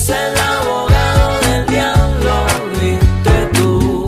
[0.00, 2.46] es el abogado del diablo,
[2.80, 4.06] viste tú.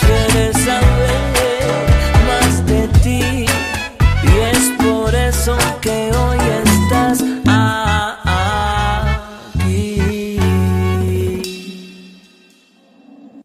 [0.00, 1.20] Quieres saber
[2.28, 3.46] más de ti
[4.22, 7.22] y es por eso que hoy estás
[9.54, 10.38] aquí.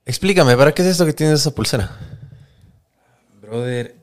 [0.05, 1.97] Explícame, ¿para qué es esto que tienes esa pulsera?
[3.41, 3.95] Brother,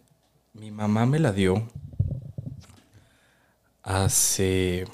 [0.53, 1.69] mi mamá me la dio
[3.85, 4.87] hace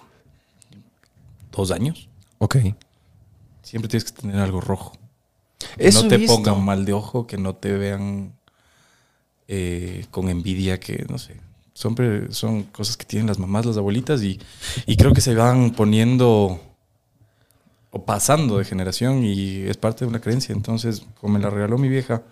[1.50, 2.09] dos años.
[2.40, 2.56] Ok.
[3.62, 4.92] Siempre tienes que tener algo rojo.
[5.76, 6.34] Que Eso no te visto.
[6.34, 8.32] pongan mal de ojo, que no te vean
[9.46, 11.36] eh, con envidia, que no sé.
[11.74, 11.94] Son,
[12.30, 14.40] son cosas que tienen las mamás, las abuelitas, y,
[14.86, 16.60] y creo que se van poniendo
[17.92, 20.54] o pasando de generación y es parte de una creencia.
[20.54, 22.22] Entonces, como me la regaló mi vieja,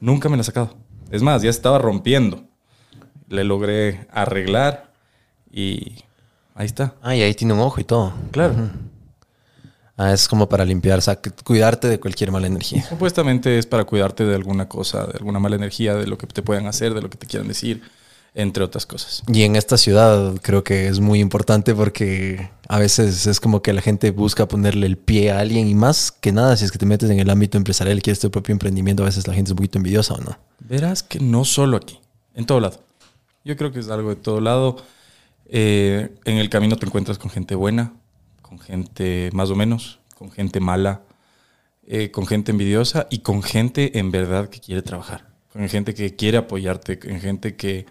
[0.00, 0.74] nunca me la ha sacado.
[1.10, 2.44] Es más, ya se estaba rompiendo.
[3.28, 4.92] Le logré arreglar
[5.50, 6.04] y
[6.54, 6.94] ahí está.
[7.02, 8.12] Ah, y ahí tiene un ojo y todo.
[8.30, 8.54] Claro.
[9.98, 12.84] Ah, es como para limpiar, o sea, cuidarte de cualquier mala energía.
[12.88, 16.40] Supuestamente es para cuidarte de alguna cosa, de alguna mala energía, de lo que te
[16.40, 17.82] puedan hacer, de lo que te quieran decir,
[18.32, 19.24] entre otras cosas.
[19.26, 23.72] Y en esta ciudad creo que es muy importante porque a veces es como que
[23.72, 26.78] la gente busca ponerle el pie a alguien y más que nada, si es que
[26.78, 29.48] te metes en el ámbito empresarial y quieres tu propio emprendimiento, a veces la gente
[29.48, 30.38] es un poquito envidiosa o no.
[30.60, 31.98] Verás que no solo aquí,
[32.36, 32.80] en todo lado.
[33.44, 34.76] Yo creo que es algo de todo lado.
[35.50, 37.94] Eh, en el camino te encuentras con gente buena,
[38.48, 41.02] con gente más o menos, con gente mala,
[41.86, 46.16] eh, con gente envidiosa y con gente en verdad que quiere trabajar, con gente que
[46.16, 47.86] quiere apoyarte, con gente que,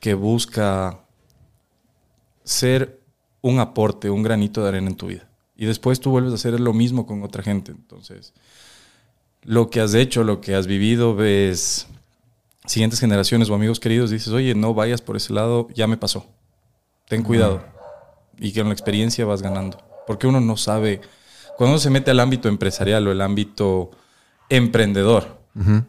[0.00, 1.00] que busca
[2.44, 3.00] ser
[3.40, 5.28] un aporte, un granito de arena en tu vida.
[5.56, 7.72] Y después tú vuelves a hacer lo mismo con otra gente.
[7.72, 8.32] Entonces,
[9.42, 11.86] lo que has hecho, lo que has vivido, ves
[12.66, 16.26] siguientes generaciones o amigos queridos, dices, oye, no vayas por ese lado, ya me pasó.
[17.08, 17.62] Ten cuidado.
[18.38, 19.91] Y que en la experiencia vas ganando.
[20.12, 21.00] Porque uno no sabe,
[21.56, 23.90] cuando uno se mete al ámbito empresarial o el ámbito
[24.48, 25.38] emprendedor,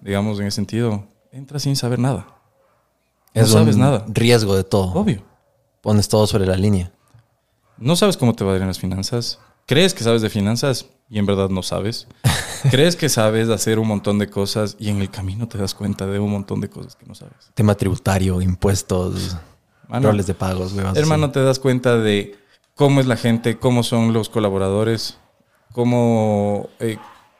[0.02, 2.28] digamos en ese sentido, entra sin saber nada.
[3.36, 4.06] No Es sabes un nada.
[4.08, 4.94] riesgo de todo.
[4.94, 5.24] Obvio.
[5.82, 6.92] Pones todo sobre la línea.
[7.78, 9.40] No sabes cómo te va a ir en las finanzas.
[9.66, 12.08] Crees que sabes de finanzas y en verdad no sabes.
[12.72, 16.06] Crees que sabes hacer un montón de cosas y en el camino te das cuenta
[16.06, 17.36] de un montón de cosas que no sabes.
[17.56, 19.36] Tema tributario, impuestos,
[19.90, 21.34] roles de pagos, Hermano, así.
[21.34, 22.38] te das cuenta de
[22.76, 25.18] cómo es la gente, cómo son los colaboradores,
[25.72, 26.98] cómo, eh,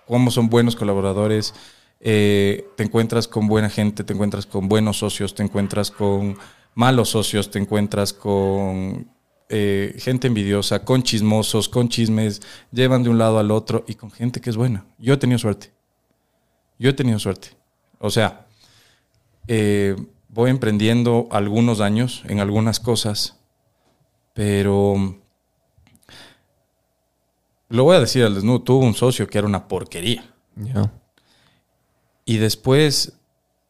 [0.08, 1.54] cómo son buenos colaboradores.
[2.06, 6.38] eh, te encuentras con buena gente, te encuentras con buenos socios, te encuentras con
[6.76, 9.10] malos socios, te encuentras con
[9.48, 12.42] eh, gente envidiosa, con chismosos, con chismes,
[12.74, 14.86] llevan de un lado al otro y con gente que es buena.
[14.98, 15.72] Yo he tenido suerte.
[16.78, 17.52] Yo he tenido suerte.
[18.00, 18.48] O sea,
[20.28, 23.40] voy emprendiendo algunos años en algunas cosas,
[24.34, 25.23] pero
[27.70, 30.24] lo voy a decir al desnudo, tuve un socio que era una porquería.
[30.56, 30.92] Ya.
[32.26, 33.14] Y después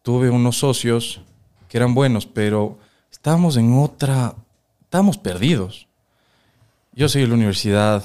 [0.02, 1.22] tuve unos socios
[1.68, 2.78] que eran buenos, pero
[3.12, 4.36] estábamos en otra,
[4.82, 5.88] estábamos perdidos.
[6.94, 8.04] Yo seguí la universidad,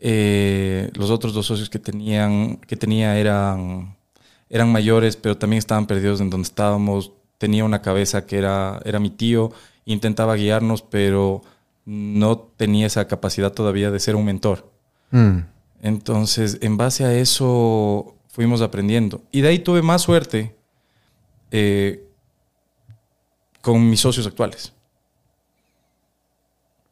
[0.00, 3.96] eh, los otros dos socios que, tenían, que tenía eran,
[4.50, 7.12] eran mayores, pero también estaban perdidos en donde estábamos.
[7.38, 9.52] Tenía una cabeza que era, era mi tío,
[9.84, 11.42] intentaba guiarnos, pero
[11.86, 14.70] no tenía esa capacidad todavía de ser un mentor.
[15.10, 15.38] Mm.
[15.82, 19.22] Entonces, en base a eso fuimos aprendiendo.
[19.30, 20.54] Y de ahí tuve más suerte
[21.50, 22.04] eh,
[23.62, 24.72] con mis socios actuales.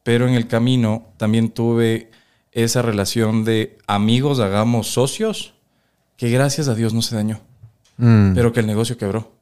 [0.02, 2.10] Pero en el camino también tuve
[2.52, 5.54] esa relación de amigos, hagamos socios,
[6.16, 7.40] que gracias a Dios no se dañó,
[7.98, 8.34] Mm.
[8.34, 9.32] pero que el negocio quebró.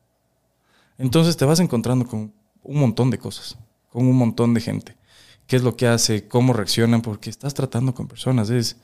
[0.99, 2.33] Entonces te vas encontrando con
[2.63, 3.59] un montón de cosas,
[3.91, 4.97] con un montón de gente.
[5.47, 6.27] ¿Qué es lo que hace?
[6.29, 7.03] ¿Cómo reaccionan?
[7.03, 8.51] Porque estás tratando con personas.
[8.51, 8.77] Es,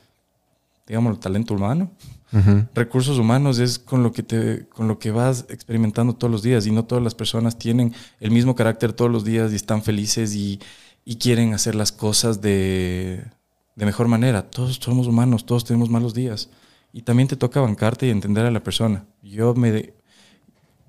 [0.87, 1.91] digamos, el talento humano.
[2.33, 2.65] Ujú.
[2.75, 6.65] Recursos humanos es con lo que te, con lo que vas experimentando todos los días
[6.67, 10.33] y no todas las personas tienen el mismo carácter todos los días y están felices
[10.35, 10.59] y,
[11.03, 13.25] y quieren hacer las cosas de,
[13.75, 14.49] de mejor manera.
[14.49, 16.49] Todos somos humanos, todos tenemos malos días
[16.93, 19.05] y también te toca bancarte y entender a la persona.
[19.21, 19.93] Yo me,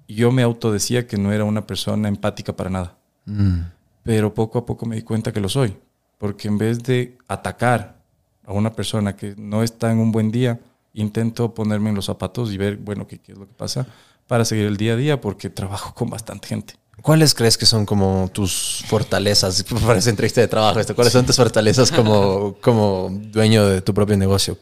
[0.06, 3.60] yo me autodecía que no era una persona empática para nada, Mm.
[4.02, 5.76] Pero poco a poco me di cuenta que lo soy,
[6.18, 8.00] porque en vez de atacar
[8.44, 10.60] a una persona que no está en un buen día,
[10.94, 13.86] intento ponerme en los zapatos y ver, bueno, qué, qué es lo que pasa
[14.26, 16.74] para seguir el día a día, porque trabajo con bastante gente.
[17.00, 19.64] ¿Cuáles crees que son como tus fortalezas?
[19.86, 20.94] Parece entrevista de trabajo esto.
[20.94, 24.58] ¿Cuáles son tus fortalezas como, como dueño de tu propio negocio?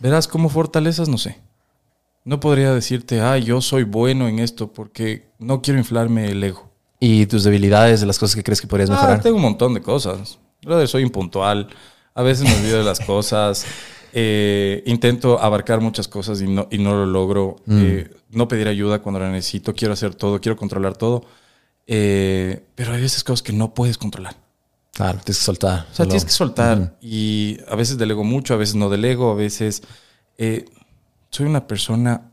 [0.00, 1.38] Verás, como fortalezas, no sé.
[2.24, 6.70] No podría decirte, ah, yo soy bueno en esto, porque no quiero inflarme el ego.
[7.06, 9.20] Y tus debilidades, de las cosas que crees que podrías Ah, mejorar.
[9.22, 10.38] tengo un montón de cosas.
[10.62, 11.68] Brother, soy impuntual.
[12.14, 13.66] A veces me olvido de las cosas.
[14.16, 17.56] eh, intento abarcar muchas cosas y no, y no lo logro.
[17.68, 19.74] eh, no pedir ayuda cuando la necesito.
[19.74, 21.24] Quiero hacer todo, quiero controlar todo.
[21.86, 24.36] Eh, pero hay veces cosas que no puedes controlar.
[24.92, 25.80] Claro, tienes que soltar.
[25.80, 26.96] O sea, solo- tienes que soltar.
[27.02, 29.82] Y a veces delego mucho, a veces no delego, a veces.
[30.38, 30.64] eh,
[31.30, 32.30] soy una persona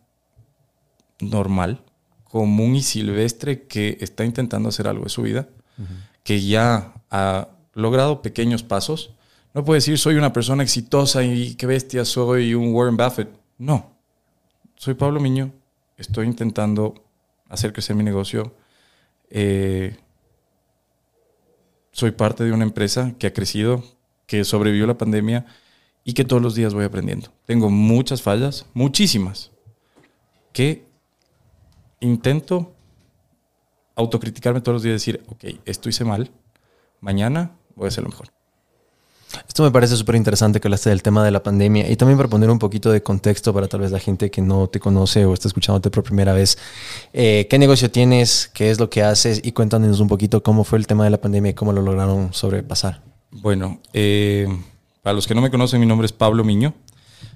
[1.20, 1.82] normal,
[2.32, 5.50] común y silvestre que está intentando hacer algo de su vida,
[6.24, 9.14] que ya ha logrado pequeños pasos.
[9.54, 13.30] No puedo decir soy una persona exitosa y qué bestia soy un Warren Buffett.
[13.58, 13.92] No.
[14.76, 15.52] Soy Pablo Miño.
[15.98, 17.04] Estoy intentando
[17.50, 18.56] hacer crecer mi negocio.
[19.30, 19.98] Eh,
[21.92, 23.84] soy parte de una empresa que ha crecido,
[24.26, 25.46] que sobrevivió la pandemia
[26.06, 27.28] y que todos los días voy aprendiendo.
[27.46, 29.52] Tengo muchas fallas, muchísimas,
[30.54, 30.91] que
[32.02, 32.74] intento
[33.96, 36.32] autocriticarme todos los días y decir, ok, esto hice mal,
[37.00, 38.28] mañana voy a hacerlo mejor.
[39.48, 42.30] Esto me parece súper interesante que hablaste del tema de la pandemia y también para
[42.30, 45.34] poner un poquito de contexto para tal vez la gente que no te conoce o
[45.34, 46.58] está escuchándote por primera vez.
[47.14, 48.50] Eh, ¿Qué negocio tienes?
[48.54, 49.40] ¿Qué es lo que haces?
[49.44, 52.34] Y cuéntanos un poquito cómo fue el tema de la pandemia y cómo lo lograron
[52.34, 53.02] sobrepasar.
[53.32, 54.48] Bueno, eh,
[55.02, 56.74] para los que no me conocen, mi nombre es Pablo Miño.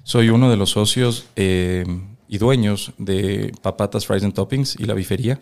[0.02, 1.84] Soy uno de los socios eh,
[2.28, 5.40] y dueños de Papatas Fries and Toppings y la bifería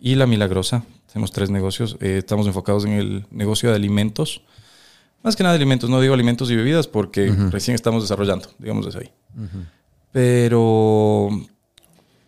[0.00, 0.84] y la Milagrosa.
[1.12, 1.96] Tenemos tres negocios.
[2.00, 4.42] Eh, estamos enfocados en el negocio de alimentos.
[5.22, 8.86] Más que nada de alimentos, no digo alimentos y bebidas porque recién estamos desarrollando, digamos
[8.86, 9.12] desde ahí.
[10.12, 11.30] Pero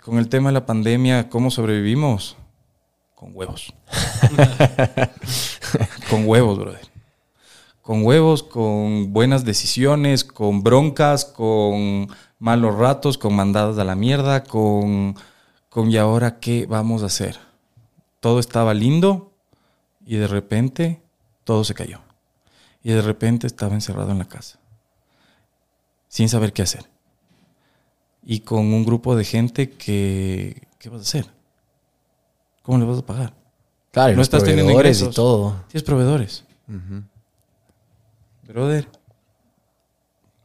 [0.03, 2.37] con el tema de la pandemia, ¿cómo sobrevivimos?
[3.15, 3.73] Con huevos.
[6.11, 6.89] con huevos, brother
[7.89, 12.09] con huevos, con buenas decisiones, con broncas, con
[12.39, 15.17] malos ratos, con mandadas a la mierda, con,
[15.69, 17.39] con ¿y ahora qué vamos a hacer?
[18.21, 19.33] Todo estaba lindo
[20.05, 21.03] y de repente
[21.45, 22.01] todo se cayó.
[22.83, 24.59] Y de repente estaba encerrado en la casa,
[26.09, 26.87] sin saber qué hacer.
[28.23, 31.27] Y con un grupo de gente que, ¿qué vas a hacer?
[32.63, 33.35] ¿Cómo le vas a pagar?
[33.91, 35.15] Claro, No los estás teniendo proveedores y ingresos.
[35.15, 35.65] todo.
[35.69, 36.45] Tienes proveedores.
[38.47, 38.89] Brother,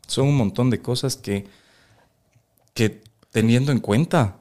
[0.07, 1.48] son un montón de cosas que,
[2.74, 4.38] que teniendo en cuenta,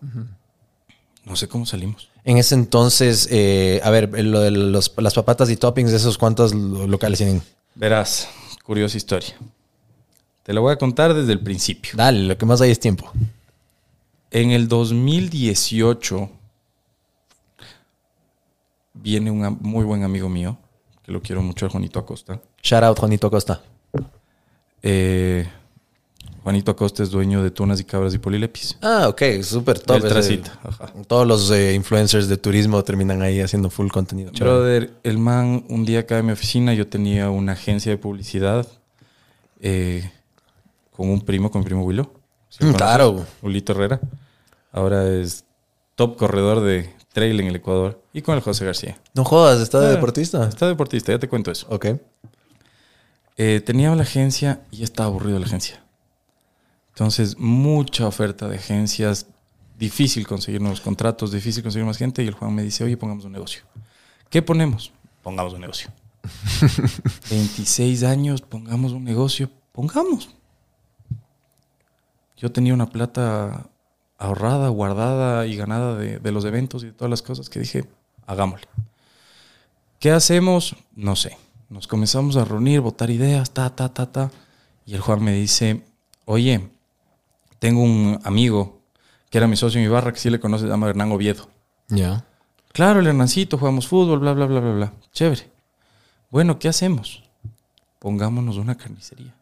[1.24, 2.08] no sé cómo salimos.
[2.24, 6.54] En ese entonces, eh, a ver, lo de los- las papatas y toppings, ¿esos cuántos
[6.54, 7.42] lo- locales tienen?
[7.74, 8.28] Verás,
[8.64, 9.34] curiosa historia.
[10.44, 11.92] Te la voy a contar desde el principio.
[11.96, 13.10] Dale, lo que más hay es tiempo.
[14.30, 16.30] En el 2018
[18.94, 20.56] viene un muy buen amigo mío,
[21.02, 22.40] que lo quiero mucho, Juanito Acosta.
[22.62, 23.62] Shout out, Juanito Acosta.
[24.82, 25.46] Eh,
[26.42, 28.76] Juanito Acosta es dueño de Tunas y Cabras y Polilepis.
[28.82, 30.04] Ah, ok, súper top.
[30.04, 30.42] El.
[31.06, 34.32] Todos los eh, influencers de turismo terminan ahí haciendo full contenido.
[34.32, 38.66] Brother, el man un día acá en mi oficina, yo tenía una agencia de publicidad
[39.60, 40.10] eh,
[40.96, 42.10] con un primo, con mi primo Willow.
[42.48, 43.24] ¿Sí Mm, claro.
[43.42, 44.00] Ulito Herrera.
[44.72, 45.44] Ahora es
[45.94, 48.02] top corredor de trail en el Ecuador.
[48.12, 48.98] Y con el José García.
[49.14, 50.48] No jodas, está de Ah, deportista.
[50.48, 51.66] Está deportista, ya te cuento eso.
[51.70, 51.86] Ok.
[53.36, 55.81] Eh, tenía la agencia y ya estaba aburrido la agencia.
[56.94, 59.26] Entonces, mucha oferta de agencias,
[59.78, 62.22] difícil conseguir nuevos contratos, difícil conseguir más gente.
[62.22, 63.62] Y el Juan me dice, oye, pongamos un negocio.
[64.28, 64.92] ¿Qué ponemos?
[65.22, 65.90] Pongamos un negocio.
[67.30, 70.30] 26 años, pongamos un negocio, pongamos.
[72.36, 73.68] Yo tenía una plata
[74.18, 77.84] ahorrada, guardada y ganada de, de los eventos y de todas las cosas que dije,
[78.26, 78.68] hagámosle.
[79.98, 80.76] ¿Qué hacemos?
[80.94, 81.36] No sé.
[81.70, 84.30] Nos comenzamos a reunir, votar ideas, ta, ta, ta, ta.
[84.84, 85.84] Y el Juan me dice,
[86.24, 86.68] oye,
[87.62, 88.80] tengo un amigo
[89.30, 91.48] que era mi socio en mi barra, que sí le conoce, se llama Hernán Oviedo.
[91.88, 92.24] Ya.
[92.72, 94.92] Claro, el Hernancito, jugamos fútbol, bla, bla, bla, bla, bla.
[95.12, 95.48] Chévere.
[96.28, 97.22] Bueno, ¿qué hacemos?
[98.00, 99.32] Pongámonos una carnicería.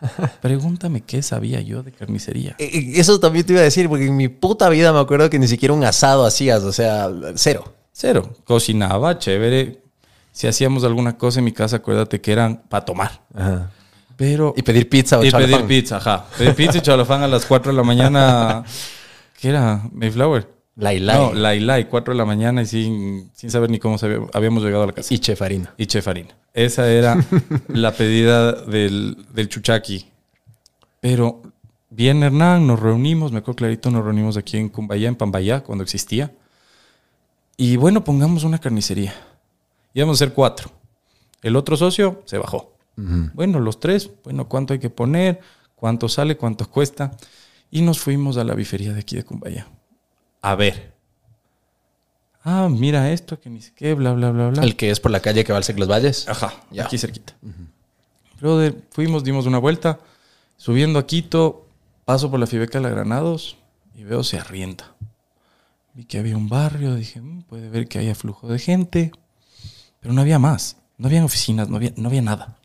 [0.40, 2.54] Pregúntame qué sabía yo de carnicería.
[2.60, 5.28] E- e- Eso también te iba a decir, porque en mi puta vida me acuerdo
[5.28, 7.74] que ni siquiera un asado hacías, o sea, cero.
[7.92, 8.36] Cero.
[8.44, 9.82] Cocinaba, chévere.
[10.30, 13.20] Si hacíamos alguna cosa en mi casa, acuérdate que eran para tomar.
[13.34, 13.72] Ajá.
[14.18, 16.26] Pero Y pedir pizza o y pedir pizza, ajá.
[16.36, 18.64] Pedir pizza y chalafán a las 4 de la mañana.
[19.40, 19.88] ¿Qué era?
[19.92, 20.48] Mayflower.
[20.74, 21.16] Lai lai.
[21.16, 23.96] No, la Ilai, 4 de la mañana y sin, sin saber ni cómo
[24.32, 25.14] habíamos llegado a la casa.
[25.14, 25.72] Y chef harina.
[25.78, 26.34] Y chef harina.
[26.52, 27.16] Esa era
[27.68, 30.06] la pedida del, del chuchaqui.
[30.98, 31.40] Pero
[31.88, 35.84] bien Hernán, nos reunimos, me acuerdo clarito, nos reunimos aquí en Cumbayá, en Pambayá, cuando
[35.84, 36.32] existía.
[37.56, 39.14] Y bueno, pongamos una carnicería.
[39.94, 40.72] Íbamos a ser cuatro.
[41.40, 42.77] El otro socio se bajó.
[43.34, 45.40] Bueno, los tres, bueno, ¿cuánto hay que poner?
[45.76, 46.36] ¿Cuánto sale?
[46.36, 47.12] ¿Cuánto cuesta?
[47.70, 49.68] Y nos fuimos a la bifería de aquí de Cumbayá.
[50.42, 50.94] A ver.
[52.42, 54.62] Ah, mira esto, que ni sé qué, bla, bla, bla, bla.
[54.62, 56.28] El que es por la calle que va al Los Valles.
[56.28, 56.86] Ajá, Ya.
[56.86, 57.34] aquí cerquita.
[58.40, 60.00] Brother, fuimos, dimos una vuelta,
[60.56, 61.66] subiendo a Quito,
[62.04, 63.56] paso por la Fibeca de la Granados
[63.94, 64.94] y veo se arrienta.
[65.94, 69.10] Vi que había un barrio, dije, "Mm, puede ver que haya flujo de gente,
[70.00, 72.57] pero no había más, no había oficinas, no había, no había nada.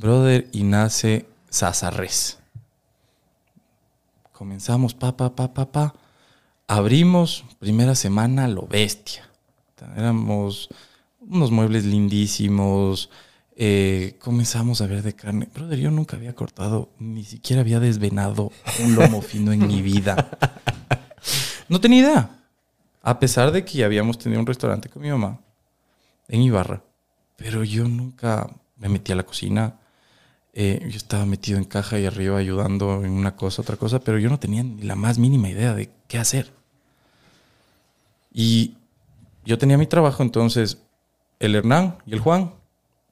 [0.00, 2.38] Brother, y nace Sasarres.
[4.32, 5.94] Comenzamos, pa, pa, pa, pa, pa.
[6.66, 9.28] Abrimos, primera semana, lo bestia.
[9.94, 10.70] Éramos
[11.20, 13.10] unos muebles lindísimos.
[13.56, 15.46] eh, comenzamos a ver de carne.
[15.52, 18.52] Brother, yo nunca había cortado, ni siquiera había desvenado
[18.82, 20.30] un lomo fino en mi vida.
[21.68, 22.30] No tenía idea.
[23.02, 25.40] A pesar de que ya habíamos tenido un restaurante con mi mamá
[26.28, 26.82] en Ibarra.
[27.36, 29.79] Pero yo nunca me metí a la cocina.
[30.52, 34.18] Eh, yo estaba metido en caja y arriba ayudando en una cosa, otra cosa, pero
[34.18, 36.52] yo no tenía ni la más mínima idea de qué hacer.
[38.32, 38.74] Y
[39.44, 40.78] yo tenía mi trabajo, entonces
[41.38, 42.52] el Hernán y el Juan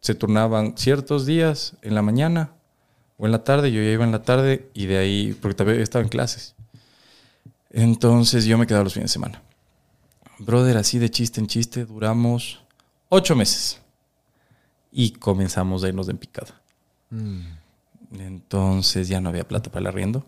[0.00, 2.52] se turnaban ciertos días en la mañana
[3.18, 5.80] o en la tarde, yo ya iba en la tarde y de ahí, porque también
[5.80, 6.54] estaba en clases.
[7.71, 9.42] Entonces yo me quedaba los fines de semana.
[10.38, 12.62] Brother, así de chiste en chiste, duramos
[13.09, 13.80] ocho meses
[14.92, 16.18] y comenzamos a irnos de en
[17.10, 17.58] picada.
[18.10, 20.24] Entonces ya no había plata para el arriendo,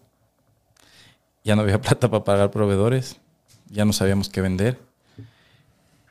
[1.44, 3.20] ya no había plata para pagar proveedores,
[3.68, 4.80] ya no sabíamos qué vender.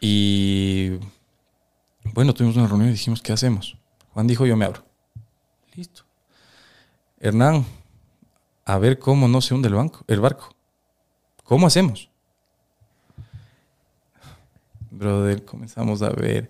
[0.02, 0.92] Y
[2.14, 3.78] bueno, tuvimos una reunión y dijimos, ¿qué hacemos?
[4.14, 4.84] Juan dijo, yo me abro.
[5.76, 6.04] Listo.
[7.20, 7.66] Hernán,
[8.66, 10.56] a ver cómo no se hunde el, banco, el barco.
[11.44, 12.10] ¿Cómo hacemos?
[14.92, 16.50] Brother, comenzamos a ver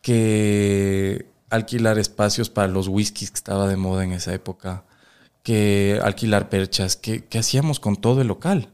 [0.00, 4.84] que alquilar espacios para los whiskies que estaba de moda en esa época,
[5.42, 8.70] que alquilar perchas, que, que hacíamos con todo el local.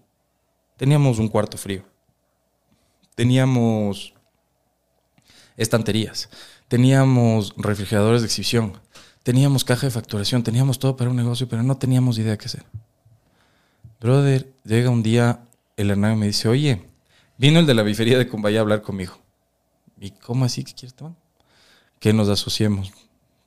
[0.77, 1.83] Teníamos un cuarto frío,
[3.17, 4.15] teníamos
[5.57, 6.31] estanterías,
[6.69, 8.81] teníamos refrigeradores de exhibición,
[9.25, 12.65] teníamos caja de facturación, teníamos todo para un negocio, pero no teníamos idea qué hacer.
[14.01, 15.41] Brother, llega un día
[15.77, 16.87] el Hernán y me dice, oye,
[17.39, 19.19] vino el de la bifería de Cumbaya a hablar conmigo.
[19.99, 21.17] ¿Y cómo así que quieres tomar?
[22.01, 22.93] Que nos asociemos.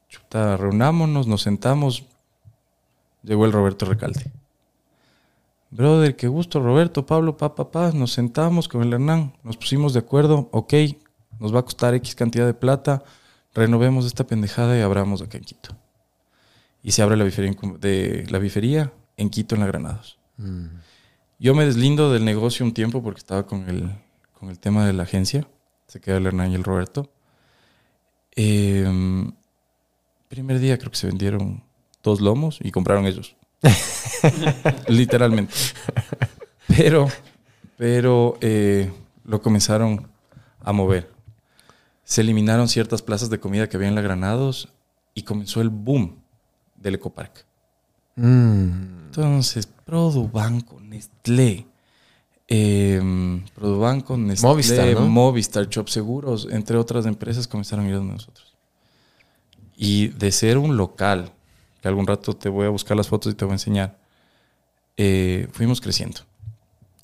[0.09, 2.05] Chuta, reunámonos, nos sentamos.
[3.23, 4.31] Llegó el Roberto Recalde.
[5.69, 7.91] Brother, qué gusto, Roberto, Pablo, papá, papá.
[7.93, 10.49] Nos sentamos con el Hernán, nos pusimos de acuerdo.
[10.51, 10.73] Ok,
[11.39, 13.03] nos va a costar X cantidad de plata.
[13.53, 15.69] Renovemos esta pendejada y abramos acá en Quito.
[16.83, 20.19] Y se abre la bifería en, de la bifería en Quito, en la Granados.
[21.39, 23.91] Yo me deslindo del negocio un tiempo porque estaba con el,
[24.33, 25.47] con el tema de la agencia.
[25.87, 27.09] Se queda el Hernán y el Roberto.
[28.35, 28.85] Eh,
[30.27, 31.63] primer día creo que se vendieron
[32.01, 33.35] dos lomos y compraron ellos.
[34.87, 35.53] Literalmente.
[36.67, 37.09] Pero,
[37.77, 38.91] pero eh,
[39.25, 40.07] lo comenzaron
[40.61, 41.11] a mover.
[42.03, 44.69] Se eliminaron ciertas plazas de comida que había en la Granados
[45.13, 46.17] y comenzó el boom
[46.75, 47.45] del Ecopark.
[48.15, 49.05] Mm.
[49.07, 51.65] Entonces, Produbanco, Nestlé,
[52.53, 55.07] eh, Produbanco, Nestlé, Movistar, ¿no?
[55.07, 58.53] Movistar, Chop Seguros, entre otras empresas, comenzaron a ir a nosotros.
[59.77, 61.31] Y de ser un local,
[61.81, 63.97] que algún rato te voy a buscar las fotos y te voy a enseñar,
[64.97, 66.21] eh, fuimos creciendo.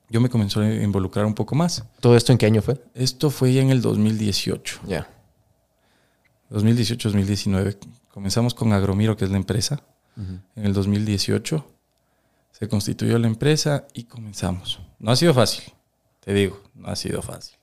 [0.10, 1.86] Yo me comencé a involucrar un poco más.
[2.02, 2.84] ¿Todo esto en qué año fue?
[2.94, 4.82] Esto fue ya en el 2018.
[4.86, 5.10] Ya.
[6.52, 7.78] 2018-2019.
[8.14, 9.82] Comenzamos con Agromiro, que es la empresa.
[10.18, 11.66] En el 2018
[12.52, 14.80] se constituyó la empresa y comenzamos.
[15.00, 15.64] No ha sido fácil,
[16.20, 17.58] te digo, no ha sido fácil.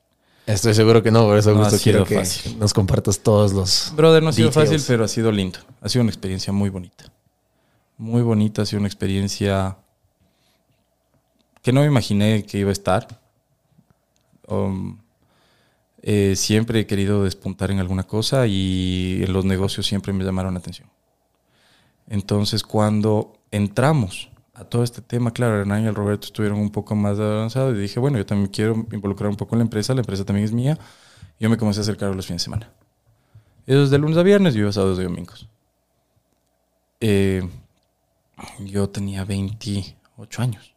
[0.47, 2.59] Estoy seguro que no, por eso No ha gusto quiero que fácil.
[2.59, 3.93] nos compartas todos los...
[3.97, 5.59] Brother, no ha sido fácil, pero ha sido lindo.
[5.81, 7.07] Ha sido una experiencia muy bonita.
[7.97, 9.79] Muy bonita, ha sido una experiencia
[11.62, 13.21] que no me imaginé que iba a estar.
[14.47, 14.99] Um,
[16.03, 20.53] eh, siempre he querido despuntar en alguna cosa y en los negocios siempre me llamaron
[20.53, 20.91] la atención.
[22.07, 26.94] Entonces, cuando entramos a todo este tema, claro, Hernán y el Roberto estuvieron un poco
[26.94, 30.00] más avanzados y dije, bueno, yo también quiero involucrar un poco en la empresa, la
[30.00, 30.78] empresa también es mía.
[31.40, 32.70] Yo me comencé a acercar a los fines de semana.
[33.66, 35.49] Ellos de lunes a viernes, yo iba sábados y domingos.
[37.00, 37.49] Eh,
[38.61, 40.75] yo tenía 28 años.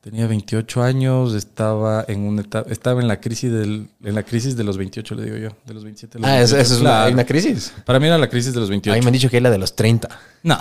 [0.00, 4.56] Tenía 28 años, estaba en una etapa, estaba en la crisis del, en la crisis
[4.56, 6.16] de los 28, le digo yo, de los 27.
[6.16, 7.74] a los Ah, eso, 28, eso es una, una crisis.
[7.84, 8.94] Para mí era la crisis de los 28.
[8.94, 10.08] A mí me han dicho que es la de los 30.
[10.44, 10.56] No,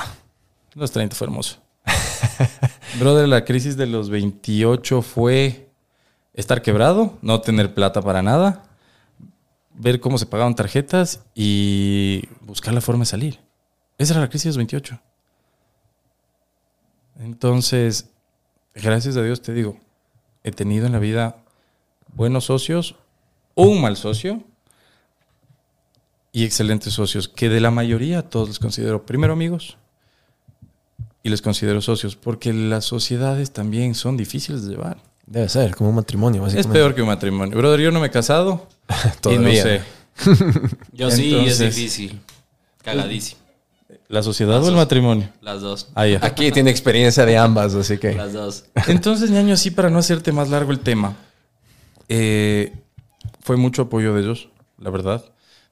[0.77, 1.57] los 30 fue hermoso.
[2.99, 5.69] Brother, la crisis de los 28 fue
[6.33, 8.63] estar quebrado, no tener plata para nada,
[9.73, 13.39] ver cómo se pagaban tarjetas y buscar la forma de salir.
[13.97, 14.99] Esa era la crisis de los 28.
[17.19, 18.09] Entonces,
[18.75, 19.79] gracias a Dios te digo,
[20.43, 21.37] he tenido en la vida
[22.13, 22.95] buenos socios,
[23.55, 24.43] un mal socio
[26.31, 29.77] y excelentes socios, que de la mayoría todos les considero primero amigos
[31.27, 34.97] y les considero socios, porque las sociedades también son difíciles de llevar.
[35.25, 36.79] Debe ser, como un matrimonio, Es básicamente.
[36.79, 37.57] peor que un matrimonio.
[37.57, 39.63] Brother, yo no me he casado y no Todavía.
[39.63, 39.81] sé.
[40.93, 42.19] Yo sí, es difícil.
[42.81, 43.41] Cagadísimo.
[44.07, 45.29] ¿La sociedad o el matrimonio?
[45.41, 45.89] Las dos.
[45.93, 46.19] Ah, ya.
[46.21, 48.13] Aquí tiene experiencia de ambas, así que.
[48.13, 48.63] Las dos.
[48.87, 51.17] Entonces, ñaño, así para no hacerte más largo el tema,
[52.07, 52.73] eh,
[53.41, 54.47] fue mucho apoyo de ellos,
[54.79, 55.25] la verdad.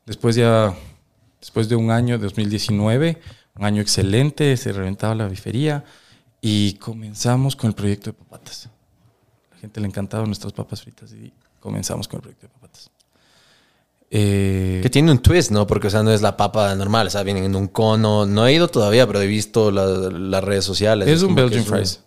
[0.05, 0.73] Después ya,
[1.39, 3.21] después de un año, 2019,
[3.57, 5.83] un año excelente, se reventaba la bifería
[6.41, 8.67] y comenzamos con el proyecto de papatas.
[9.51, 12.91] A la gente le encantaban nuestras papas fritas y comenzamos con el proyecto de papatas.
[14.11, 15.65] Eh, Que tiene un twist, ¿no?
[15.65, 18.25] Porque, o sea, no es la papa normal, o sea, vienen en un cono.
[18.25, 21.07] No he ido todavía, pero he visto la- las redes sociales.
[21.07, 22.03] es un Belgian un- fries.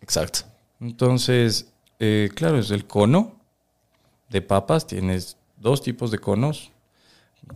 [0.00, 0.40] Exacto.
[0.80, 1.68] Entonces,
[2.00, 3.36] eh, claro, es el cono
[4.28, 4.86] de papas.
[4.86, 6.72] Tienes dos tipos de conos,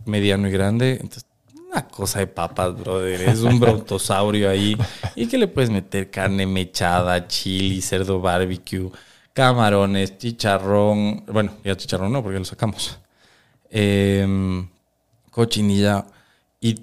[0.05, 0.93] mediano y grande.
[0.93, 1.25] Entonces,
[1.71, 3.21] una cosa de papas, brother.
[3.21, 4.77] Es un brontosaurio ahí.
[5.15, 8.91] Y que le puedes meter carne mechada, chili, cerdo barbecue,
[9.33, 11.23] camarones, chicharrón.
[11.27, 12.99] Bueno, ya chicharrón no, porque lo sacamos.
[13.69, 14.67] Em,
[15.29, 16.05] cochinilla.
[16.59, 16.81] Y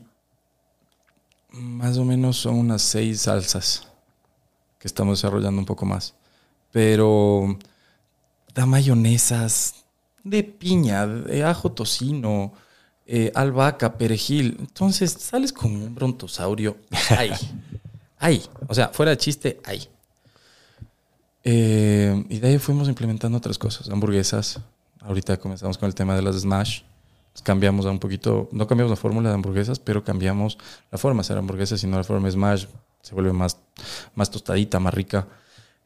[1.51, 3.87] más o menos son unas seis salsas
[4.79, 6.15] que estamos desarrollando un poco más.
[6.73, 7.59] Pero
[8.55, 9.85] da mayonesas
[10.25, 12.53] de piña, de ajo tocino,
[13.11, 14.57] eh, albahaca, perejil.
[14.61, 16.77] Entonces sales con un brontosaurio.
[17.11, 17.33] Ahí.
[18.19, 18.43] Ahí.
[18.67, 19.89] O sea, fuera de chiste, ahí.
[21.45, 23.89] Eh, y de ahí fuimos implementando otras cosas.
[23.89, 24.61] Hamburguesas.
[25.01, 26.83] Ahorita comenzamos con el tema de las Smash.
[27.45, 30.59] Cambiamos a un poquito, no cambiamos la fórmula de hamburguesas, pero cambiamos
[30.91, 32.67] la forma de hacer hamburguesas, sino la forma Smash.
[33.03, 33.57] Se vuelve más,
[34.17, 35.29] más tostadita, más rica.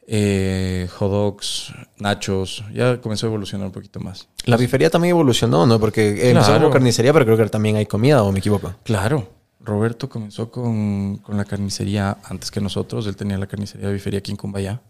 [0.06, 2.64] Eh, hot dogs, nachos.
[2.74, 4.28] Ya comenzó a evolucionar un poquito más.
[4.44, 5.78] La bifería también evolucionó, ¿no?
[5.78, 6.60] Porque empezó Claro.
[6.62, 8.74] como carnicería, pero creo que también hay comida, ¿o me equivoco?
[8.82, 9.28] Claro.
[9.60, 13.06] Roberto comenzó con, con la carnicería antes que nosotros.
[13.06, 14.80] Él tenía la carnicería de bifería aquí en Cumbayá.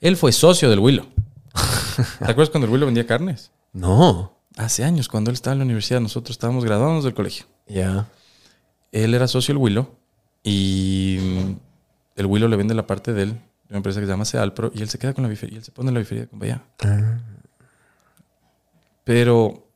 [0.00, 1.06] Él fue socio del Willow.
[2.18, 3.50] ¿Te acuerdas cuando el Willow vendía carnes?
[3.72, 4.36] No.
[4.56, 7.46] Hace años, cuando él estaba en la universidad, nosotros estábamos graduándonos del colegio.
[7.66, 8.08] Ya.
[8.92, 9.88] Él era socio del Willow
[10.42, 11.18] y
[12.16, 14.72] el Willow le vende la parte de él, de una empresa que se llama Sealpro,
[14.74, 16.60] y él se queda con la bifería, él se pone en la bifería de Cumbayá.
[19.04, 19.68] Pero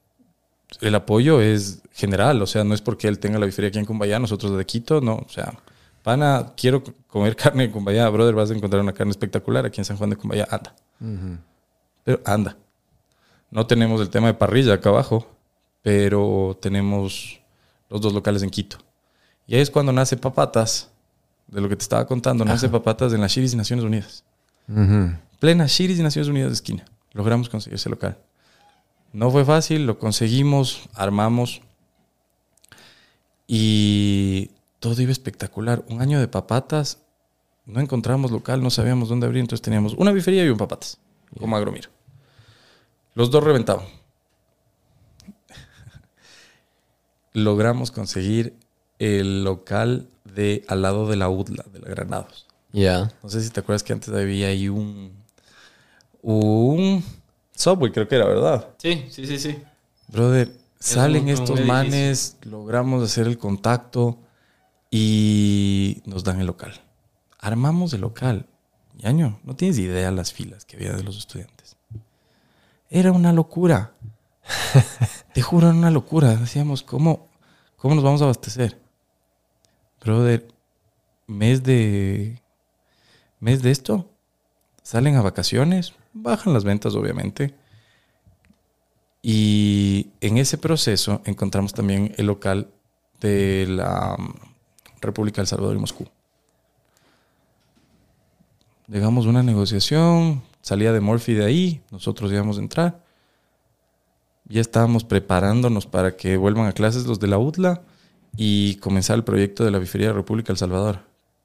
[0.80, 3.84] el apoyo es general, o sea, no es porque él tenga la bifería aquí en
[3.84, 5.54] Cumbayá, nosotros la de Quito, no, o sea,
[6.02, 9.84] pana, quiero comer carne en Cumbayá, brother, vas a encontrar una carne espectacular aquí en
[9.84, 10.74] San Juan de Cumbayá, anda.
[12.02, 12.56] Pero anda.
[13.52, 15.28] No tenemos el tema de parrilla acá abajo,
[15.82, 17.40] pero tenemos
[17.88, 18.78] los dos locales en Quito.
[19.46, 20.90] Y ahí es cuando nace Papatas,
[21.46, 24.24] de lo que te estaba contando, nace Papatas en las Chiris y Naciones Unidas.
[25.40, 26.84] Plena Chiris y Naciones Unidas de esquina.
[27.12, 28.18] Logramos conseguir ese local.
[29.12, 31.60] No fue fácil, lo conseguimos, armamos
[33.46, 35.84] y todo iba espectacular.
[35.88, 36.98] Un año de papatas,
[37.66, 40.98] no encontramos local, no sabíamos dónde abrir, entonces teníamos una bifería y un papatas,
[41.38, 41.90] como agromiro.
[43.14, 43.86] Los dos reventaban.
[47.32, 48.56] Logramos conseguir
[49.04, 52.46] el local de al lado de la UDLA, de la Granados.
[52.72, 53.12] Ya.
[53.22, 55.12] No sé si te acuerdas que antes había ahí un.
[56.22, 57.04] Un.
[57.54, 58.68] Subway, creo que era, ¿verdad?
[58.78, 59.58] Sí, sí, sí, sí.
[60.08, 64.18] Brother, salen un estos manes, logramos hacer el contacto
[64.90, 66.80] y nos dan el local.
[67.38, 68.46] Armamos el local.
[68.96, 71.76] Yaño, no tienes idea las filas que había de los estudiantes.
[72.90, 73.92] Era una locura.
[75.34, 76.34] Te juro, era una locura.
[76.36, 77.28] Decíamos, ¿cómo,
[77.76, 78.83] ¿cómo nos vamos a abastecer?
[80.04, 80.46] Brother,
[81.26, 82.38] mes de.
[83.40, 84.10] Mes de esto.
[84.82, 87.54] Salen a vacaciones, bajan las ventas, obviamente.
[89.22, 92.68] Y en ese proceso encontramos también el local
[93.20, 94.34] de la um,
[95.00, 96.06] República del Salvador y Moscú.
[98.86, 103.02] Llegamos a una negociación, salía de Morphy de ahí, nosotros íbamos a entrar.
[104.46, 107.80] Ya estábamos preparándonos para que vuelvan a clases los de la UTLA
[108.36, 110.98] y comenzar el proyecto de la bifería de la República del Salvador.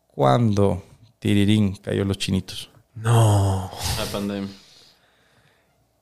[0.08, 0.84] Cuando,
[1.20, 2.70] tirirín, cayó los chinitos.
[2.96, 3.70] No.
[3.98, 4.50] La pandemia.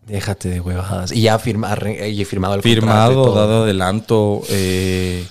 [0.06, 1.12] Déjate de huevadas.
[1.12, 1.76] Y ya firma,
[2.08, 3.36] y he firmado el contrato Firmado, todo.
[3.36, 5.28] dado adelanto, eh,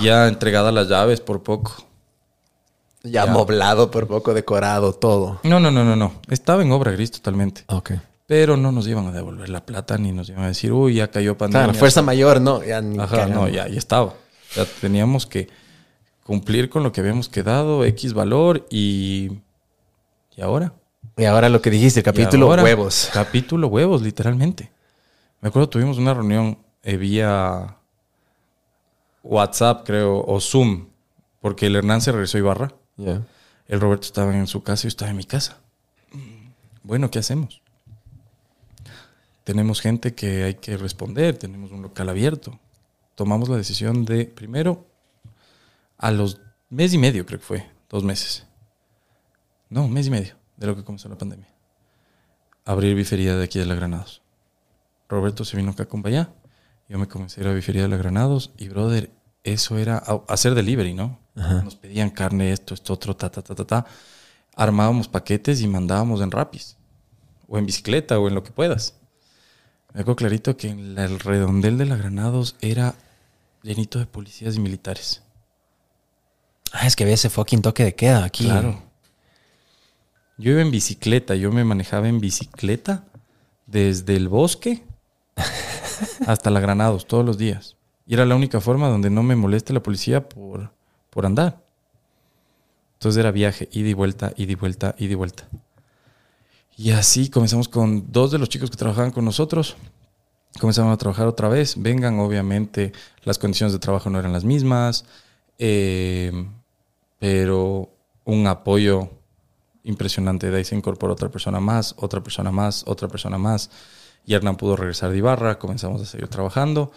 [0.00, 1.74] ya entregada las llaves por poco.
[3.02, 3.32] Ya Ya.
[3.32, 5.40] moblado por poco, decorado, todo.
[5.42, 6.14] No, no, no, no, no.
[6.30, 7.64] Estaba en obra gris totalmente.
[7.66, 7.92] Ok.
[8.26, 11.08] Pero no nos iban a devolver la plata ni nos iban a decir, uy, ya
[11.10, 11.64] cayó pandemia.
[11.66, 12.62] Claro, fuerza mayor, no.
[12.64, 14.14] Ya ni Ajá, no, ya, ya estaba.
[14.54, 15.48] Ya teníamos que
[16.24, 19.30] cumplir con lo que habíamos quedado, X valor y.
[20.36, 20.72] ¿Y ahora?
[21.16, 23.10] Y ahora lo que dijiste, capítulo ahora, huevos.
[23.12, 24.72] Capítulo huevos, literalmente.
[25.40, 27.76] Me acuerdo, tuvimos una reunión eh, vía,
[29.22, 30.86] WhatsApp, creo, o Zoom,
[31.40, 32.74] porque el Hernán se regresó a Ibarra.
[33.66, 35.58] El Roberto estaba en su casa y yo estaba en mi casa.
[36.82, 37.62] Bueno, ¿qué hacemos?
[39.44, 42.58] Tenemos gente que hay que responder, tenemos un local abierto.
[43.14, 44.86] Tomamos la decisión de, primero,
[45.98, 48.46] a los mes y medio, creo que fue, dos meses.
[49.70, 51.48] No, mes y medio de lo que comenzó la pandemia.
[52.64, 54.22] Abrir bifería de aquí de la Granados.
[55.08, 56.32] Roberto se vino acá con Bayá.
[56.88, 59.10] Yo me comencé a ir a bifería de la Granados y, brother,
[59.42, 59.98] eso era
[60.28, 61.18] hacer delivery, ¿no?
[61.34, 63.86] Nos pedían carne, esto, esto, otro, ta, ta, ta, ta, ta.
[64.56, 66.76] Armábamos paquetes y mandábamos en rapis.
[67.48, 68.94] O en bicicleta o en lo que puedas.
[69.94, 72.94] Me acuerdo clarito que en la- el redondel de la Granados era
[73.62, 75.22] llenito de policías y militares.
[76.72, 78.44] Ah, es que había ese fucking toque de queda aquí.
[78.44, 78.82] Claro.
[80.36, 83.04] Yo iba en bicicleta, yo me manejaba en bicicleta
[83.66, 84.82] desde el bosque
[86.26, 87.76] hasta la Granados todos los días.
[88.06, 90.72] Y era la única forma donde no me moleste la policía por,
[91.10, 91.62] por andar.
[92.94, 95.48] Entonces era viaje, ida y vuelta, ida y vuelta, ida y vuelta.
[96.76, 99.76] Y así comenzamos con dos de los chicos que trabajaban con nosotros.
[100.60, 101.74] Comenzamos a trabajar otra vez.
[101.80, 105.04] Vengan, obviamente, las condiciones de trabajo no eran las mismas.
[105.58, 106.32] eh,
[107.18, 107.88] pero
[108.24, 109.08] un apoyo
[109.84, 110.50] impresionante.
[110.50, 113.70] De ahí se incorporó otra persona más, otra persona más, otra persona más.
[114.26, 116.92] Y Hernán pudo regresar de Ibarra, comenzamos a seguir trabajando.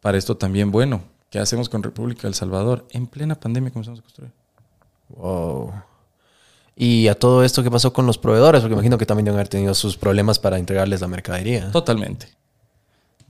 [0.00, 2.86] Para esto también, bueno, ¿qué hacemos con República del Salvador?
[2.90, 4.32] En plena pandemia comenzamos a construir.
[5.08, 5.72] Wow.
[6.82, 8.62] Y a todo esto, ¿qué pasó con los proveedores?
[8.62, 11.70] Porque imagino que también deben haber tenido sus problemas para entregarles la mercadería.
[11.70, 12.28] Totalmente.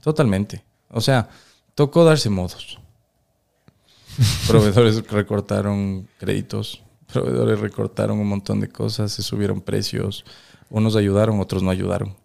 [0.01, 0.63] Totalmente.
[0.89, 1.27] O sea,
[1.75, 2.79] tocó darse modos.
[4.47, 10.23] Proveedores recortaron créditos, proveedores recortaron un montón de cosas, se subieron precios,
[10.69, 12.15] unos ayudaron, otros no ayudaron.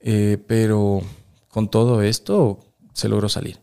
[0.00, 1.02] Eh, pero
[1.50, 2.60] con todo esto
[2.94, 3.58] se logró salir,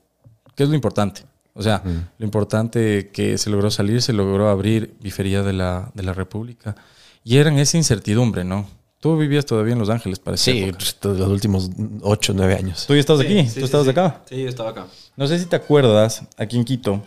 [0.56, 1.24] que es lo importante.
[1.56, 1.84] O sea,
[2.18, 6.76] lo importante que se logró salir, se logró abrir bifería de la, de la República.
[7.24, 8.68] Y era en esa incertidumbre, ¿no?
[9.00, 10.52] Tú vivías todavía en Los Ángeles, parece.
[10.52, 11.70] Sí, pues, todos los últimos
[12.02, 12.86] 8 9 años.
[12.88, 13.42] ¿Tú ya estabas aquí?
[13.44, 13.92] Sí, ¿Tú sí, estabas sí.
[13.92, 14.22] acá?
[14.28, 14.88] Sí, yo estaba acá.
[15.16, 17.04] No sé si te acuerdas, aquí en Quito,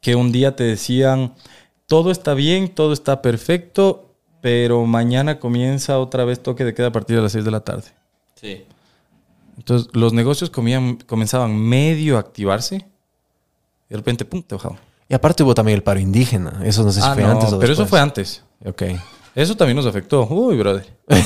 [0.00, 1.32] que un día te decían,
[1.86, 6.92] todo está bien, todo está perfecto, pero mañana comienza otra vez toque de queda a
[6.92, 7.88] partir de las 6 de la tarde.
[8.34, 8.64] Sí.
[9.56, 12.86] Entonces, los negocios comían, comenzaban medio a activarse
[13.88, 14.78] y de repente, pum, te bajaban.
[15.08, 16.60] Y aparte hubo también el paro indígena.
[16.64, 18.42] Eso no sé si Ah, fue no, antes o pero eso fue antes.
[18.64, 18.82] Ok.
[19.34, 20.26] Eso también nos afectó.
[20.26, 20.86] Uy, brother.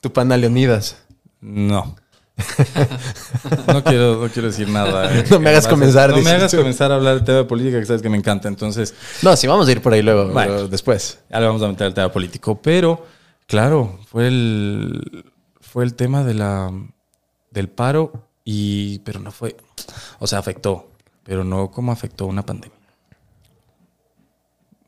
[0.00, 0.96] Tu pana Leonidas.
[1.40, 1.96] No.
[3.68, 5.14] No quiero, no quiero decir nada.
[5.18, 5.24] eh.
[5.30, 6.56] No me hagas comenzar, No me hagas tú.
[6.58, 8.48] comenzar a hablar del tema de política, que sabes que me encanta.
[8.48, 10.66] Entonces, No, sí, vamos a ir por ahí luego, Bueno.
[10.68, 11.20] después.
[11.30, 12.60] Ya le vamos a meter el tema político.
[12.60, 13.04] Pero,
[13.46, 15.24] claro, fue el,
[15.60, 16.72] fue el tema de la,
[17.50, 19.56] del paro, y, pero no fue.
[20.18, 20.90] O sea, afectó,
[21.22, 22.76] pero no como afectó una pandemia.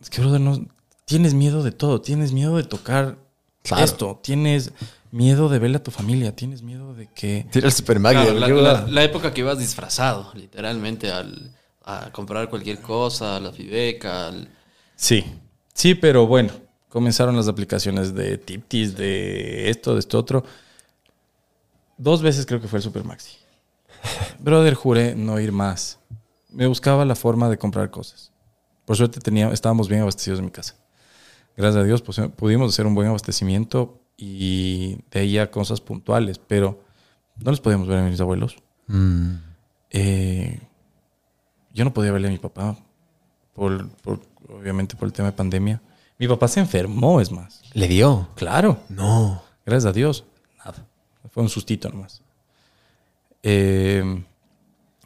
[0.01, 0.67] Es que, brother, no,
[1.05, 2.01] tienes miedo de todo.
[2.01, 3.19] Tienes miedo de tocar
[3.63, 3.85] Claro.
[3.85, 4.21] esto.
[4.23, 4.73] Tienes
[5.11, 6.37] miedo de verle a tu familia.
[6.37, 7.47] Tienes miedo de que.
[7.51, 8.35] Tira el Super Maggie.
[8.37, 14.29] Claro, la, época que ibas disfrazado, literalmente, al, a comprar cualquier cosa, a la Fibeca,
[14.29, 14.49] al-
[14.95, 15.25] Sí,
[15.75, 16.53] sí, pero bueno,
[16.89, 20.45] comenzaron las aplicaciones de Tiptis, de esto, de esto otro.
[21.99, 23.37] Dos veces creo que fue el Super Maxi.
[24.39, 25.99] Brother, juré no ir más.
[26.51, 28.33] Me buscaba la forma de comprar cosas.
[28.85, 30.77] Por suerte tenía, estábamos bien abastecidos en mi casa.
[31.57, 36.39] Gracias a Dios pues, pudimos hacer un buen abastecimiento y de ahí a cosas puntuales,
[36.39, 36.81] pero
[37.43, 38.57] no les podíamos ver a mis abuelos.
[38.87, 39.35] Mm.
[39.91, 40.61] Eh,
[41.73, 42.77] yo no podía verle a mi papá,
[43.55, 45.83] por, por- obviamente por el tema de pandemia.
[46.19, 47.63] Mi papá se enfermó, es más.
[47.75, 48.29] ¿Le dio?
[48.37, 49.43] Claro, No.
[49.67, 50.25] gracias a Dios.
[50.59, 50.87] Nada.
[51.31, 52.23] Fue un sustito nomás.
[53.43, 54.23] Eh,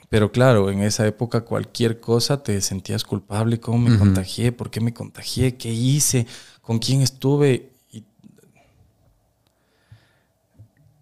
[0.08, 3.60] pero claro, en esa época cualquier cosa te sentías culpable.
[3.60, 4.50] ¿Cómo me contagié?
[4.52, 5.56] ¿Por qué me contagié?
[5.56, 6.26] ¿Qué hice?
[6.62, 7.70] ¿Con quién estuve?
[7.92, 8.04] Y-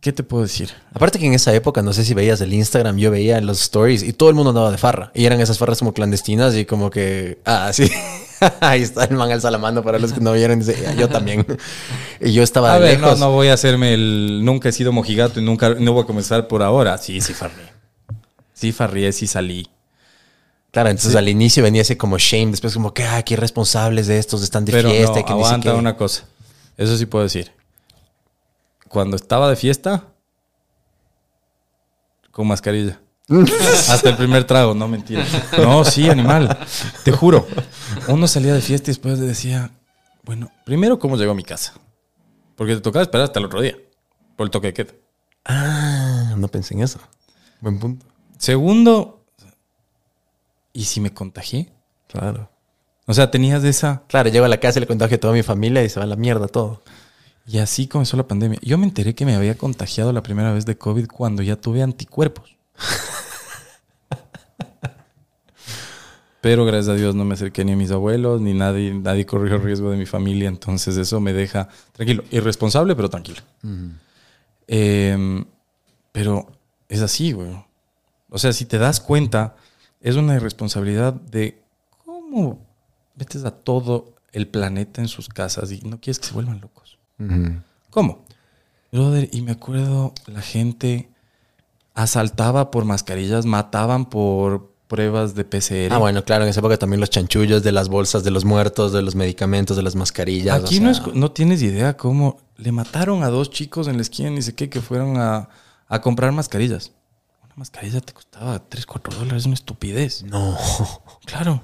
[0.00, 0.70] ¿Qué te puedo decir?
[0.92, 4.02] Aparte que en esa época, no sé si veías el Instagram, yo veía los stories
[4.02, 5.10] y todo el mundo andaba de farra.
[5.14, 7.90] Y eran esas farras como clandestinas y como que, ah, sí.
[8.60, 10.58] Ahí está el man al salamando para los que no vieron.
[10.58, 11.46] dice, "Ya, yo también.
[12.20, 13.18] y yo estaba A de ver, lejos.
[13.18, 14.40] no voy a hacerme el.
[14.44, 16.98] Nunca he sido mojigato y nunca no voy a comenzar por ahora.
[16.98, 17.72] Sí, sí, farrié.
[18.54, 19.68] Sí, farrié, sí salí.
[20.70, 24.18] Claro, entonces al inicio venía ese como shame, después como que, ah, qué responsables de
[24.18, 25.20] estos, están de Pero fiesta.
[25.20, 25.76] no, que aguanta qué".
[25.76, 26.24] una cosa.
[26.76, 27.50] Eso sí puedo decir.
[28.88, 30.04] Cuando estaba de fiesta,
[32.30, 33.00] con mascarilla.
[33.88, 35.24] Hasta el primer trago, no mentira.
[35.58, 36.58] No, sí, animal.
[37.04, 37.46] Te juro.
[38.08, 39.70] Uno salía de fiesta y después le decía,
[40.24, 41.74] bueno, primero, ¿cómo llegó a mi casa?
[42.56, 43.76] Porque te tocaba esperar hasta el otro día.
[44.36, 44.92] Por el toque de queda.
[45.44, 46.98] Ah, no pensé en eso.
[47.60, 48.06] Buen punto.
[48.38, 49.24] Segundo,
[50.72, 51.72] ¿y si me contagié?
[52.06, 52.50] Claro.
[53.06, 54.02] O sea, tenías esa...
[54.06, 56.04] Claro, llego a la casa y le contagio a toda mi familia y se va
[56.04, 56.82] a la mierda todo.
[57.46, 58.58] Y así comenzó la pandemia.
[58.62, 61.82] Yo me enteré que me había contagiado la primera vez de COVID cuando ya tuve
[61.82, 62.57] anticuerpos.
[66.40, 69.58] Pero gracias a Dios no me acerqué ni a mis abuelos, ni nadie, nadie corrió
[69.58, 70.48] riesgo de mi familia.
[70.48, 72.22] Entonces eso me deja tranquilo.
[72.30, 73.40] Irresponsable, pero tranquilo.
[74.68, 75.44] Eh,
[76.12, 76.46] pero
[76.88, 77.50] es así, güey.
[78.30, 79.56] O sea, si te das cuenta,
[80.00, 81.62] es una irresponsabilidad de
[82.04, 82.64] cómo
[83.16, 86.98] metes a todo el planeta en sus casas y no quieres que se vuelvan locos.
[87.90, 88.24] ¿Cómo?
[88.92, 91.10] Brother, y me acuerdo, la gente
[92.02, 95.92] asaltaba por mascarillas, mataban por pruebas de PCR.
[95.92, 98.92] Ah, bueno, claro, en esa época también los chanchullos de las bolsas de los muertos,
[98.92, 100.62] de los medicamentos, de las mascarillas.
[100.64, 104.02] Aquí o no, es- no tienes idea cómo le mataron a dos chicos en la
[104.02, 105.48] esquina, ni sé qué, que fueron a,
[105.88, 106.92] a comprar mascarillas.
[107.44, 110.22] Una mascarilla te costaba 3, 4 dólares, una estupidez.
[110.22, 110.56] No.
[111.26, 111.62] Claro.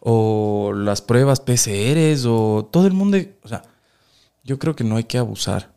[0.00, 3.18] O las pruebas PCRs o todo el mundo.
[3.42, 3.62] O sea,
[4.44, 5.72] yo creo que no hay que abusar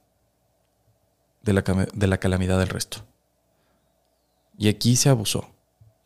[1.42, 2.98] de la, de la calamidad del resto.
[4.62, 5.50] Y aquí se abusó.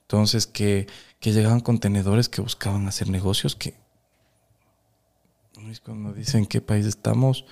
[0.03, 0.87] Entonces, que,
[1.19, 3.73] que llegaban contenedores que buscaban hacer negocios que.
[5.83, 7.43] Cuando dicen en qué país estamos.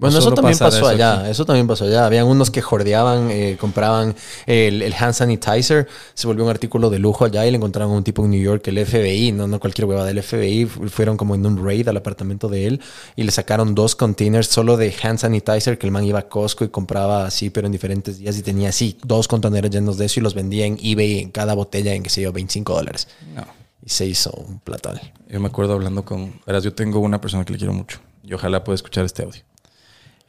[0.00, 1.30] Bueno, eso también pasó eso allá, aquí.
[1.30, 2.06] eso también pasó allá.
[2.06, 4.14] Habían unos que jordeaban, eh, compraban
[4.46, 7.96] el, el hand sanitizer, se volvió un artículo de lujo allá y le encontraron a
[7.96, 11.16] un tipo en New York, el FBI, no, no cualquier hueva del FBI, fu- fueron
[11.16, 12.80] como en un raid al apartamento de él
[13.14, 16.64] y le sacaron dos containers solo de hand sanitizer que el man iba a Costco
[16.64, 20.20] y compraba así, pero en diferentes días y tenía así dos contenedores llenos de eso
[20.20, 23.06] y los vendía en eBay en cada botella en, que sé yo, 25 dólares.
[23.34, 23.44] No.
[23.84, 25.00] Y se hizo un platal.
[25.28, 26.40] Yo me acuerdo hablando con.
[26.46, 29.40] Verás, yo tengo una persona que le quiero mucho y ojalá pueda escuchar este audio.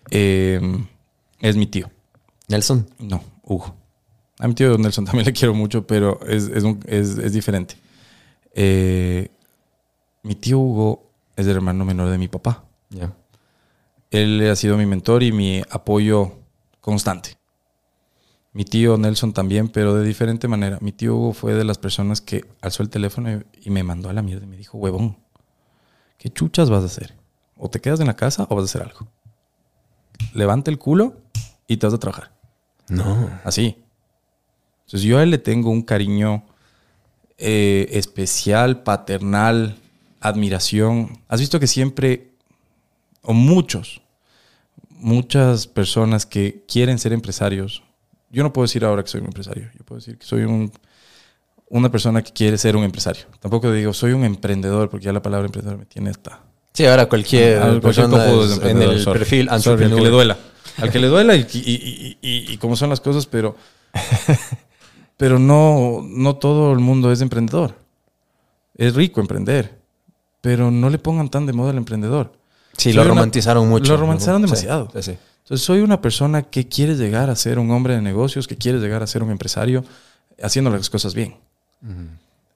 [0.09, 0.59] Eh,
[1.39, 1.89] es mi tío.
[2.47, 2.87] Nelson.
[2.99, 3.75] No, Hugo.
[4.39, 7.75] A mi tío Nelson también le quiero mucho, pero es, es, un- es- es diferente.
[8.53, 9.29] Eh,
[10.23, 12.63] mi tío Hugo es el hermano menor de mi papá.
[12.89, 13.13] Ya.
[14.09, 16.33] Él ha sido mi mentor y mi apoyo
[16.81, 17.37] constante.
[18.53, 20.77] Mi tío Nelson también, pero de diferente manera.
[20.81, 24.13] Mi tío Hugo fue de las personas que alzó el teléfono y me mandó a
[24.13, 25.17] la mierda y me dijo, huevón,
[26.17, 27.15] ¿qué chuchas vas a hacer?
[27.55, 29.07] O te quedas en la casa o vas a hacer algo.
[30.33, 31.15] Levanta el culo
[31.67, 32.31] y te vas a trabajar.
[32.87, 33.29] No.
[33.43, 33.77] Así.
[34.85, 36.43] Entonces yo a él le tengo un cariño
[37.37, 39.77] eh, especial, paternal,
[40.19, 41.19] admiración.
[41.27, 42.31] Has visto que siempre,
[43.21, 44.01] o muchos,
[44.89, 47.83] muchas personas que quieren ser empresarios.
[48.29, 49.69] Yo no puedo decir ahora que soy un empresario.
[49.77, 50.71] Yo puedo decir que soy un,
[51.69, 53.23] una persona que quiere ser un empresario.
[53.39, 56.41] Tampoco digo soy un emprendedor, porque ya la palabra emprendedor me tiene esta,
[56.73, 59.19] Sí, ahora cualquier, cualquier persona cojudo es en el sorry.
[59.19, 60.37] perfil Sorry, al que le duela.
[60.77, 63.55] Al que le duela y, y, y, y- cómo son las cosas, pero,
[65.17, 67.75] pero no, no todo el mundo es emprendedor.
[68.77, 69.77] Es rico emprender,
[70.39, 72.31] pero no le pongan tan de moda al emprendedor.
[72.77, 73.91] Sí, Soy lo una- romantizaron mucho.
[73.91, 74.89] Lo romantizaron demasiado.
[74.95, 75.17] sí, sí.
[75.43, 78.79] Entonces soy una persona que quiere llegar a ser un hombre de negocios, que quiere
[78.79, 79.83] llegar a ser un empresario,
[80.41, 81.35] haciendo las cosas bien.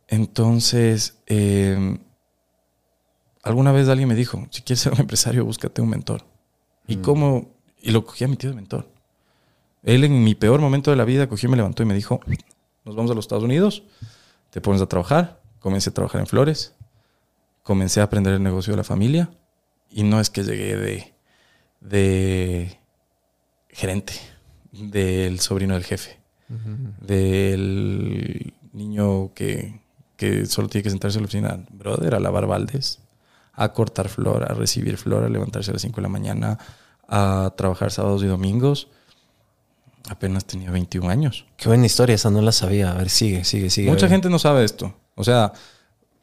[0.08, 1.98] Entonces, eh,
[3.46, 6.24] alguna vez alguien me dijo, si quieres ser un empresario, búscate un mentor.
[6.88, 7.50] ¿Y cómo?
[7.82, 8.88] Y lo cogí a mi tío de mentor.
[9.84, 12.20] Él en mi peor momento de la vida cogió y me levantó y me dijo,
[12.84, 13.84] nos vamos a los Estados Unidos,
[14.50, 15.40] te pones a trabajar.
[15.60, 16.74] Comencé a trabajar en flores,
[17.64, 19.32] comencé a aprender el negocio de la familia
[19.90, 21.14] y no es que llegué de,
[21.82, 22.78] de
[23.70, 24.14] gerente,
[24.72, 26.20] del sobrino del jefe,
[27.02, 29.82] del niño que,
[30.18, 33.00] que solo tiene que sentarse en la oficina, brother, a lavar baldes,
[33.56, 36.58] a cortar flor, a recibir flor, a levantarse a las 5 de la mañana,
[37.08, 38.88] a trabajar sábados y domingos.
[40.10, 41.46] Apenas tenía 21 años.
[41.58, 42.92] Qué buena historia, esa no la sabía.
[42.92, 43.90] A ver, sigue, sigue, sigue.
[43.90, 44.94] Mucha gente no sabe esto.
[45.16, 45.52] O sea,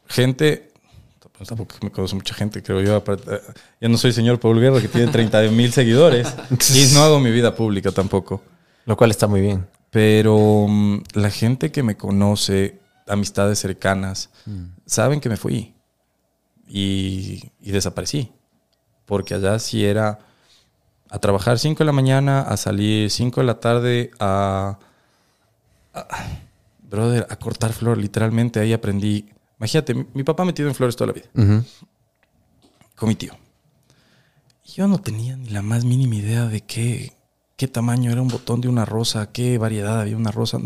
[0.06, 0.70] gente.
[1.46, 3.02] tampoco me conoce mucha gente, creo yo.
[3.04, 3.40] eh,
[3.80, 6.32] Ya no soy señor Paul Guerra que tiene 30 mil seguidores
[6.74, 8.42] y no hago mi vida pública tampoco.
[8.84, 9.66] Lo cual está muy bien.
[9.90, 14.30] Pero mm, la gente que me conoce, amistades cercanas,
[14.86, 15.71] saben que me fui
[16.74, 18.32] y, y desaparecí.
[19.04, 20.18] Porque allá sí era
[21.10, 24.78] a trabajar 5 de la mañana, a salir 5 de la tarde, a,
[25.92, 26.06] a-
[26.88, 29.28] Brother, a cortar flor, literalmente ahí aprendí.
[29.58, 31.26] Imagínate, mi, mi papá metido en flores toda la vida,
[32.96, 33.32] con mi tío.
[34.64, 37.12] Y yo no tenía ni la más mínima idea de qué,
[37.56, 40.58] qué tamaño era un botón de una rosa, qué variedad había una rosa.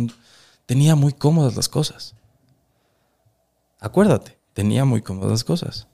[0.66, 2.14] Tenía muy cómodas las cosas.
[3.80, 5.86] Acuérdate, tenía muy cómodas las cosas.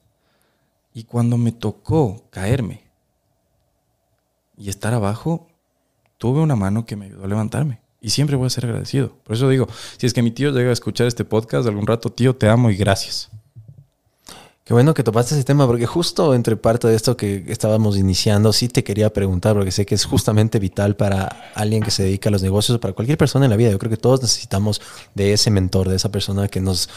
[0.93, 2.83] Y cuando me tocó caerme
[4.57, 5.47] y estar abajo,
[6.17, 7.81] tuve una mano que me ayudó a levantarme.
[7.99, 9.13] Y siempre voy a ser agradecido.
[9.23, 12.11] Por eso digo, si es que mi tío llega a escuchar este podcast algún rato,
[12.11, 13.29] tío, te amo y gracias.
[14.65, 18.53] Qué bueno que topaste ese tema, porque justo entre parte de esto que estábamos iniciando,
[18.53, 22.29] sí te quería preguntar, porque sé que es justamente vital para alguien que se dedica
[22.29, 23.71] a los negocios para cualquier persona en la vida.
[23.71, 24.79] Yo creo que todos necesitamos
[25.15, 26.89] de ese mentor, de esa persona que nos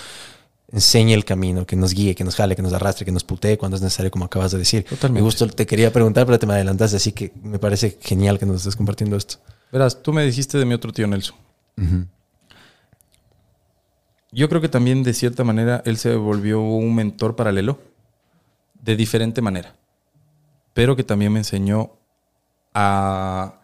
[0.73, 3.57] enseñe el camino, que nos guíe, que nos jale, que nos arrastre, que nos putee
[3.57, 4.85] cuando es necesario, como acabas de decir.
[4.85, 5.21] Totalmente.
[5.21, 8.47] Me gustó, te quería preguntar, pero te me adelantaste, así que me parece genial que
[8.47, 9.37] nos estés compartiendo esto.
[9.73, 11.37] Verás, tú me dijiste de mi otro tío Nelson.
[14.33, 17.79] Yo creo que también de cierta manera él se volvió un mentor paralelo,
[18.83, 19.77] de diferente manera,
[20.75, 21.93] pero que también me enseñó
[22.73, 23.61] a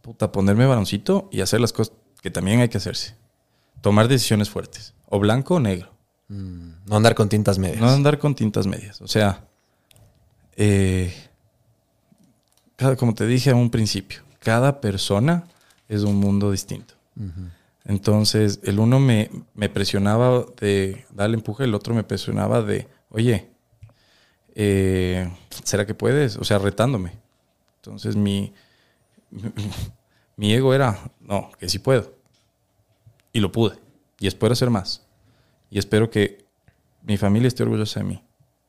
[0.00, 3.16] puta, ponerme varoncito y hacer las cosas que también hay que hacerse.
[3.80, 5.93] Tomar decisiones fuertes, o blanco o negro.
[6.86, 7.80] No andar con tintas medias.
[7.80, 9.00] No andar con tintas medias.
[9.00, 9.44] O sea,
[10.56, 11.12] eh,
[12.76, 15.44] cada- como te dije a un principio, cada persona
[15.88, 16.94] es un mundo distinto.
[17.86, 23.50] Entonces, el uno me, me presionaba de darle empuje, el otro me presionaba de, oye,
[24.54, 25.30] eh,
[25.64, 26.36] ¿será que puedes?
[26.36, 27.12] O sea, retándome.
[27.76, 28.54] Entonces, mi,
[30.36, 32.14] mi ego era, no, que sí puedo.
[33.32, 33.76] Y lo pude.
[34.18, 35.02] Y espero hacer más.
[35.74, 36.46] Y espero que
[37.02, 38.22] mi familia esté orgullosa de mí.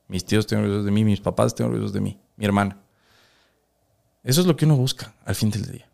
[0.07, 2.79] Mis tíos estén orgullosos de mí, mis papás estén orgullosos de mí, mi hermana.
[4.23, 5.87] Eso es lo que uno busca al fin del día.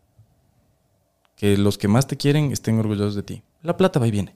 [1.36, 3.42] Que los que más te quieren estén orgullosos de ti.
[3.60, 4.34] La plata va y viene.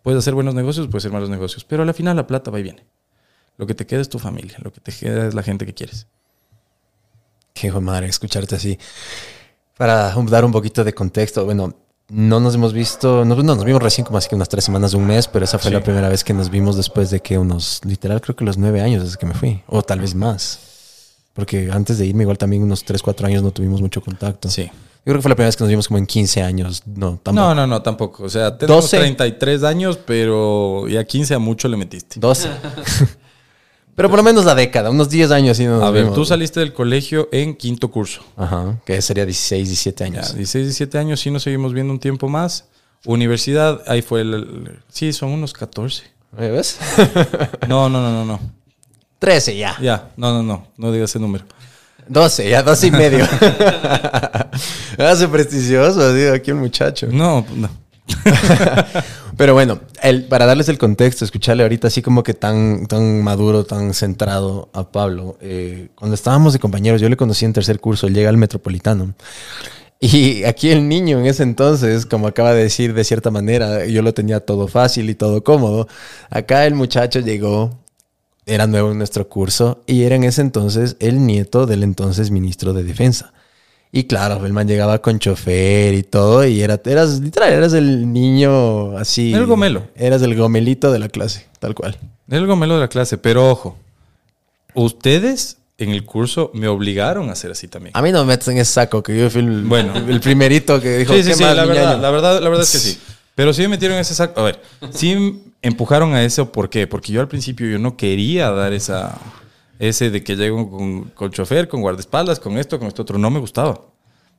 [0.00, 2.62] Puedes hacer buenos negocios, puedes hacer malos negocios, pero al final la plata va y
[2.62, 2.86] viene.
[3.58, 5.74] Lo que te queda es tu familia, lo que te queda es la gente que
[5.74, 6.06] quieres.
[7.52, 8.78] Qué hijo madre escucharte así.
[9.76, 11.76] Para dar un poquito de contexto, bueno,
[12.08, 14.90] no nos hemos visto, no, no, nos vimos recién como así que unas tres semanas
[14.92, 15.74] de un mes, pero esa fue Sí.
[15.74, 18.80] la primera vez que nos vimos después de que unos, literal, creo que los nueve
[18.82, 20.58] años desde que me fui, o tal vez más.
[21.32, 24.48] Porque antes de irme, igual también unos tres, cuatro años no tuvimos mucho contacto.
[24.48, 24.64] Sí.
[24.66, 26.82] Yo creo que fue la primera vez que nos vimos como en 15 años.
[26.86, 27.32] No, tampoco.
[27.34, 28.22] No, no, no, tampoco.
[28.24, 28.98] O sea, tenemos 12.
[28.98, 32.20] 33 años, pero ya 15 a mucho le metiste.
[32.20, 32.48] 12.
[33.96, 36.14] pero por lo menos la década, unos 10 años sí no nos A ver, vimos.
[36.16, 38.22] tú saliste del colegio en quinto curso.
[38.36, 40.34] Ajá, que sería 16, 17 Ya, años.
[40.34, 42.66] 16, 17 años, sí nos seguimos viendo un tiempo más.
[43.06, 44.34] Universidad, ahí fue el...
[44.34, 46.04] el- sí, son unos 14.
[46.36, 46.78] ¿Me ¿Ves?
[47.68, 48.40] No, no, no, no, no.
[49.18, 49.76] 13 ya.
[49.80, 51.44] Ya, no, no, no, no digas ese número.
[52.08, 53.24] 12, ya 12 y medio.
[54.98, 57.06] Hace prestigioso, digo, aquí un muchacho.
[57.10, 57.68] No, no.
[59.36, 63.64] Pero bueno, el, para darles el contexto, escucharle ahorita así como que tan, tan maduro,
[63.64, 65.36] tan centrado a Pablo.
[65.40, 69.14] eh, cuando estábamos de compañeros, yo le conocí en tercer curso, él llega al Metropolitano.
[70.00, 74.02] Y aquí el niño en ese entonces, como acaba de decir de cierta manera, yo
[74.02, 75.88] lo tenía todo fácil y todo cómodo.
[76.30, 77.78] Acá el muchacho llegó,
[78.44, 82.74] era nuevo en nuestro curso y era en ese entonces el nieto del entonces ministro
[82.74, 83.32] de Defensa.
[83.96, 88.12] Y claro, el man llegaba con chofer y todo y era, eras literal, eras el
[88.12, 89.32] niño así.
[89.32, 89.84] El gomelo.
[89.94, 91.96] Eras el gomelito de la clase, tal cual.
[92.28, 93.78] El gomelo de la clase, pero ojo,
[94.74, 97.96] ustedes en el curso me obligaron a hacer así también.
[97.96, 99.92] A mí no me metes en ese saco, que yo fui el, Bueno.
[99.96, 102.02] el primerito que dijo, Sí, sí, "¿Qué sí, más, la verdad, ñaño?".
[102.02, 102.98] la verdad, la verdad es que sí.
[103.36, 104.40] Pero sí me metieron en ese saco.
[104.40, 104.60] A ver,
[104.92, 106.52] sí empujaron a eso.
[106.52, 106.86] ¿Por qué?
[106.86, 109.18] Porque yo al principio yo no quería dar esa,
[109.78, 113.18] ese de que llego con, con chofer, con guardaespaldas, con esto, con esto otro.
[113.18, 113.80] No me gustaba.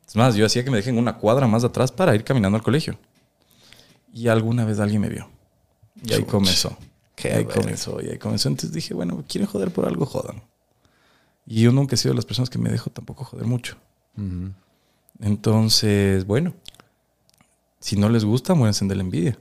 [0.08, 2.64] Es más, yo hacía que me dejen una cuadra más atrás para ir caminando al
[2.64, 2.98] colegio.
[4.14, 5.28] Y alguna vez alguien me vio.
[6.04, 6.78] Y ahí comenzó.
[7.16, 8.50] Qué Y ahí comenzó, y ahí comenzó.
[8.50, 10.44] Entonces dije, bueno, quieren joder por algo, jodan.
[11.46, 13.78] Y yo nunca he sido de las personas que me dejo tampoco joder mucho.
[15.20, 16.54] Entonces, bueno,
[17.80, 19.38] si no les gusta, muéranse de la envidia.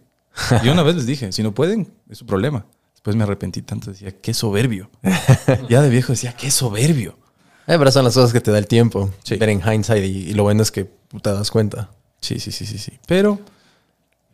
[0.65, 2.67] Yo una vez les dije, si no pueden, es su problema.
[3.05, 4.89] Después me arrepentí tanto, decía, qué soberbio.
[5.69, 7.19] ya de viejo decía, qué soberbio.
[7.67, 9.11] Eh, pero son las cosas que te da el tiempo.
[9.25, 9.37] Sí.
[9.37, 10.91] Ver en hindsight y, y lo bueno es que
[11.23, 11.91] te das cuenta.
[12.21, 12.99] Sí, sí, sí, sí, sí.
[13.07, 13.41] Pero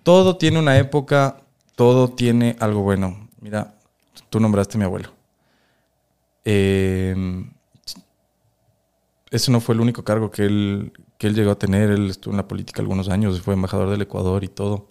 [0.05, 1.43] todo tiene una época,
[1.75, 3.29] todo tiene algo bueno.
[3.41, 3.75] Mira,
[4.29, 5.11] tú nombraste a mi abuelo.
[6.45, 7.45] Eh,
[9.33, 11.91] ese no fue el único cargo que él, que él llegó a tener.
[11.91, 14.87] Él estuvo en la política algunos años, fue embajador del Ecuador y todo.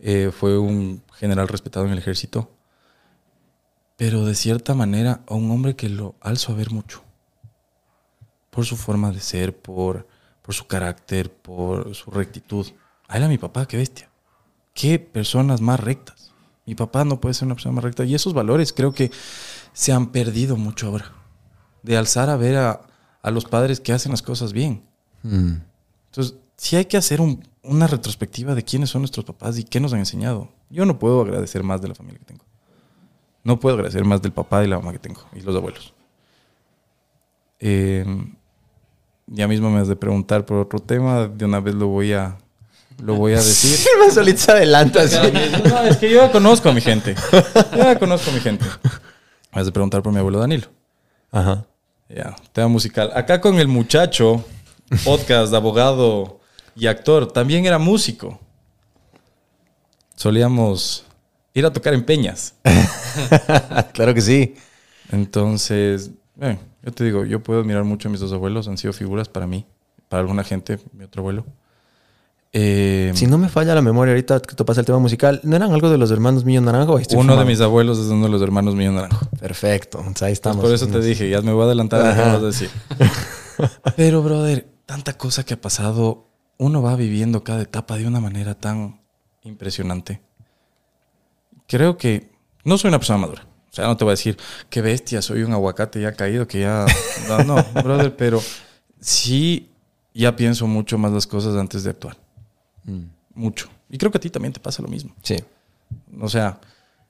[0.00, 2.50] Eh, fue un general respetado en el ejército.
[3.96, 7.02] Pero de cierta manera, a un hombre que lo alzo a ver mucho.
[8.50, 10.06] Por su forma de ser, por,
[10.42, 12.66] por su carácter, por su rectitud.
[13.08, 14.10] A él a mi papá, qué bestia.
[14.74, 16.32] Qué personas más rectas.
[16.66, 18.04] Mi papá no puede ser una persona más recta.
[18.04, 19.10] Y esos valores creo que
[19.72, 21.12] se han perdido mucho ahora.
[21.82, 22.80] De alzar a ver a,
[23.22, 24.82] a los padres que hacen las cosas bien.
[26.06, 29.78] Entonces, sí hay que hacer un- una retrospectiva de quiénes son nuestros papás y qué
[29.80, 30.50] nos han enseñado.
[30.72, 32.44] Yo no puedo agradecer más de la familia que tengo.
[33.44, 35.92] No puedo agradecer más del papá y la mamá que tengo y los abuelos.
[37.60, 38.04] Eh,
[39.26, 42.38] ya mismo me has de preguntar por otro tema, de una vez lo voy a,
[43.02, 43.86] lo voy a decir.
[44.00, 45.02] Me solito se adelanta.
[45.02, 45.16] así.
[45.68, 47.14] No, es que yo conozco a mi gente.
[47.32, 48.64] Yo ya conozco a mi gente.
[49.52, 50.68] Me has de preguntar por mi abuelo Danilo.
[51.30, 51.66] Ajá.
[52.08, 53.10] Ya, tema musical.
[53.14, 54.44] Acá con el muchacho,
[55.04, 56.40] podcast, abogado
[56.74, 58.40] y actor, también era músico.
[60.16, 61.04] Solíamos
[61.54, 62.54] ir a tocar en peñas.
[63.92, 64.54] claro que sí.
[65.10, 66.10] Entonces,
[66.82, 69.46] yo te digo, yo puedo admirar mucho a mis dos abuelos, han sido figuras para
[69.46, 69.66] mí,
[70.08, 71.44] para alguna gente, mi otro abuelo.
[72.54, 75.56] Eh, Si no me falla la memoria ahorita que tú pasa el tema musical, ¿no
[75.56, 76.98] eran algo de los hermanos Millo Naranjo?
[77.16, 79.26] Uno de mis abuelos es uno de los hermanos míos naranjo.
[79.40, 79.98] Perfecto.
[79.98, 80.62] Entonces, ahí estamos.
[80.62, 82.32] Por eso te dije, ya me voy a adelantar a lo que Ajá.
[82.34, 82.70] vas a decir.
[83.96, 86.26] Pero, brother, tanta cosa que ha pasado,
[86.58, 89.00] uno va viviendo cada etapa de una manera tan
[89.44, 90.20] impresionante.
[91.66, 92.30] Creo que
[92.64, 93.46] no soy una persona madura.
[93.70, 94.36] O sea, no te voy a decir,
[94.68, 96.84] qué bestia, soy un aguacate ya caído, que ya...
[97.28, 98.42] No, no, brother, pero
[99.00, 99.70] sí
[100.12, 102.16] ya pienso mucho más las cosas antes de actuar.
[103.34, 103.70] Mucho.
[103.88, 105.14] Y creo que a ti también te pasa lo mismo.
[105.22, 105.36] Sí.
[106.20, 106.58] O sea,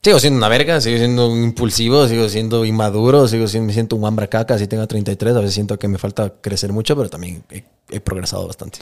[0.04, 3.94] Sigo siendo una verga, sigo siendo un impulsivo, sigo siendo inmaduro, sigo siendo, me siento
[3.94, 7.08] un hambra caca, así tengo 33, a veces siento que me falta crecer mucho, pero
[7.08, 8.80] también he, he progresado bastante.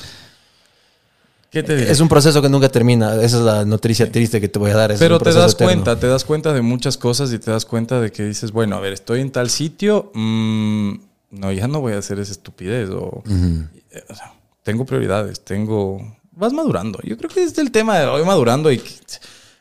[1.51, 1.91] ¿Qué te diré?
[1.91, 4.77] Es un proceso que nunca termina, esa es la noticia triste que te voy a
[4.77, 4.93] dar.
[4.93, 5.67] es Pero te das eterno.
[5.73, 8.77] cuenta, te das cuenta de muchas cosas y te das cuenta de que dices, bueno,
[8.77, 10.95] a ver, estoy en tal sitio, mm,
[11.33, 12.91] no, ya no voy a hacer esa estupidez.
[12.91, 14.33] O, eh, o sea,
[14.63, 16.17] tengo prioridades, tengo...
[16.33, 16.99] Vas madurando.
[17.03, 18.79] Yo creo que es el tema de voy madurando y...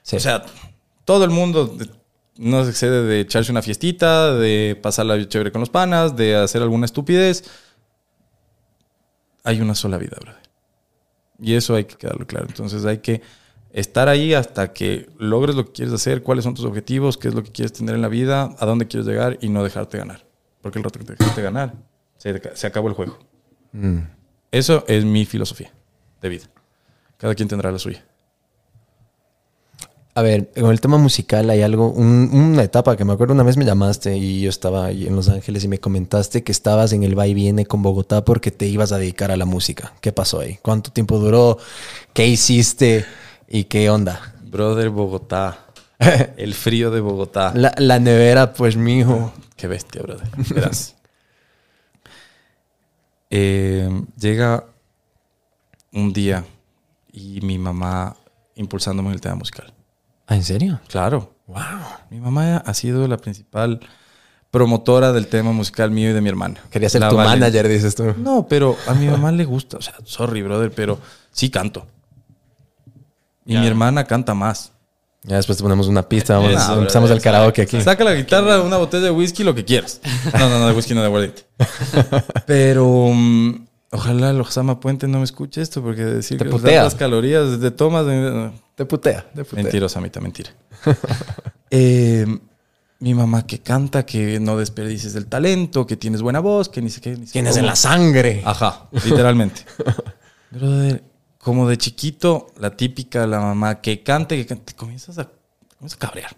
[0.03, 0.15] Sí.
[0.15, 0.43] O sea,
[1.05, 1.89] todo el mundo de-
[2.37, 6.61] no se excede de echarse una fiestita, de pasarla chévere con los panas, de hacer
[6.61, 7.43] alguna estupidez.
[9.43, 10.48] Hay una sola vida, brother.
[11.41, 12.47] Y eso hay que quedarlo claro.
[12.47, 13.21] Entonces hay que
[13.71, 17.33] estar ahí hasta que logres lo que quieres hacer, cuáles son tus objetivos, qué es
[17.33, 20.25] lo que quieres tener en la vida, a dónde quieres llegar y no dejarte ganar.
[20.61, 21.73] Porque el rato que te dejaste ganar,
[22.17, 23.17] se, se acabó el juego.
[23.71, 23.99] Mm.
[24.51, 25.71] Eso es mi filosofía
[26.21, 26.45] de vida.
[27.17, 28.03] Cada quien tendrá la suya.
[30.19, 33.43] A ver, con el tema musical hay algo, un- una etapa que me acuerdo una
[33.43, 36.91] vez me llamaste y yo estaba ahí en Los Ángeles y me comentaste que estabas
[36.91, 39.93] en el va y viene con Bogotá porque te ibas a dedicar a la música.
[40.01, 40.59] ¿Qué pasó ahí?
[40.61, 41.57] ¿Cuánto tiempo duró?
[42.13, 43.05] ¿Qué hiciste?
[43.47, 44.35] ¿Y qué onda?
[44.43, 45.67] Brother Bogotá.
[46.37, 47.53] el frío de Bogotá.
[47.55, 49.31] La, la nevera, pues, mijo.
[49.55, 50.27] Qué bestia, brother.
[50.53, 50.95] Verás.
[53.31, 53.87] Eh,
[54.19, 54.65] llega
[55.93, 56.43] un día
[57.11, 58.15] y mi mamá
[58.55, 59.71] impulsándome en el tema musical.
[60.29, 60.79] ¿Ah, en serio?
[60.87, 61.33] Claro.
[61.47, 61.57] Wow.
[62.11, 63.79] Mi mamá ha sido la principal
[64.51, 66.59] promotora del tema musical mío y de mi hermana.
[66.69, 68.13] Quería ser La tu Valen- manager, dices tú.
[68.17, 69.77] No, pero a mi mamá le gusta.
[69.77, 70.99] O sea, sorry, brother, pero
[71.31, 71.85] sí canto.
[73.45, 73.61] Y Ya.
[73.61, 74.71] mi hermana canta más.
[75.23, 77.81] Ya después te ponemos una pista, vamos, Eso, empezamos el karaoke aquí.
[77.81, 79.99] Saca la guitarra, una botella de whisky, lo que quieras.
[80.37, 81.45] No, no, no, de whisky no de aguardiente.
[82.47, 86.95] Pero mm, ojalá el Osama Puente no me escuche esto porque decir Te que las
[86.95, 88.51] calorías de tomas de...
[88.79, 89.61] Te putea, te putea.
[89.61, 90.51] Mentirosa, mitad mentira.
[91.71, 92.25] Eh,
[92.99, 96.89] mi mamá que canta, que no desperdices el talento, que tienes buena voz, que ni
[96.89, 97.15] sé qué.
[97.15, 98.41] Ni Tienes en la sangre.
[98.43, 99.65] Ajá, literalmente.
[100.51, 101.03] Brother,
[101.37, 105.75] como de chiquito, la típica, la mamá que cante, que cante, te comienzas a, te
[105.75, 106.37] comienzas a cabrear.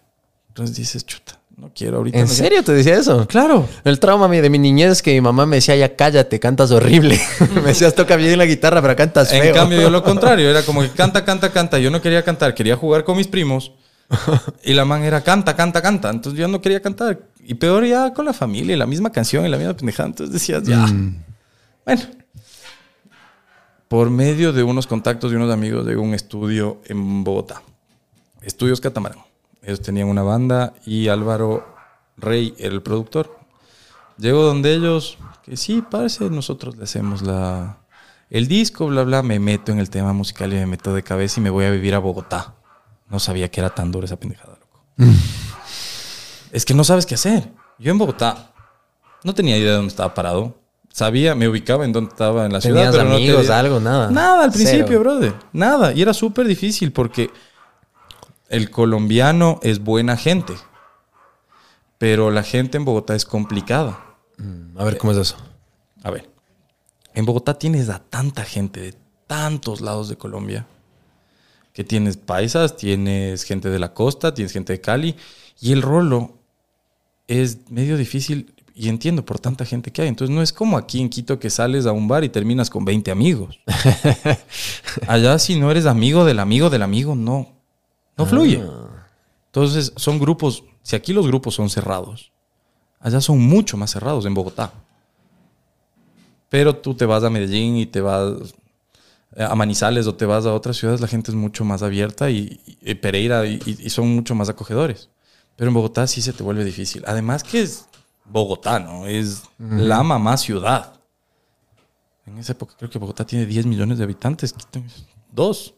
[0.49, 2.17] Entonces dices, chuta, no quiero ahorita.
[2.17, 2.43] ¿En no quiero".
[2.43, 3.27] serio te decía eso?
[3.27, 3.67] Claro.
[3.83, 7.19] El trauma de mi niñez es que mi mamá me decía, ya cállate, cantas horrible.
[7.55, 9.43] me decías, toca bien la guitarra, pero cantas feo.
[9.43, 11.79] En cambio, yo lo contrario, era como que canta, canta, canta.
[11.79, 13.71] Yo no quería cantar, quería jugar con mis primos.
[14.63, 16.09] Y la man era canta, canta, canta.
[16.09, 17.19] Entonces yo no quería cantar.
[17.39, 20.09] Y peor ya con la familia, y la misma canción y la misma pendejada.
[20.09, 20.85] Entonces decías, ya.
[21.85, 22.01] Bueno.
[23.87, 27.61] Por medio de unos contactos de unos amigos de un estudio en Bogotá.
[28.41, 29.30] Estudios Catamarán.
[29.61, 31.65] Ellos tenían una banda y Álvaro
[32.17, 33.37] Rey era el productor.
[34.17, 37.77] Llego donde ellos, que sí, parece, nosotros le hacemos la,
[38.29, 39.21] el disco, bla, bla.
[39.23, 41.71] Me meto en el tema musical y me meto de cabeza y me voy a
[41.71, 42.55] vivir a Bogotá.
[43.09, 44.79] No sabía que era tan dura esa pendejada, loco.
[46.51, 47.51] es que no sabes qué hacer.
[47.79, 48.51] Yo en Bogotá
[49.23, 50.57] no tenía idea de dónde estaba parado.
[50.89, 52.75] Sabía, me ubicaba en dónde estaba en la ciudad.
[52.91, 54.11] ¿Tenías pero no amigos, tenía- algo, nada?
[54.11, 54.99] Nada al principio, Cero.
[54.99, 55.33] brother.
[55.53, 55.93] Nada.
[55.93, 57.29] Y era súper difícil porque
[58.51, 60.53] el colombiano es buena gente.
[61.97, 64.05] Pero la gente en Bogotá es complicada.
[64.75, 65.37] A ver, ¿cómo es eso?
[66.03, 66.29] A ver,
[67.13, 68.95] en Bogotá tienes a tanta gente de
[69.25, 70.67] tantos lados de Colombia.
[71.73, 75.15] Que tienes paisas, tienes gente de la costa, tienes gente de Cali.
[75.61, 76.33] Y el rolo
[77.27, 80.07] es medio difícil y entiendo por tanta gente que hay.
[80.09, 82.83] Entonces no es como aquí en Quito que sales a un bar y terminas con
[82.83, 83.59] 20 amigos.
[85.07, 87.60] Allá si no eres amigo del amigo del amigo, no.
[88.17, 88.63] No fluye.
[89.47, 92.31] Entonces son grupos, si aquí los grupos son cerrados,
[92.99, 94.73] allá son mucho más cerrados en Bogotá.
[96.49, 98.53] Pero tú te vas a Medellín y te vas
[99.37, 102.59] a Manizales o te vas a otras ciudades, la gente es mucho más abierta y,
[102.81, 105.09] y Pereira y, y son mucho más acogedores.
[105.55, 107.03] Pero en Bogotá sí se te vuelve difícil.
[107.05, 107.85] Además que es
[108.25, 109.07] Bogotá, ¿no?
[109.07, 110.93] Es la mamá ciudad.
[112.25, 114.55] En esa época creo que Bogotá tiene 10 millones de habitantes.
[115.31, 115.73] Dos.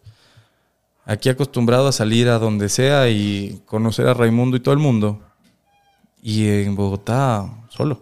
[1.05, 5.19] Aquí acostumbrado a salir a donde sea y conocer a Raimundo y todo el mundo.
[6.21, 8.01] Y en Bogotá, solo.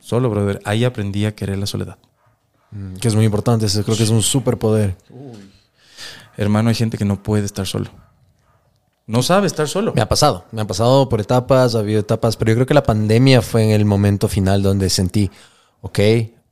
[0.00, 0.60] Solo, brother.
[0.64, 1.98] Ahí aprendí a querer la soledad.
[2.70, 4.96] Mm, Que es muy importante, creo que es un superpoder.
[6.36, 7.90] Hermano, hay gente que no puede estar solo.
[9.06, 9.92] No sabe estar solo.
[9.94, 12.74] Me ha pasado, me ha pasado por etapas, ha habido etapas, pero yo creo que
[12.74, 15.30] la pandemia fue en el momento final donde sentí,
[15.82, 15.98] ok,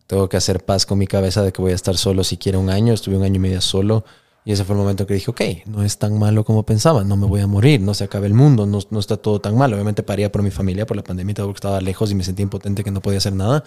[0.06, 2.68] tengo que hacer paz con mi cabeza de que voy a estar solo siquiera un
[2.68, 4.04] año, estuve un año y medio solo,
[4.44, 7.16] y ese fue el momento que dije, ok, no es tan malo como pensaba, no
[7.16, 9.72] me voy a morir, no se acaba el mundo, no, no está todo tan mal.
[9.72, 12.42] Obviamente paría por mi familia, por la pandemia, todo porque estaba lejos y me sentí
[12.42, 13.62] impotente que no podía hacer nada,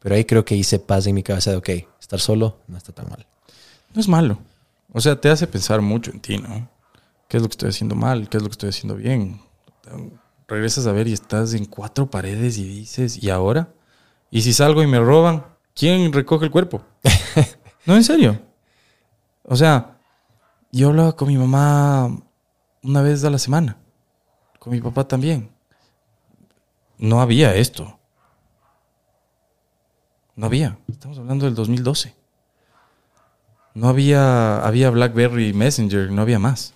[0.00, 1.68] pero ahí creo que hice paz en mi cabeza de, ok,
[2.00, 3.26] estar solo no está tan mal.
[3.92, 4.38] No es malo.
[4.92, 6.68] O sea, te hace pensar mucho en ti, ¿no?
[7.28, 8.28] ¿Qué es lo que estoy haciendo mal?
[8.28, 9.40] ¿Qué es lo que estoy haciendo bien?
[10.48, 13.68] Regresas a ver y estás en cuatro paredes y dices, ¿y ahora?
[14.30, 15.44] ¿Y si salgo y me roban?
[15.74, 16.82] ¿Quién recoge el cuerpo?
[17.86, 18.40] no, en serio.
[19.42, 19.93] O sea,
[20.74, 22.20] yo hablaba con mi mamá
[22.82, 23.76] una vez a la semana.
[24.58, 25.50] Con mi papá también.
[26.98, 27.98] No había esto.
[30.34, 30.76] No había.
[30.90, 32.14] Estamos hablando del 2012.
[33.74, 36.74] No había, había BlackBerry Messenger, no había más.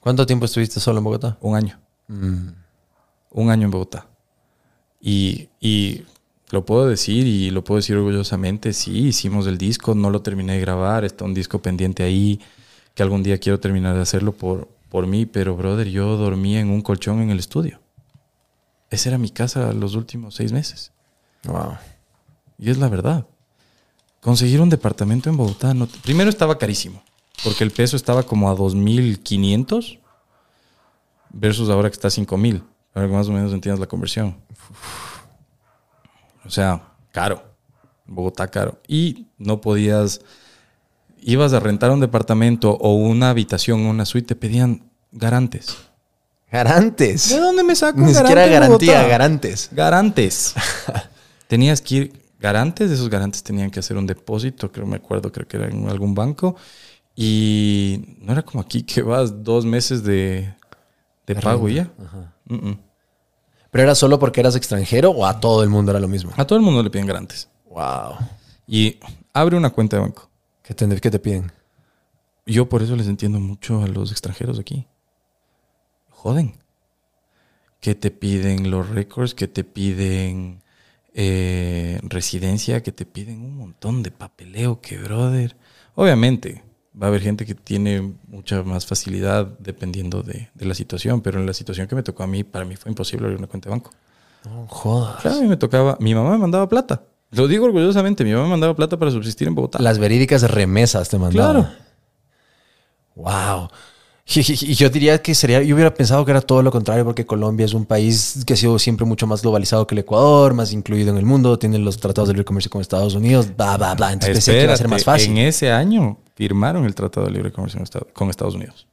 [0.00, 1.36] ¿Cuánto tiempo estuviste solo en Bogotá?
[1.40, 1.80] Un año.
[2.08, 4.06] Un año en Bogotá.
[5.00, 6.04] Y, y
[6.50, 10.54] lo puedo decir y lo puedo decir orgullosamente, sí, hicimos el disco, no lo terminé
[10.54, 12.40] de grabar, está un disco pendiente ahí,
[12.94, 16.70] que algún día quiero terminar de hacerlo por, por mí, pero brother, yo dormía en
[16.70, 17.80] un colchón en el estudio.
[18.90, 20.92] Esa era mi casa los últimos seis meses.
[21.44, 21.76] Wow.
[22.58, 23.26] Y es la verdad.
[24.20, 27.02] Conseguir un departamento en Bogotá, no, primero estaba carísimo,
[27.42, 29.98] porque el peso estaba como a 2.500
[31.32, 32.62] versus ahora que está a 5.000.
[32.92, 34.36] Para que más o menos entiendas la conversión.
[36.44, 36.82] O sea,
[37.12, 37.42] caro.
[38.06, 38.80] Bogotá caro.
[38.88, 40.20] Y no podías,
[41.22, 45.76] ibas a rentar un departamento o una habitación o una suite, te pedían garantes.
[46.50, 47.28] Garantes.
[47.28, 49.68] ¿De dónde me saco Ni siquiera garantía, garantes.
[49.72, 50.54] Garantes.
[51.46, 55.46] Tenías que ir, garantes, esos garantes tenían que hacer un depósito, creo me acuerdo, creo
[55.46, 56.56] que era en algún banco.
[57.14, 60.52] Y no era como aquí que vas dos meses de,
[61.26, 61.90] de pago y ya.
[62.46, 62.72] Mm.
[63.70, 66.32] ¿Pero era solo porque eras extranjero o a todo el mundo era lo mismo?
[66.36, 67.48] A todo el mundo le piden garantes.
[67.68, 68.16] Wow.
[68.66, 68.98] Y
[69.32, 70.29] abre una cuenta de banco.
[70.62, 71.52] ¿Qué te, qué te piden?
[72.46, 74.86] Yo por eso les entiendo mucho a los extranjeros aquí.
[76.10, 76.54] Joden.
[77.80, 80.62] Que te piden los récords, que te piden
[81.14, 85.56] eh, residencia, que te piden un montón de papeleo, que brother.
[85.94, 86.62] Obviamente,
[87.00, 91.40] va a haber gente que tiene mucha más facilidad dependiendo de, de la situación, pero
[91.40, 93.68] en la situación que me tocó a mí, para mí fue imposible abrir una cuenta
[93.68, 93.92] de banco.
[94.44, 95.20] No jodas.
[95.20, 97.02] Claro, a mí me tocaba, mi mamá me mandaba plata.
[97.32, 99.78] Lo digo orgullosamente, mi mamá me mandaba plata para subsistir en Bogotá.
[99.80, 101.62] Las verídicas remesas te mandaban.
[101.62, 101.74] Claro.
[103.14, 103.68] Wow.
[104.32, 107.66] Y yo diría que sería, yo hubiera pensado que era todo lo contrario, porque Colombia
[107.66, 111.10] es un país que ha sido siempre mucho más globalizado que el Ecuador, más incluido
[111.10, 114.12] en el mundo, tiene los tratados de libre comercio con Estados Unidos, bla, bla, bla.
[114.12, 115.32] Entonces pensé que iba a ser más fácil.
[115.32, 118.86] En ese año firmaron el Tratado de Libre Comercio con Estados- con Estados Unidos.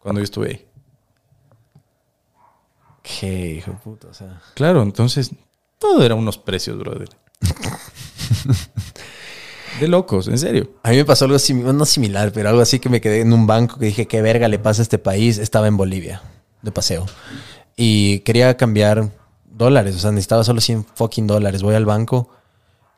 [0.00, 0.66] Cuando yo estuve ahí.
[3.02, 4.40] Qué hijo de puta, o sea.
[4.54, 5.30] Claro, entonces
[5.78, 7.08] todo era unos precios, brother.
[9.80, 10.70] De locos, en serio.
[10.82, 13.32] A mí me pasó algo similar, no similar, pero algo así que me quedé en
[13.32, 15.38] un banco que dije, ¿qué verga le pasa a este país?
[15.38, 16.22] Estaba en Bolivia,
[16.62, 17.06] de paseo.
[17.76, 19.10] Y quería cambiar
[19.50, 21.62] dólares, o sea, necesitaba solo 100 fucking dólares.
[21.62, 22.28] Voy al banco.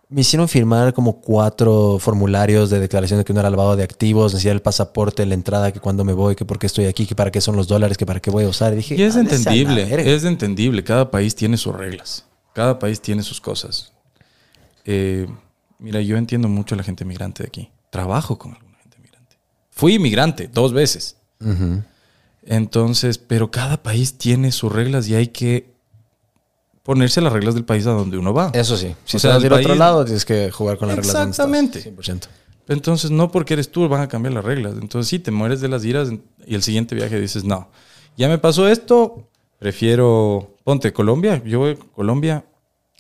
[0.09, 4.33] Me hicieron firmar como cuatro formularios de declaración de que no era lavado de activos,
[4.33, 7.15] necesitaba el pasaporte, la entrada, que cuando me voy, que por qué estoy aquí, que
[7.15, 8.73] para qué son los dólares, que para qué voy a usar.
[8.73, 10.11] Y dije, Y es "Ándese a la entendible, verga".
[10.11, 10.83] es entendible.
[10.83, 12.25] Cada país tiene sus reglas.
[12.55, 13.93] Cada país tiene sus cosas.
[14.93, 15.27] Eh,
[15.79, 17.71] mira, yo entiendo mucho a la gente migrante de aquí.
[17.91, 19.37] Trabajo con alguna gente migrante.
[19.71, 21.17] Fui inmigrante dos veces.
[21.41, 21.83] Ujú.
[22.43, 25.71] Entonces, pero cada país tiene sus reglas y hay que
[26.83, 28.51] ponerse las reglas del país a donde uno va.
[28.53, 28.97] Eso sí.
[29.05, 30.97] Si O sea, estás el de ir a otro lado, tienes que jugar con las
[30.97, 31.15] reglas.
[31.15, 31.81] Exactamente.
[31.85, 32.27] 100%.
[32.67, 34.75] Entonces, no porque eres tú van a cambiar las reglas.
[34.81, 36.11] Entonces, sí, te mueres de las iras
[36.45, 37.69] y el siguiente viaje dices, no,
[38.17, 39.29] ya me pasó esto,
[39.59, 42.45] prefiero, ponte Colombia, yo voy a Colombia,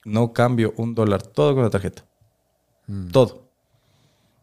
[0.05, 2.05] no cambio un dólar, todo con la tarjeta.
[3.12, 3.51] Todo.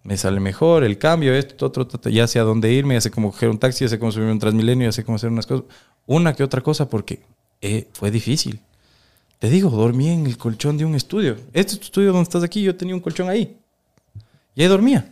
[0.04, 3.12] Me sale mejor el cambio, esto, otro, otro, ya sé a dónde irme, ya sé
[3.12, 5.46] cómo coger un taxi, ya sé cómo subirme un Transmilenio, ya sé cómo hacer unas
[5.46, 5.66] cosas.
[6.06, 7.22] Una que otra cosa porque
[7.62, 8.62] eh, fue difícil.
[9.40, 11.36] Te digo, dormí en el colchón de un estudio.
[11.54, 13.58] Este es tu estudio donde estás aquí, yo tenía un colchón ahí.
[14.56, 15.12] Y ahí dormía.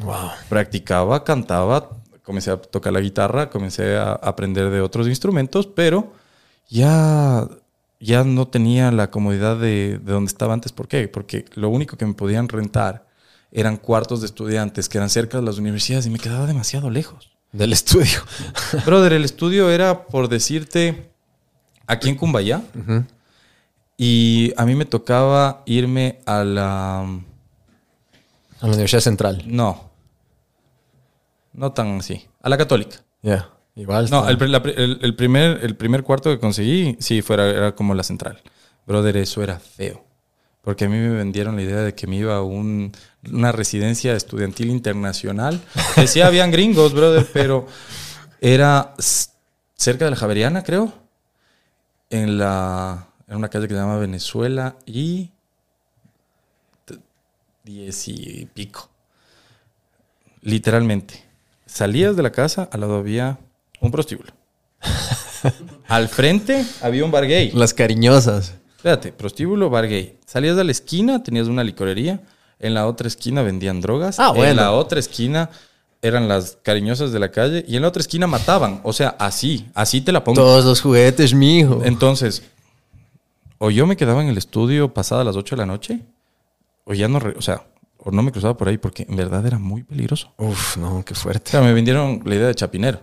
[0.00, 0.30] Wow.
[0.48, 1.90] Practicaba, cantaba,
[2.22, 6.12] comencé a tocar la guitarra, comencé a aprender de otros instrumentos, pero
[6.68, 7.46] ya,
[8.00, 10.72] ya no tenía la comodidad de, de donde estaba antes.
[10.72, 11.08] ¿Por qué?
[11.08, 13.06] Porque lo único que me podían rentar
[13.54, 17.30] eran cuartos de estudiantes que eran cerca de las universidades y me quedaba demasiado lejos.
[17.52, 18.20] Del estudio.
[18.84, 21.12] Brother, el estudio era, por decirte,
[21.86, 22.62] aquí en Cumbayá.
[23.96, 27.00] Y a mí me tocaba irme a la...
[28.60, 29.44] A la Universidad Central.
[29.46, 29.90] No.
[31.52, 32.26] No tan así.
[32.42, 32.96] A la católica.
[33.22, 33.53] Ya.
[34.10, 37.94] No, el, la el- el primer, el primer cuarto que conseguí, sí, fuera, era como
[37.94, 38.40] la central.
[38.86, 40.04] Brother, eso era feo.
[40.62, 42.92] Porque a mí me vendieron la idea de que me iba a un-
[43.30, 45.60] una residencia estudiantil internacional.
[45.96, 47.66] Decía, habían gringos, brother, pero
[48.40, 48.94] era
[49.76, 50.92] cerca de la Javeriana, creo.
[52.10, 55.30] En la en una calle que se llama Venezuela y
[57.64, 58.90] diez y pico.
[60.42, 61.24] Literalmente.
[61.66, 63.38] Salías de la casa, al lado había
[63.80, 64.30] un prostíbulo.
[65.88, 67.50] al frente había un bar gay.
[67.52, 68.54] Las cariñosas.
[68.76, 70.18] Espérate, prostíbulo, bar gay.
[70.26, 72.20] Salías de la esquina, tenías una licorería.
[72.58, 74.18] En la otra esquina vendían drogas.
[74.20, 74.50] Ah, bueno.
[74.50, 75.50] En la otra esquina
[76.02, 77.64] eran las cariñosas de la calle.
[77.66, 78.80] Y en la otra esquina mataban.
[78.84, 80.40] O sea, así, así te la pongo.
[80.40, 81.82] Todos los juguetes, mijo.
[81.84, 82.42] Entonces,
[83.58, 86.00] o yo me quedaba en el estudio pasada las 8 de la noche,
[86.84, 87.66] o ya no, o sea,
[87.98, 90.32] o no me cruzaba por ahí porque en verdad era muy peligroso.
[90.36, 91.50] Uf, no, qué O fuerte.
[91.50, 93.00] sea, me vendieron la idea de chapinero.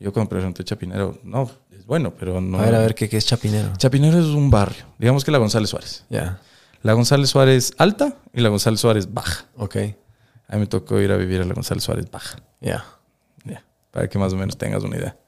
[0.00, 2.58] Yo cuando presenté chapinero, no, es bueno, pero no.
[2.58, 3.70] A ver, a ver, ¿qué, qué es Chapinero?
[3.76, 6.06] Chapinero es un barrio, digamos que la González Suárez.
[6.08, 6.40] Ya.
[6.82, 9.44] La González Suárez alta y la González Suárez baja.
[9.56, 9.76] Ok.
[10.48, 12.38] A mí me tocó ir a vivir a la González Suárez baja.
[12.62, 12.84] Ya.
[13.44, 15.18] Ya, para que más o menos tengas una idea.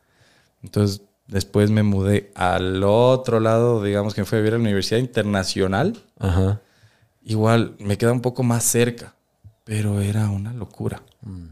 [0.63, 5.01] Entonces, después me mudé al otro lado, digamos que fue a vivir a la Universidad
[5.01, 5.99] Internacional.
[6.19, 6.63] Ajá.
[7.23, 9.15] Igual me queda un poco más cerca,
[9.65, 11.03] pero era una locura.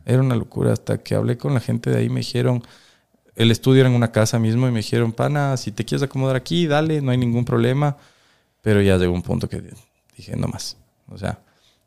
[0.05, 2.63] Era una locura hasta que hablé con la gente de ahí, me dijeron,
[3.41, 6.37] el estudio era en una casa mismo y me dijeron, pana, si te quieres acomodar
[6.37, 7.97] aquí, dale, no hay ningún problema.
[8.61, 9.63] Pero ya llegó un punto que
[10.15, 10.77] dije, no más.
[11.09, 11.39] O sea,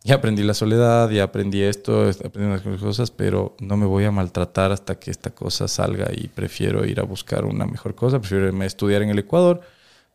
[0.04, 4.12] ya aprendí la soledad, ya aprendí esto, aprendí unas cosas, pero no me voy a
[4.12, 8.48] maltratar hasta que esta cosa salga y prefiero ir a buscar una mejor cosa, prefiero
[8.48, 9.62] irme a estudiar en el Ecuador,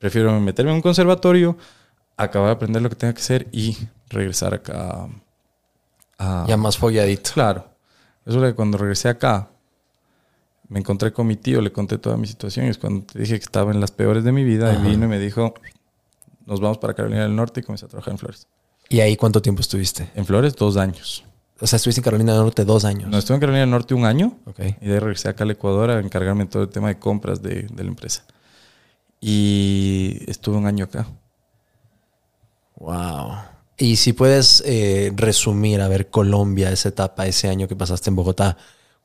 [0.01, 1.57] prefiero meterme en un conservatorio,
[2.17, 3.79] acabar de aprender lo que tenga que hacer y
[4.09, 5.09] regresar acá
[6.19, 6.45] a...
[6.49, 7.31] Ya más folladito.
[7.33, 7.65] Claro.
[8.27, 9.49] Resulta que cuando regresé acá,
[10.69, 13.39] me encontré con mi tío, le conté toda mi situación y es cuando te dije
[13.39, 14.79] que estaba en las peores de mi vida Ajá.
[14.87, 15.55] y vino y me dijo,
[16.47, 18.47] nos vamos para Carolina del Norte y comencé a trabajar en Flores.
[18.89, 20.11] ¿Y ahí cuánto tiempo estuviste?
[20.15, 21.25] En Flores, dos años.
[21.61, 23.11] O sea, estuviste en Carolina del Norte dos años.
[23.11, 24.61] No, estuve en Carolina del Norte un año Ok.
[24.81, 27.43] y de ahí regresé acá al Ecuador a encargarme de todo el tema de compras
[27.43, 28.25] de, de la empresa.
[29.21, 31.07] Y estuve un año acá.
[32.77, 33.33] Wow.
[33.77, 38.17] Y si puedes eh, resumir, a ver, Colombia, esa etapa, ese año que pasaste en
[38.17, 38.57] Bogotá,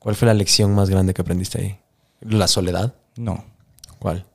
[0.04, 1.80] ¿cuál fue la lección más grande que aprendiste ahí?
[2.20, 2.94] ¿La soledad?
[3.16, 3.42] No,
[3.98, 4.26] ¿Cuál?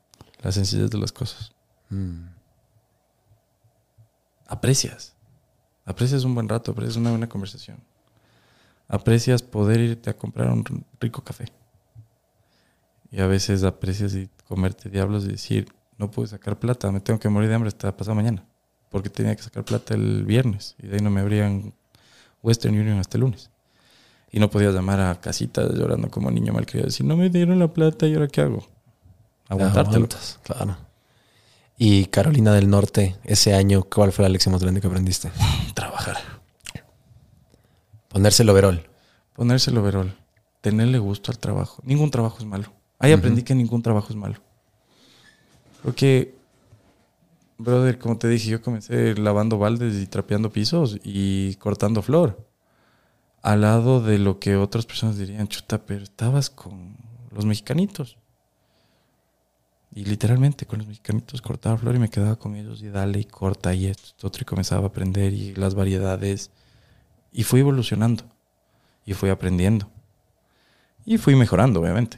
[0.42, 1.54] la sencillez de las cosas.
[1.90, 2.26] Mm.
[4.48, 5.16] aprecias.
[5.86, 7.78] Aprecias un buen rato, aprecias una buena conversación.
[8.88, 10.64] Aprecias poder irte a comprar un
[11.00, 11.46] rico café.
[13.12, 17.20] Y a veces aprecias y comerte diablos y decir, no puedo sacar plata, me tengo
[17.20, 18.44] que morir de hambre hasta pasado mañana.
[18.90, 21.74] Porque tenía que sacar plata el viernes y de ahí no me abrían
[22.42, 23.52] Western Union hasta el lunes.
[24.32, 27.74] Y no podía llamar a casita llorando como niño malcriado decir, no me dieron la
[27.74, 28.68] plata y ahora qué hago.
[29.48, 30.06] Aguantártelo.
[30.06, 30.78] Aguantas, claro.
[31.78, 35.32] Y Carolina del Norte, ese año, ¿cuál fue la lección más grande que aprendiste?
[35.74, 36.18] Trabajar.
[38.10, 38.88] Ponerse el overol.
[39.36, 40.14] Ponerse el overol.
[40.62, 41.82] Tenerle gusto al trabajo.
[41.86, 42.74] Ningún trabajo es malo.
[43.00, 44.36] Ahí aprendí que ningún trabajo es malo.
[45.82, 46.36] Porque,
[47.58, 52.46] brother, como te dije, yo comencé lavando baldes y trapeando pisos y cortando flor.
[53.42, 56.96] Al lado de lo que otras personas dirían, chuta, pero estabas con
[57.32, 58.18] los mexicanitos.
[59.94, 63.26] Y literalmente con los mexicanitos cortaba flor y me quedaba con ellos y dale y
[63.26, 66.52] corta y esto, esto, otro y comenzaba a aprender y las variedades.
[67.32, 68.24] Y fui evolucionando
[69.06, 69.90] y fui aprendiendo.
[71.06, 72.18] Y fui mejorando, obviamente.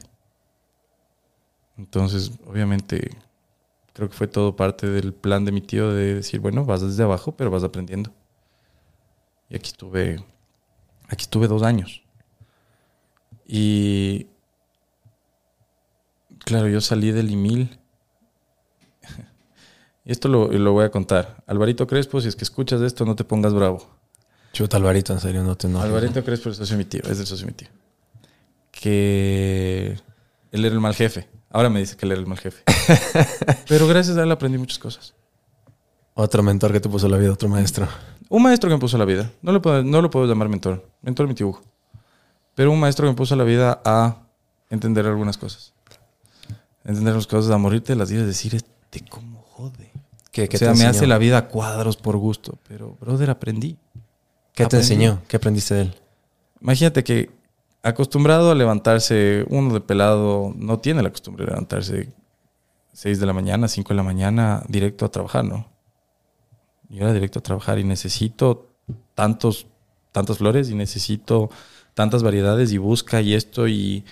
[1.78, 3.10] Entonces, obviamente,
[3.92, 7.02] creo que fue todo parte del plan de mi tío de decir, bueno, vas desde
[7.02, 8.12] abajo, pero vas aprendiendo.
[9.48, 10.24] Y aquí estuve,
[11.12, 12.02] aquí estuve dos años.
[13.46, 14.28] Y,
[16.38, 17.78] claro, yo salí del IMIL.
[20.04, 21.44] Y esto lo, lo voy a contar.
[21.46, 23.86] Alvarito Crespo, si es que escuchas esto, no te pongas bravo.
[24.52, 25.88] Chuta, Alvarito, en serio, no te enojes.
[25.88, 27.68] Alvarito Crespo es socio de mi tío, es el socio mi tío.
[28.70, 29.98] Que
[30.50, 31.28] él era el mal jefe.
[31.50, 32.62] Ahora me dice que él era el mal jefe.
[33.68, 35.14] Pero gracias a él aprendí muchas cosas.
[36.14, 37.86] Otro mentor que te puso la vida, otro maestro.
[38.32, 39.30] Un maestro que me puso la vida.
[39.42, 40.88] No, le puedo, no lo puedo llamar mentor.
[41.02, 41.62] Mentor mi dibujo.
[42.54, 44.22] Pero un maestro que me puso la vida a
[44.70, 45.74] entender algunas cosas.
[46.82, 49.90] Entender las cosas, a morirte las ideas, decir, este cómo jode.
[50.30, 50.90] ¿Qué, qué o sea, te me enseñó?
[50.92, 52.58] hace la vida a cuadros por gusto.
[52.66, 53.76] Pero, brother, aprendí.
[54.54, 55.20] ¿Qué te enseñó?
[55.28, 55.94] ¿Qué aprendiste de él?
[56.62, 57.28] Imagínate que
[57.82, 62.08] acostumbrado a levantarse, uno de pelado no tiene la costumbre de levantarse
[62.94, 65.70] 6 de la mañana, 5 de la mañana, directo a trabajar, ¿no?
[66.92, 68.68] Yo era directo a trabajar y necesito
[69.14, 69.66] tantos,
[70.12, 71.48] tantas flores y necesito
[71.94, 74.04] tantas variedades y busca y esto y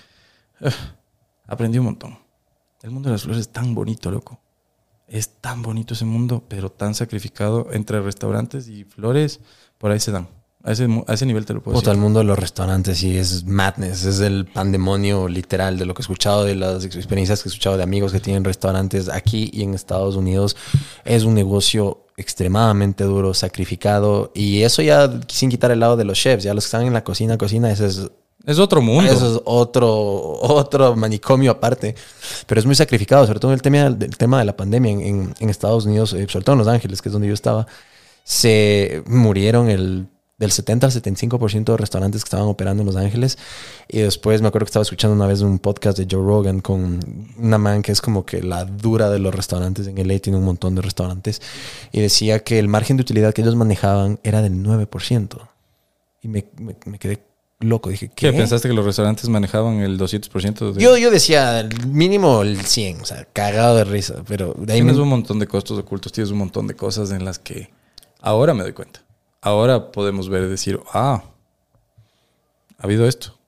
[1.46, 2.18] aprendí un montón.
[2.80, 4.40] El mundo de las flores es tan bonito, loco.
[5.06, 9.40] Es tan bonito ese mundo, pero tan sacrificado entre restaurantes y flores,
[9.76, 10.28] por ahí se dan.
[10.62, 11.98] A ese, a ese nivel te lo puedo Puta, decir.
[11.98, 16.00] el mundo de los restaurantes sí es madness, es el pandemonio literal de lo que
[16.00, 19.62] he escuchado, de las experiencias que he escuchado de amigos que tienen restaurantes aquí y
[19.62, 20.56] en Estados Unidos.
[21.04, 26.18] Es un negocio extremadamente duro, sacrificado y eso ya sin quitar el lado de los
[26.18, 28.10] chefs, ya los que están en la cocina, cocina, ese es
[28.44, 29.10] Es otro mundo.
[29.10, 29.88] Eso es otro,
[30.42, 31.94] otro manicomio aparte.
[32.46, 35.00] Pero es muy sacrificado, sobre todo en el tema, del tema de la pandemia en,
[35.00, 37.66] en- en Estados Unidos, eh, sobre todo en Los Ángeles, que es donde yo estaba.
[38.24, 40.06] Se murieron el,
[40.40, 43.38] del 70 al 75% de restaurantes que estaban operando en Los Ángeles.
[43.88, 46.98] Y después me acuerdo que estaba escuchando una vez un podcast de Joe Rogan con
[47.38, 50.44] una man que es como que la dura de los restaurantes en LA, tiene un
[50.44, 51.40] montón de restaurantes.
[51.92, 55.38] Y decía que el margen de utilidad que ellos manejaban era del 9%.
[56.22, 57.22] Y me, me- me quedé
[57.60, 57.90] loco.
[57.90, 58.30] Dije, ¿qué?
[58.30, 58.32] ¿Qué?
[58.38, 60.80] ¿Pensaste que los restaurantes manejaban el 200% de...
[60.82, 64.78] Yo, yo decía el mínimo el 100, o sea, cagado de risa, pero de ahí
[64.78, 67.68] Tienes me- un montón de costos ocultos, tienes un montón de cosas en las que
[68.20, 69.02] ahora me doy cuenta.
[69.40, 71.24] Ahora podemos ver y decir, ah,
[72.78, 73.38] ha habido esto.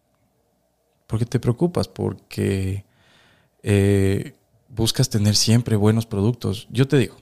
[1.07, 1.89] ¿Por qué te preocupas?
[1.89, 2.85] Porque
[3.63, 4.35] eh,
[4.69, 6.67] buscas tener siempre buenos productos.
[6.71, 7.17] Yo te digo,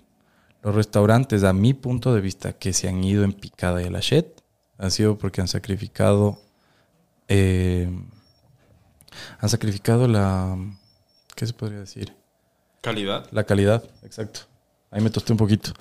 [0.63, 4.01] los restaurantes, a mi punto de vista, que se han ido en picada de la
[4.01, 4.27] shit,
[4.79, 6.41] han sido porque han sacrificado,
[7.29, 7.91] eh,
[9.41, 10.57] han sacrificado la,
[11.35, 12.15] ¿qué se podría decir?
[12.81, 13.27] Calidad.
[13.33, 14.41] La calidad, exacto.
[14.91, 15.73] Ahí me tosté un poquito.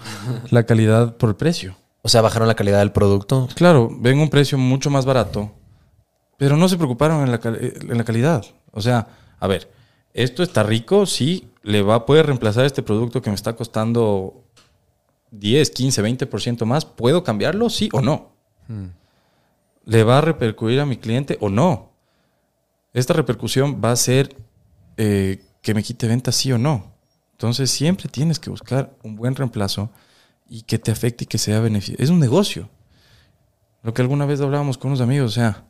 [0.51, 1.75] La calidad por el precio.
[2.01, 3.47] O sea, bajaron la calidad del producto.
[3.55, 5.51] Claro, ven un precio mucho más barato,
[6.37, 8.45] pero no se preocuparon en la, cal- en la calidad.
[8.71, 9.07] O sea,
[9.39, 9.69] a ver,
[10.13, 14.43] esto está rico, sí, le va, puede reemplazar este producto que me está costando
[15.31, 16.85] 10, 15, 20% más.
[16.85, 17.69] ¿Puedo cambiarlo?
[17.69, 18.31] Sí o no.
[19.85, 21.89] ¿Le va a repercutir a mi cliente o no?
[22.93, 24.35] Esta repercusión va a ser
[24.97, 26.91] eh, que me quite ventas sí o no.
[27.33, 29.89] Entonces siempre tienes que buscar un buen reemplazo
[30.49, 31.95] y que te afecte y que sea beneficio.
[31.99, 32.69] Es un negocio.
[33.83, 35.65] Lo que alguna vez hablábamos con unos amigos, o sea,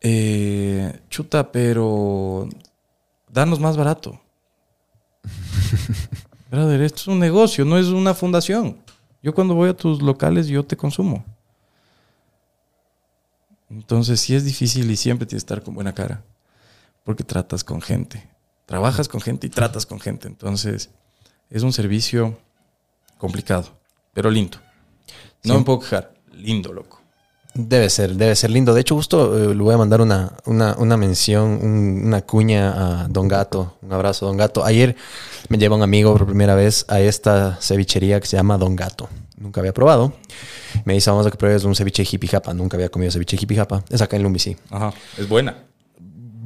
[0.00, 2.48] eh, chuta, pero
[3.28, 4.20] danos más barato.
[6.50, 8.78] Brother, esto es un negocio, no es una fundación.
[9.22, 11.24] Yo cuando voy a tus locales, yo te consumo.
[13.68, 16.24] Entonces sí es difícil y siempre tienes que estar con buena cara.
[17.04, 18.28] Porque tratas con gente.
[18.66, 20.26] Trabajas con gente y tratas con gente.
[20.26, 20.90] Entonces
[21.50, 22.38] es un servicio
[23.18, 23.79] complicado,
[24.12, 24.58] pero lindo.
[25.44, 25.58] No Sí.
[25.58, 26.12] me puedo quejar.
[26.34, 27.00] Lindo, loco.
[27.52, 28.72] Debe ser, debe ser lindo.
[28.74, 33.02] De hecho, justo eh, le voy a mandar una, una, una mención, un- una cuña
[33.02, 33.76] a Don Gato.
[33.82, 34.64] Un abrazo, Don Gato.
[34.64, 34.94] Ayer
[35.48, 39.08] me lleva un amigo por primera vez a esta cevichería que se llama Don Gato.
[39.36, 40.12] Nunca había probado.
[40.84, 42.54] Me dice, vamos a que pruebes un ceviche hippie japa.
[42.54, 43.82] Nunca había comido ceviche hippie japa.
[43.90, 44.56] Es acá en Lumbici.
[44.70, 44.92] Ajá.
[45.18, 45.56] Es buena.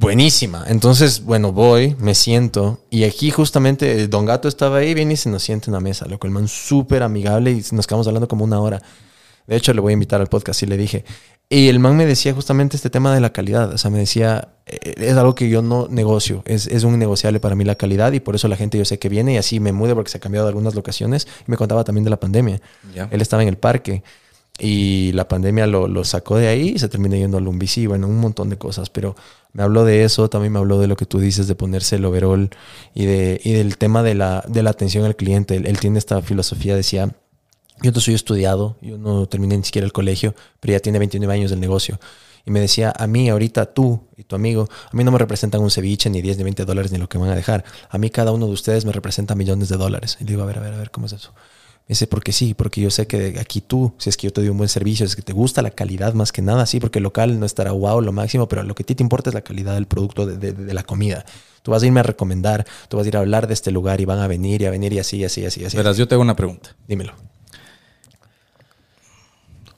[0.05, 0.63] Buenísima.
[0.67, 5.17] Entonces, bueno, voy, me siento y aquí justamente eh, Don Gato estaba ahí, viene y
[5.17, 6.27] se nos sienta en la mesa, loco.
[6.27, 8.81] El man súper amigable y nos quedamos hablando como una hora.
[9.47, 11.05] De hecho, le voy a invitar al podcast y le dije.
[11.49, 13.73] Y el man me decía justamente este tema de la calidad.
[13.73, 16.43] O sea, me decía, eh, es algo que yo no negocio.
[16.45, 18.99] Es, es un innegociable para mí la calidad y por eso la gente yo sé
[18.99, 21.27] que viene y así me mude porque se ha cambiado de algunas locaciones.
[21.47, 22.61] Y me contaba también de la pandemia.
[22.93, 23.07] Ya.
[23.11, 24.03] Él estaba en el parque
[24.57, 28.07] y la pandemia lo, lo sacó de ahí y se terminó yendo al Lumbici, bueno,
[28.07, 29.15] un montón de cosas, pero
[29.55, 32.03] me habló de eso, también me habló de lo que tú dices de ponerse el
[32.03, 32.49] overall
[32.93, 35.55] y, de, y del tema de la, de la atención al cliente.
[35.55, 37.15] Él, tiene esta filosofía, decía,
[37.81, 41.33] yo no soy estudiado, yo no terminé ni siquiera el colegio, pero ya tiene 29
[41.33, 42.01] años del negocio.
[42.45, 45.61] Y me decía, a mí ahorita tú y tu amigo, a mí no me representan
[45.61, 47.63] un ceviche, ni 10, ni 20 dólares, ni lo que van a dejar.
[47.89, 50.17] A mí cada uno de ustedes me representa millones de dólares.
[50.19, 51.33] Y le digo, a ver, a ver, a ver, ¿cómo es eso?
[51.87, 54.41] Me dice, porque sí, porque yo sé que aquí tú, si es que yo te
[54.41, 56.97] doy un buen servicio, es que te gusta la calidad más que nada, sí, porque
[56.97, 59.33] el local no estará wow, lo máximo, pero lo que a ti te importa es
[59.35, 61.23] la calidad del producto, de, de- de la comida.
[61.61, 64.01] Tú vas a irme a recomendar, tú vas a ir a hablar de este lugar
[64.01, 65.77] y van a venir y a venir y así, así, así, así.
[65.77, 66.75] Verás, yo te hago una pregunta.
[66.87, 67.13] Dímelo.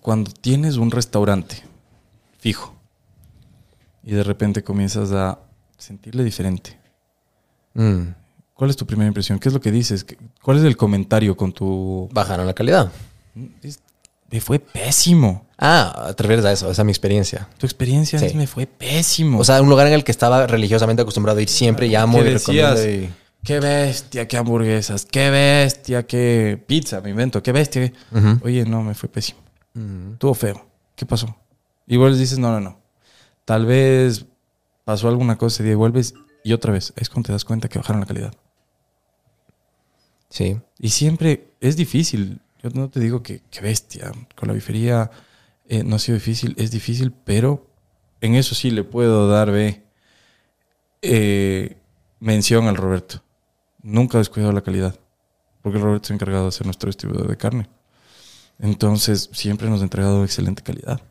[0.01, 1.61] Cuando tienes un restaurante
[2.39, 2.73] fijo
[4.03, 5.39] y de repente comienzas a
[5.77, 6.77] sentirle diferente,
[7.73, 8.13] Mm,
[8.57, 9.39] ¿Cuál es tu primera impresión?
[9.39, 10.03] ¿Qué es lo que dices?
[10.03, 12.09] ¿Qué- ¿Cuál es el comentario con tu...
[12.11, 12.91] Bajaron la calidad.
[13.61, 13.79] Es-
[14.31, 15.45] Me fue pésimo.
[15.57, 17.47] Ah, te refieres a eso, esa es mi experiencia.
[17.57, 18.35] Tu experiencia Sí.
[18.35, 19.39] me fue pésimo.
[19.39, 22.29] O sea, un lugar en el que estaba religiosamente acostumbrado a ir siempre, llamo ¿Qué
[22.29, 22.85] y decías?
[22.85, 23.09] y-
[23.43, 27.93] qué bestia, qué hamburguesas, qué bestia, qué pizza, me invento, qué bestia.
[28.41, 29.39] Oye, no, me fue pésimo.
[30.13, 30.65] Estuvo feo.
[30.95, 31.33] ¿Qué pasó?
[31.85, 32.79] Igual les dices, no, no, no.
[33.45, 34.25] Tal vez
[34.83, 36.91] pasó alguna cosa y vuelves y otra vez.
[36.97, 38.33] Es cuando te das cuenta que bajaron la calidad.
[40.29, 40.59] Sí.
[40.79, 42.41] Y siempre es difícil.
[42.61, 44.11] Yo no te digo que, que bestia.
[44.35, 45.09] Con la bifería
[45.67, 46.55] eh, no ha sido difícil.
[46.57, 47.67] Es difícil, pero
[48.21, 49.83] en eso sí le puedo dar ve,
[51.01, 51.77] eh,
[52.19, 53.23] mención al Roberto.
[53.81, 54.99] Nunca ha descuidado la calidad.
[55.61, 57.69] Porque el Roberto se ha encargado de ser nuestro distribuidor de carne.
[58.59, 61.01] Entonces, siempre nos ha entregado excelente calidad.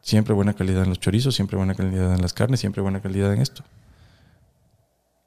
[0.00, 3.32] Siempre buena calidad en los chorizos, siempre buena calidad en las carnes, siempre buena calidad
[3.32, 3.64] en esto.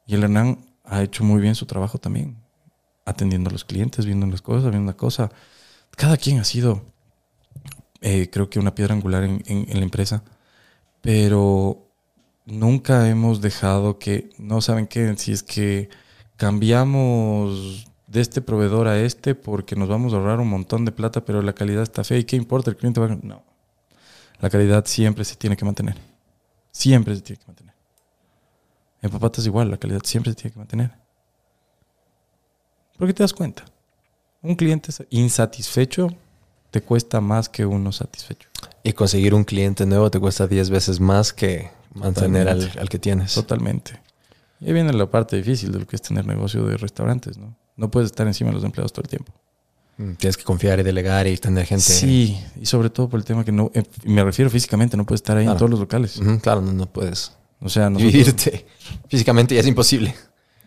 [0.07, 2.37] Y el Hernán ha hecho muy bien su trabajo también,
[3.05, 5.31] atendiendo a los clientes, viendo las cosas, viendo la cosa.
[5.97, 6.83] Cada quien ha sido,
[8.01, 10.23] eh, creo que una piedra angular en, en- en la empresa,
[11.01, 11.87] pero
[12.45, 15.89] nunca hemos dejado que, no saben qué, si es que
[16.37, 21.25] cambiamos de este proveedor a este porque nos vamos a ahorrar un montón de plata,
[21.25, 22.17] pero la calidad está fea.
[22.19, 23.17] Y qué importa, el cliente va a...
[23.21, 23.43] No,
[24.41, 25.95] la calidad siempre se tiene que mantener,
[26.71, 27.68] siempre se tiene que mantener.
[29.01, 30.91] En papatas igual, la calidad siempre se tiene que mantener.
[32.97, 33.63] Porque te das cuenta,
[34.41, 36.09] un cliente insatisfecho
[36.71, 38.49] te cuesta más que uno satisfecho.
[38.83, 43.33] Y conseguir un cliente nuevo te cuesta 10 veces más que mantener al, que tienes.
[43.33, 43.99] Totalmente.
[44.59, 47.55] Y ahí viene la parte difícil de lo que es tener negocio de restaurantes, ¿no?
[47.77, 49.33] No puedes estar encima de los empleados todo el tiempo.
[49.97, 51.83] Mm, Tienes que confiar y delegar y tener gente.
[51.83, 55.19] Sí, y sobre todo por el tema que no, eh, me refiero físicamente, no puedes
[55.19, 56.19] estar ahí en todos los locales.
[56.41, 57.31] Claro, no, no puedes
[57.61, 58.65] O sea, nosotros- dividirte.
[59.07, 60.15] Físicamente ya es imposible.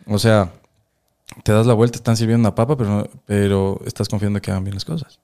[0.07, 0.53] o sea,
[1.45, 4.65] te das la vuelta, están sirviendo una papa, pero, no- pero estás confiando que hagan
[4.65, 5.19] bien las cosas.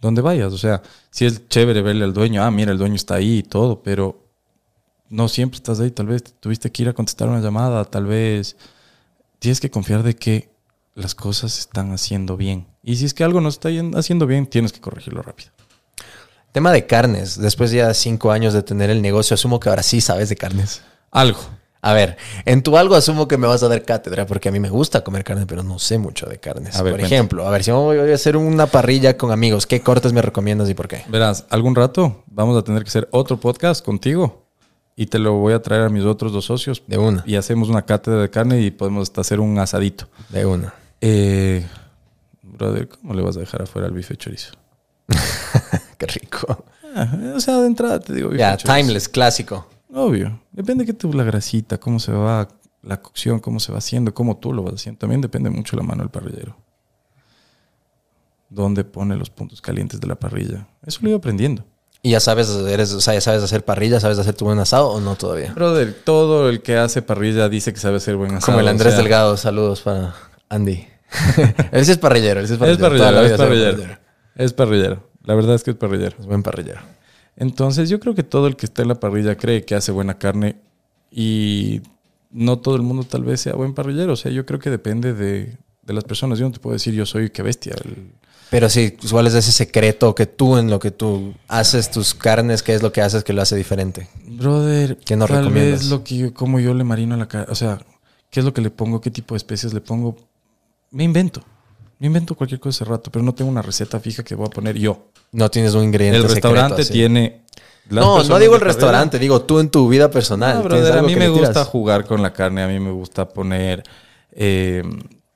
[0.00, 3.14] Donde vayas, o sea, si es chévere verle al dueño, ah, mira, el dueño está
[3.16, 4.26] ahí y todo, pero
[5.08, 8.56] no siempre estás ahí, tal vez tuviste que ir a contestar una llamada, tal vez
[9.38, 10.50] tienes que confiar de que
[10.94, 12.66] las cosas se están haciendo bien.
[12.82, 15.50] Y si es que algo no está haciendo bien, tienes que corregirlo rápido.
[16.52, 17.40] Tema de carnes.
[17.40, 20.36] Después ya de cinco años de tener el negocio, asumo que ahora sí sabes de
[20.36, 20.82] carnes.
[21.10, 21.40] Algo.
[21.84, 24.60] A ver, en tu algo asumo que me vas a dar cátedra porque a mí
[24.60, 26.76] me gusta comer carne, pero no sé mucho de carnes.
[26.76, 27.14] A ver, por cuenta.
[27.14, 30.70] ejemplo, a ver, si voy a hacer una parrilla con amigos, ¿qué cortes me recomiendas
[30.70, 31.02] y por qué?
[31.08, 34.46] Verás, algún rato vamos a tener que hacer otro podcast contigo
[34.94, 37.68] y te lo voy a traer a mis otros dos socios De una, y hacemos
[37.68, 40.06] una cátedra de carne y podemos hasta hacer un asadito.
[40.28, 40.74] de una.
[41.00, 41.66] Eh,
[42.42, 44.52] brother, ¿cómo le vas a dejar afuera al bife chorizo?
[46.06, 46.64] Qué rico.
[46.94, 48.76] Ah, o sea, de entrada te digo Ya, chorizo.
[48.76, 49.66] timeless, clásico.
[49.94, 50.40] Obvio.
[50.52, 52.48] Depende que tú la grasita, cómo se va
[52.82, 54.98] la cocción, cómo se va haciendo, cómo tú lo vas haciendo.
[54.98, 56.56] También depende mucho la mano del parrillero.
[58.50, 60.66] Dónde pone los puntos calientes de la parrilla.
[60.84, 61.64] Eso lo iba aprendiendo.
[62.02, 64.88] ¿Y ya sabes, eres, o sea, ya sabes hacer parrilla, sabes hacer tu buen asado
[64.88, 65.52] o no todavía?
[65.54, 68.46] Brother, todo el que hace parrilla dice que sabe hacer buen asado.
[68.46, 70.14] Como el o Andrés sea, Delgado, saludos para
[70.48, 70.84] Andy.
[71.72, 73.10] él sí es parrillero, él sí es Es parrillero.
[73.12, 73.98] La parrillero, es sido parrillero.
[74.34, 75.11] Es parrillero.
[75.24, 76.16] La verdad es que es parrillero.
[76.18, 76.80] Es buen parrillero.
[77.36, 80.18] Entonces yo creo que todo el que está en la parrilla cree que hace buena
[80.18, 80.56] carne
[81.10, 81.80] y
[82.30, 84.12] no todo el mundo tal vez sea buen parrillero.
[84.12, 86.38] O sea, yo creo que depende de, de las personas.
[86.38, 87.74] Yo no te puedo decir yo soy que bestia.
[87.84, 88.12] El-
[88.50, 92.62] Pero sí, ¿cuál es ese secreto que tú en lo que tú haces tus carnes,
[92.62, 94.08] qué es lo que haces que lo hace diferente?
[94.26, 95.80] Brother, ¿Qué nos tal recomiendas?
[95.80, 97.46] vez lo que yo, como yo le marino la carne.
[97.50, 97.78] O sea,
[98.30, 99.00] ¿qué es lo que le pongo?
[99.00, 100.16] ¿Qué tipo de especies le pongo?
[100.90, 101.42] Me invento.
[102.02, 104.50] Me invento cualquier cosa ese rato, pero no tengo una receta fija que voy a
[104.50, 105.06] poner yo.
[105.30, 106.92] No tienes un ingrediente El secreto, restaurante así.
[106.92, 107.42] tiene...
[107.90, 110.56] No, no digo el restaurante, digo tú en tu vida personal.
[110.56, 111.38] No, ¿Tienes brother, a mí me tiras?
[111.50, 113.84] gusta jugar con la carne, a mí me gusta poner
[114.32, 114.82] eh,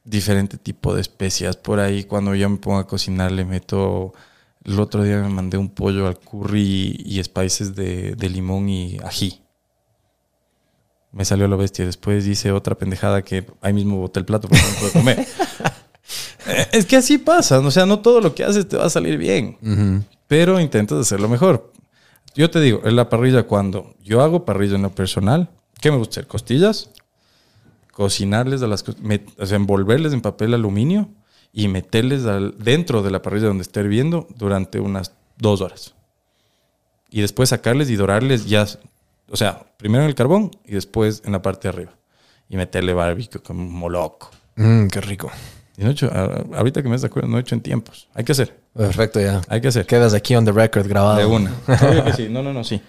[0.03, 1.57] diferente tipo de especias.
[1.57, 4.13] Por ahí cuando yo me pongo a cocinar le meto...
[4.65, 8.69] El otro día me mandé un pollo al curry y, y spices de, de limón
[8.69, 9.41] y ají.
[11.13, 11.87] Me salió la bestia.
[11.87, 15.25] Después hice otra pendejada que ahí mismo boté el plato porque no puedo comer.
[16.73, 17.59] Es que así pasa.
[17.61, 19.57] O sea, no todo lo que haces te va a salir bien
[20.29, 21.73] pero intentas hacerlo mejor.
[22.35, 25.49] Yo te digo, en la parrilla, cuando yo hago parrilla en lo personal,
[25.81, 26.27] ¿qué me gusta hacer?
[26.27, 26.91] Costillas,
[27.93, 31.09] cocinarles a las met- o sea, envolverles en papel aluminio
[31.53, 35.95] y meterles al- dentro de la parrilla donde esté hirviendo durante unas dos horas.
[37.11, 38.67] Y después sacarles y dorarles ya,
[39.31, 41.93] o sea, primero en el carbón y después en la parte de arriba.
[42.49, 44.31] Y meterle barbecue como loco.
[44.57, 45.31] Mm, qué rico.
[45.79, 46.11] Y no he hecho,
[46.55, 48.09] ahorita que me das acuerdo, no he hecho en tiempos.
[48.15, 49.43] Hay que hacer, Perfecto, ya.
[49.49, 49.87] hay que hacer.
[49.87, 51.19] Quedas aquí on the record grabado.
[51.19, 51.53] De una.
[51.67, 52.29] Obvio que sí.
[52.31, 52.81] No, no, no, sí.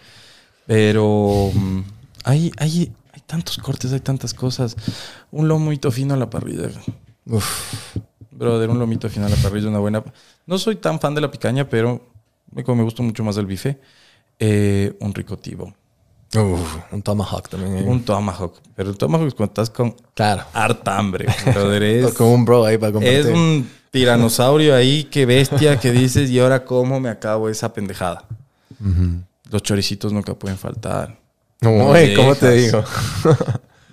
[0.65, 1.79] Pero mm,
[2.23, 4.75] hay, hay, hay tantos cortes, hay tantas cosas.
[5.31, 6.69] Un lomito fino a la parrilla.
[7.25, 7.95] Uf.
[8.31, 10.03] Brother, un lomito fino a la parrilla, una buena.
[10.45, 12.01] No soy tan fan de la picaña, pero
[12.51, 13.79] me, como me gusta mucho más el bife.
[14.39, 15.73] Eh, un rico tibo.
[16.35, 17.77] Uf, un tomahawk también.
[17.77, 17.83] eh.
[17.87, 18.55] Un tomahawk.
[18.75, 20.43] Pero el tomahawk es cuando estás con Claro.
[20.53, 21.25] harta hambre.
[21.53, 23.19] brother, es- Con un bro ahí para compartir.
[23.19, 28.25] Es un tiranosaurio ahí, qué bestia, que dices, y ahora cómo me acabo esa pendejada.
[29.49, 31.17] Los choricitos nunca pueden faltar.
[31.63, 32.83] Uy, ¿cómo te digo?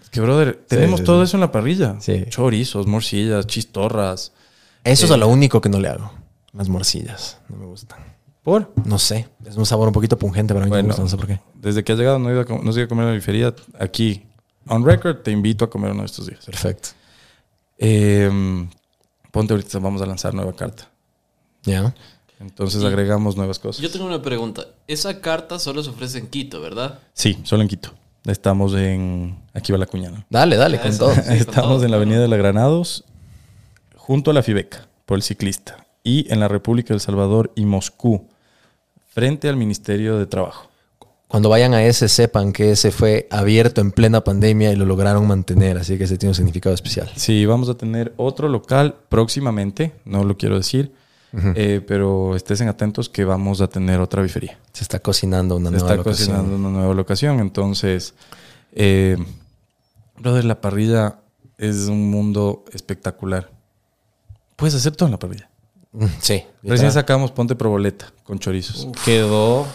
[0.02, 1.28] Es que, brother, tenemos sí, todo sí.
[1.30, 1.96] eso en la parrilla.
[2.00, 2.24] Sí.
[2.28, 4.32] Chorizos, morcillas, chistorras.
[4.82, 5.16] Eso es Eh.
[5.16, 6.12] lo único que no le hago.
[6.52, 7.38] Las morcillas.
[7.48, 7.98] No me gustan.
[8.44, 8.72] ¿Por?
[8.84, 9.28] No sé.
[9.44, 11.02] Es un sabor un poquito pungente, pero a mí no me Bueno, gusta.
[11.02, 11.40] No sé por qué.
[11.54, 13.08] Desde que has llegado no he ido a, com- no has ido a comer a
[13.08, 13.52] la bifería.
[13.80, 14.22] Aquí,
[14.68, 16.44] on record, te invito a comer uno de estos días.
[16.44, 16.90] Perfecto.
[17.78, 18.68] Eh,
[19.30, 20.88] ponte ahorita, vamos a lanzar nueva carta.
[21.64, 21.94] Ya.
[22.40, 23.82] Entonces Y- agregamos nuevas cosas.
[23.82, 24.66] Yo tengo una pregunta.
[24.86, 26.98] Esa carta solo se ofrece en Quito, ¿verdad?
[27.14, 27.90] Sí, solo en Quito.
[28.26, 29.38] Estamos en...
[29.52, 30.24] Aquí va la cuñada.
[30.30, 30.98] Dale, dale, con Eso.
[31.06, 31.14] todo.
[31.14, 31.96] Sí, con Estamos todo, en la.
[31.98, 33.04] Avenida de la Granados,
[33.96, 35.86] junto a la Fibeca, por el ciclista.
[36.02, 38.28] Y en la República del Salvador y Moscú,
[39.14, 40.68] frente al Ministerio de Trabajo.
[41.28, 45.26] Cuando vayan a ese, sepan que ese fue abierto en plena pandemia y lo lograron
[45.26, 45.78] mantener.
[45.78, 47.10] Así que ese tiene un significado especial.
[47.16, 50.92] Sí, vamos a tener otro local próximamente, no lo quiero decir,
[51.56, 54.58] eh, pero estén atentos que vamos a tener otra bifería.
[54.72, 56.28] Se está cocinando una Se nueva está locación.
[56.28, 58.14] cocinando una nueva locación, entonces,
[58.72, 59.16] eh,
[60.18, 61.18] brother, la parrilla
[61.58, 63.50] es un mundo espectacular.
[64.56, 65.50] Puedes hacer todo en la parrilla.
[66.20, 66.42] Sí.
[66.62, 68.88] Recién sacamos ponte proboleta con chorizos.
[69.04, 69.66] Quedó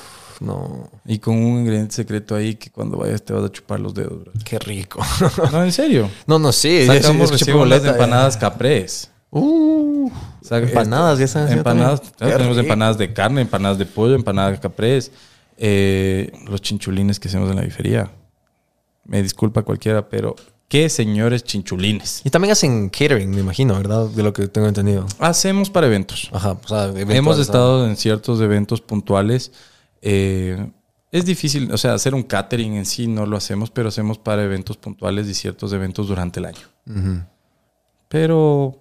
[0.42, 3.94] No, y con un ingrediente secreto ahí que cuando vayas te vas a chupar los
[3.94, 4.32] dedos, bro.
[4.46, 5.02] qué rico.
[5.52, 6.10] No, en serio.
[6.28, 6.86] no, no, sí.
[6.88, 9.12] Sacamos escuché unas boleta, empanadas caprés.
[9.32, 10.10] Uh,
[10.50, 12.66] empanadas, ya haciendo Empanadas, claro, tenemos rico.
[12.66, 15.12] empanadas de carne, empanadas de pollo, empanadas de caprés,
[15.58, 18.10] eh, los chinchulines que hacemos en la bifería.
[19.06, 20.36] Me disculpa cualquiera, pero
[20.70, 22.22] qué señores chinchulines.
[22.24, 24.08] Y también hacen catering, me imagino, ¿verdad?
[24.08, 25.06] De lo que tengo entendido.
[25.20, 26.30] Hacemos para eventos.
[26.32, 29.52] Ajá, o sea, eventuales, Hemos estado en ciertos eventos puntuales.
[30.02, 30.72] eh,
[31.12, 34.44] es difícil, o sea, hacer un catering en sí no lo hacemos, pero hacemos para
[34.44, 36.68] eventos puntuales y ciertos eventos durante el año.
[38.08, 38.78] Pero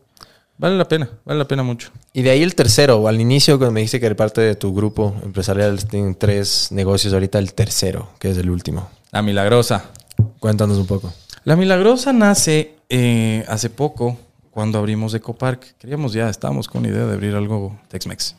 [0.59, 1.91] vale la pena, vale la pena mucho.
[2.13, 4.75] Y de ahí el tercero, al inicio cuando me dijiste que era parte de tu
[4.75, 8.91] grupo empresarial, tienen tres negocios, ahorita el tercero, que es el último.
[9.11, 9.91] La milagrosa.
[10.39, 11.13] Cuéntanos un poco.
[11.49, 14.19] La milagrosa nace eh, hace poco
[14.51, 15.79] cuando abrimos Ecopark.
[15.79, 18.37] Queríamos ya, estábamos con la idea de abrir algo Tex-Mex.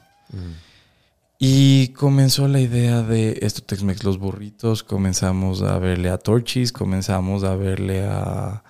[1.39, 4.83] Y comenzó la idea de esto Tex-Mex, los burritos.
[4.83, 8.63] Comenzamos a verle a Torchis, comenzamos a verle a,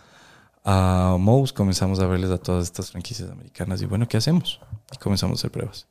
[0.64, 3.82] a Moe's, comenzamos a verles a todas estas franquicias americanas.
[3.82, 4.62] Y bueno, ¿qué hacemos?
[4.94, 5.86] Y comenzamos a hacer pruebas.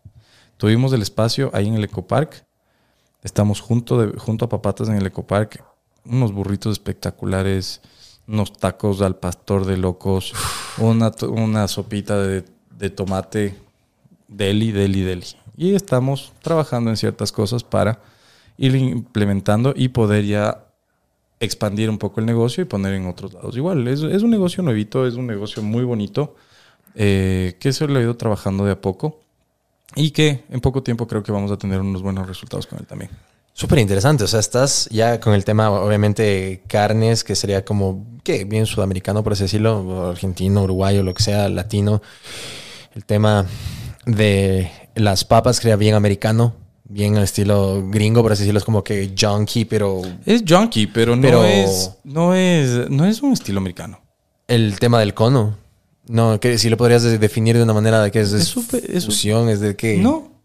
[0.57, 2.47] Tuvimos el espacio ahí en el Ecopark.
[3.23, 5.63] Estamos junto, de, junto a Papatas en el Ecopark.
[6.07, 7.83] Unos burritos espectaculares,
[8.29, 10.35] unos tacos al pastor de locos,
[10.79, 13.57] una, una sopita de, de tomate
[14.29, 15.27] deli, deli, deli.
[15.57, 18.01] Y estamos trabajando en ciertas cosas para
[18.59, 20.65] ir implementando y poder ya
[21.41, 23.57] expandir un poco el negocio y poner en otros lados.
[23.57, 26.37] Igual, es, es un negocio nuevito, es un negocio muy bonito,
[26.95, 29.21] eh, que se lo he ido trabajando de a poco
[29.95, 32.87] y que en poco tiempo creo que vamos a tener unos buenos resultados con él
[32.87, 33.11] también.
[33.59, 38.45] Súper interesante, o sea, estás ya con el tema, obviamente, carnes, que sería como, ¿qué?
[38.45, 42.01] Bien sudamericano, por así decirlo, o argentino, uruguayo, lo que sea, latino.
[42.95, 43.47] El tema
[44.07, 46.55] de las papas, que sería bien americano,
[46.85, 51.17] bien al estilo gringo, por así decirlo, es como que junkie, pero Es junkie, pero
[51.17, 53.99] no, Pero- Es, no, es, no es un estilo americano.
[54.47, 55.57] el tema del cono.
[56.07, 58.49] No, que si lo podrías de- definir de una manera de que es, Es es
[58.49, 59.97] súper- es fusión, es de que...
[59.99, 60.38] No,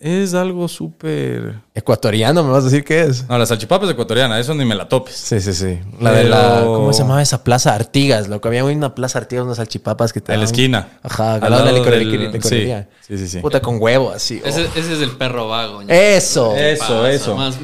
[0.00, 1.56] es algo súper...
[1.74, 3.28] Ecuatoriano, me vas a decir qué es.
[3.28, 5.14] No, la salchipapa es ecuatoriana, eso ni me la topes.
[5.14, 5.78] Sí, sí, sí.
[6.00, 6.62] La de la.
[6.64, 7.74] ¿Cómo se llamaba esa plaza?
[7.74, 8.28] Artigas.
[8.28, 10.32] Lo que había una plaza Artigas, unas salchipapas que te.
[10.34, 10.88] En la esquina.
[11.02, 12.88] Ajá, al, Al lado de la del- licorería.
[13.00, 13.38] sí, sí, sí, sí.
[13.40, 14.40] Puta con huevo, así.
[14.44, 14.48] oh.
[14.48, 15.82] Ese, ese es el perro vago.
[15.82, 15.94] ña.
[15.94, 16.56] Eso.
[16.56, 17.36] Eso, eso.
[17.36, 17.56] Más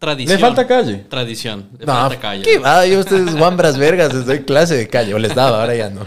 [0.00, 0.36] tradición.
[0.36, 1.04] Le falta calle.
[1.08, 1.68] Tradición.
[1.78, 2.42] Le No, falta calle.
[2.42, 2.84] ¿qué va?
[2.84, 5.14] Yo ustedes guambras vergas, les doy clase de calle.
[5.14, 6.00] O les daba, ahora ya no.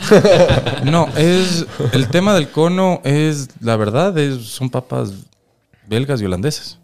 [0.84, 1.66] No, es...
[1.94, 3.48] El tema del cono es...
[3.62, 5.12] La verdad, es, son papas
[5.88, 6.80] belgas y holandesas.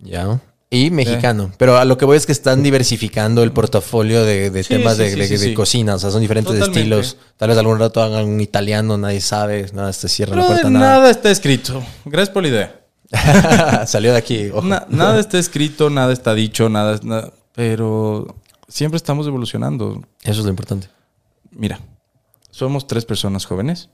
[0.00, 0.40] ya.
[0.74, 1.52] Y mexicano.
[1.58, 4.96] Pero a lo que voy es que están diversificando el portafolio de, de Sí, temas
[4.96, 5.96] sí, de, de- cocina.
[5.96, 6.80] O sea, son diferentes Totalmente.
[6.80, 7.18] estilos.
[7.36, 9.66] Tal vez algún rato hagan un italiano, nadie sabe.
[9.74, 10.86] Nada, se cierra la puerta, nada.
[10.96, 11.10] nada.
[11.10, 11.82] está escrito.
[12.06, 12.80] Gracias por la idea.
[13.86, 14.48] Salió de aquí.
[14.48, 14.66] ojo.
[14.66, 18.34] Na- nada está escrito, nada está dicho, nada, nada- Pero
[18.66, 20.00] siempre estamos evolucionando.
[20.22, 20.88] Eso es lo importante.
[21.50, 21.80] Mira,
[22.50, 23.90] somos tres personas jóvenes.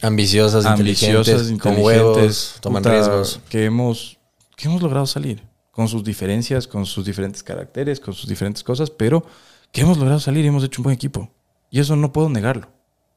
[0.00, 3.40] Ambiciosas, ambiciosas, inteligentes, con huevos, toman puta, riesgos.
[3.48, 4.18] Que hemos,
[4.56, 5.42] que hemos logrado salir.
[5.70, 9.24] con sus diferencias, con sus diferentes caracteres, con sus diferentes cosas, pero
[9.72, 11.30] que hemos logrado salir y hemos hecho un buen equipo.
[11.70, 12.68] Y eso no puedo negarlo.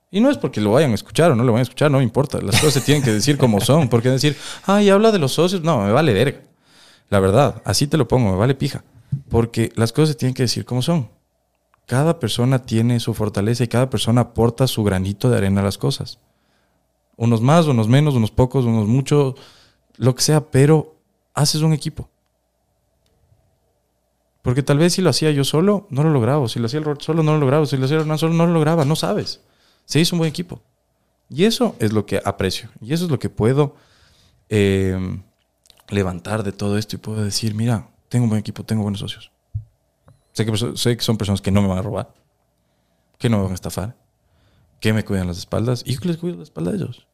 [0.10, 1.98] Y no es porque lo vayan a escuchar o no lo vayan a escuchar, no
[1.98, 2.40] me importa.
[2.40, 3.90] Las cosas se tienen que decir como son.
[3.90, 6.40] Porque decir, ay, habla de los socios, no, me vale verga.
[7.10, 8.86] La verdad, así te lo pongo, me vale pija.
[9.30, 11.10] Porque las cosas se tienen que decir como son.
[11.86, 15.78] Cada persona tiene su fortaleza y cada persona aporta su granito de arena a las
[15.78, 16.20] cosas.
[17.18, 19.36] Unos más, unos menos, unos pocos, unos muchos,
[19.98, 20.96] lo que sea, pero
[21.34, 22.10] haces un equipo.
[24.42, 26.48] Porque tal vez si lo hacía yo solo, no lo lograba.
[26.48, 27.66] Si lo hacía el Rod solo, no lo lograba.
[27.66, 28.86] Si lo hacía Hernán solo, no lo lograba.
[28.86, 29.42] No sabes.
[29.86, 30.62] Se hizo un buen equipo.
[31.30, 32.70] Y eso es lo que aprecio.
[32.80, 33.76] Y eso es lo que puedo
[34.50, 35.20] eh,
[35.90, 39.32] levantar de todo esto y puedo decir, mira, tengo un buen equipo, tengo buenos socios.
[40.34, 42.14] Sé que, sé que son personas que no me van a robar,
[43.18, 43.96] que no me van a estafar,
[44.86, 47.08] que me cuidan las espaldas y yo les cuido la espalda a ellos.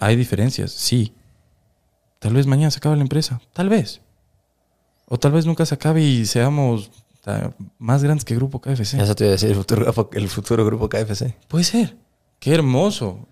[0.00, 1.14] Hay diferencias, sí.
[2.18, 4.02] Tal vez mañana se acabe la empresa, tal vez.
[5.06, 6.90] O tal vez nunca se acabe y seamos
[7.22, 9.00] ta- más grandes que Grupo KFC.
[9.00, 11.34] Eso te iba a decir, el futuro, grupo- el futuro grupo KFC.
[11.48, 11.96] Puede ser.
[12.38, 13.26] Qué hermoso.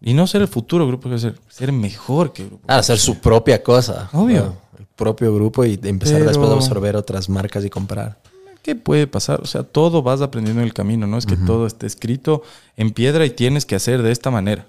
[0.00, 3.60] Y no ser el futuro grupo KFC, ser mejor que Grupo Ah, hacer su propia
[3.62, 4.08] cosa.
[4.12, 4.56] Obvio.
[4.56, 8.18] Ah, El propio grupo y empezar Pero- después a absorber otras marcas y comprar.
[8.66, 9.40] ¿Qué puede pasar?
[9.42, 12.42] O sea, todo vas aprendiendo en el camino, no es que todo esté escrito
[12.76, 14.66] en piedra y tienes que hacer de esta manera.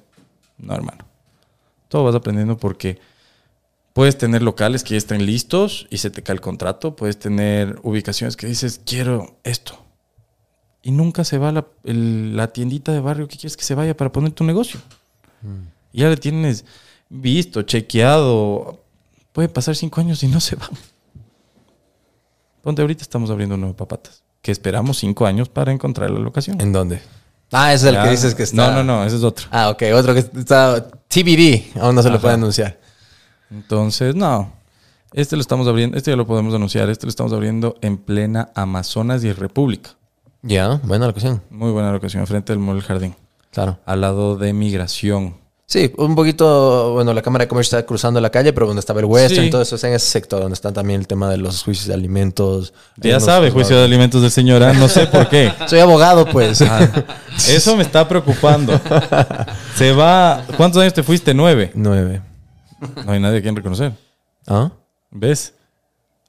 [0.59, 1.03] No, hermano.
[1.87, 2.99] Todo vas aprendiendo porque
[3.93, 7.79] puedes tener locales que ya estén listos y se te cae el contrato, puedes tener
[7.81, 9.83] ubicaciones que dices, quiero esto.
[10.83, 13.97] Y nunca se va la, el- la tiendita de barrio que quieres que se vaya
[13.97, 14.79] para poner tu negocio.
[15.91, 16.65] Y ya le tienes
[17.09, 18.79] visto, chequeado.
[19.33, 20.69] Puede pasar cinco años y no se va.
[22.67, 24.23] Ponte ahorita estamos abriendo un nuevo papatas.
[24.41, 26.59] Que esperamos cinco años para encontrar la locación.
[26.59, 26.99] ¿En dónde?
[27.49, 28.71] Ah, ese es el que dices que está.
[28.71, 29.47] No, no, no, ese es otro.
[29.51, 32.77] Ah, ok, otro que está TBD, aún no se lo puede anunciar.
[33.49, 34.51] Entonces, no.
[35.13, 36.89] Este lo estamos abriendo, este ya lo podemos anunciar.
[36.89, 39.91] Este lo estamos abriendo en plena Amazonas y República.
[40.41, 41.41] Ya, buena locación.
[41.49, 43.15] Muy buena locación, frente del Mall Jardín.
[43.51, 43.79] Claro.
[43.85, 45.37] Al lado de Migración.
[45.69, 49.01] Sí, un poquito, bueno, la Cámara de Comercio está cruzando la calle, pero donde estaba
[49.01, 49.49] el Western, Sí.
[49.49, 51.93] todo eso es en ese sector, donde está también el tema de los juicios de
[51.93, 52.73] alimentos.
[52.95, 54.71] Ya sabe, juicio de alimentos del señor, ¿ah?
[54.71, 55.51] no sé por qué.
[55.67, 56.61] Soy abogado, pues.
[56.61, 56.87] Ah,
[57.49, 58.79] eso me está preocupando.
[59.75, 60.41] Se va.
[60.55, 61.33] ¿Cuántos años te fuiste?
[61.33, 61.71] Nueve.
[61.75, 62.21] Nueve.
[63.05, 63.91] No hay nadie a quien reconocer.
[64.47, 64.71] ¿Ah?
[65.11, 65.53] ¿Ves?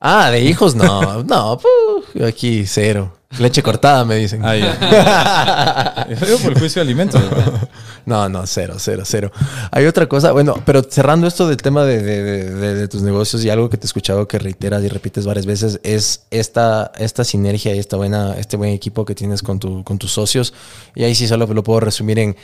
[0.01, 3.15] Ah, de hijos, no, no, puh, aquí cero.
[3.39, 4.45] Leche cortada, me dicen.
[4.45, 4.63] Ahí.
[4.63, 7.21] Yo digo por el juicio de alimentos.
[7.21, 7.69] ¿verdad?
[8.09, 9.31] No, no, cero, cero, cero.
[9.71, 13.51] Hay otra cosa, bueno, pero cerrando esto del tema de, de- de- tus negocios y
[13.51, 17.75] algo que te he escuchado que reiteras y repites varias veces es esta, esta sinergia
[17.75, 20.55] y esta buena, este buen equipo que tienes con, tu, con tus socios.
[20.95, 22.35] Y ahí sí solo lo puedo resumir en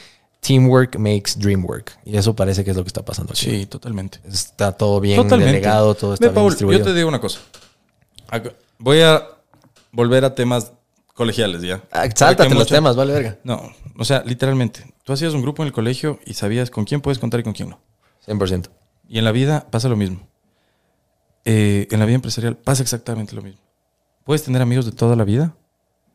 [0.41, 1.93] teamwork makes dream work.
[2.05, 3.47] Y eso parece que es lo que está pasando aquí.
[3.51, 4.19] Sí, totalmente.
[4.29, 5.53] Está todo bien Totalmente.
[5.55, 6.79] delegado, todo está Ve, bien Paul, distribuido.
[6.81, 7.41] yo te digo una cosa.
[8.79, 9.23] Voy a
[9.93, 10.73] volver a temas
[11.15, 11.81] colegiales ya.
[11.93, 13.39] Ah, sáltate los mucho- temas, vale verga.
[13.45, 14.93] No, o sea, literalmente.
[15.05, 17.53] Tú hacías un grupo en el colegio y sabías con quién puedes contar y con
[17.53, 17.81] quién no.
[18.27, 18.71] 100%.
[19.09, 20.27] Y en la vida pasa lo mismo.
[21.45, 23.61] Eh, en la vida empresarial pasa exactamente lo mismo.
[24.25, 25.55] Puedes tener amigos de toda la vida,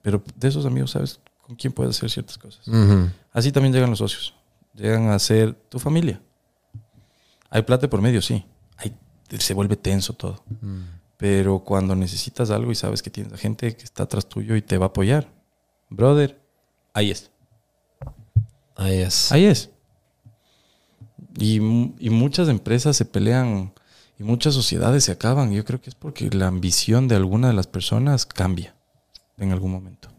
[0.02, 2.68] pero de esos amigos sabes con quién puedes hacer ciertas cosas.
[3.32, 4.34] Así también llegan los socios.
[4.74, 6.20] Llegan a ser tu familia.
[7.52, 8.44] Hay plata por medio, sí.
[8.78, 8.96] Hay-
[9.38, 10.44] se vuelve tenso todo.
[11.18, 14.78] Pero cuando necesitas algo y sabes que tienes gente que está atrás tuyo y te
[14.80, 15.28] va a apoyar,
[15.90, 16.42] brother,
[16.94, 17.30] ahí es.
[18.80, 19.32] Ahí es.
[19.32, 19.70] Ahí es.
[21.38, 23.74] Y, y muchas empresas se pelean
[24.18, 25.52] y muchas sociedades se acaban.
[25.52, 28.74] Yo creo que es porque la ambición de alguna de las personas cambia
[29.38, 30.10] en algún momento.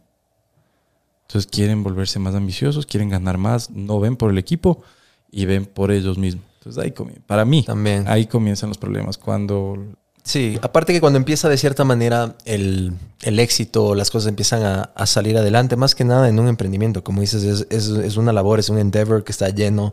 [1.26, 4.82] Entonces quieren volverse más ambiciosos, quieren ganar más, no ven por el equipo
[5.30, 6.44] y ven por ellos mismos.
[6.58, 7.22] Entonces ahí comienza.
[7.26, 8.06] Para mí, También.
[8.08, 9.16] ahí comienzan los problemas.
[9.16, 9.76] Cuando
[10.22, 12.92] Sí, aparte que cuando empieza de cierta manera el,
[13.22, 17.02] el éxito, las cosas empiezan a, a salir adelante, más que nada en un emprendimiento,
[17.02, 19.92] como dices, es, es- es una labor, es un endeavor que está lleno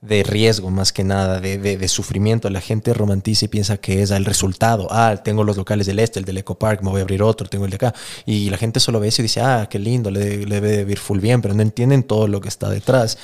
[0.00, 2.50] de riesgo, más que nada, de, de- de sufrimiento.
[2.50, 4.88] La gente romantiza y piensa que es el resultado.
[4.90, 7.48] Ah, tengo los locales del este, el del Eco Park, me voy a abrir otro,
[7.48, 7.94] tengo el de acá.
[8.26, 10.92] Y la gente solo ve eso y dice, ah, qué lindo, le, le debe de
[10.92, 13.16] ir full bien, pero no entienden todo lo que está detrás.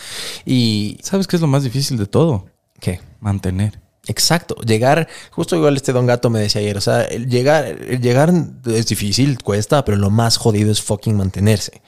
[0.47, 2.47] Y, ¿Sabes qué es lo más difícil de todo?
[2.81, 3.01] ¿qué?
[3.21, 3.81] Mantener.
[4.09, 8.01] Exacto, llegar, justo igual este don gato me decía ayer, o sea, el llegar, el
[8.01, 8.33] llegar
[8.65, 11.83] es difícil, cuesta, pero lo más jodido es fucking mantenerse.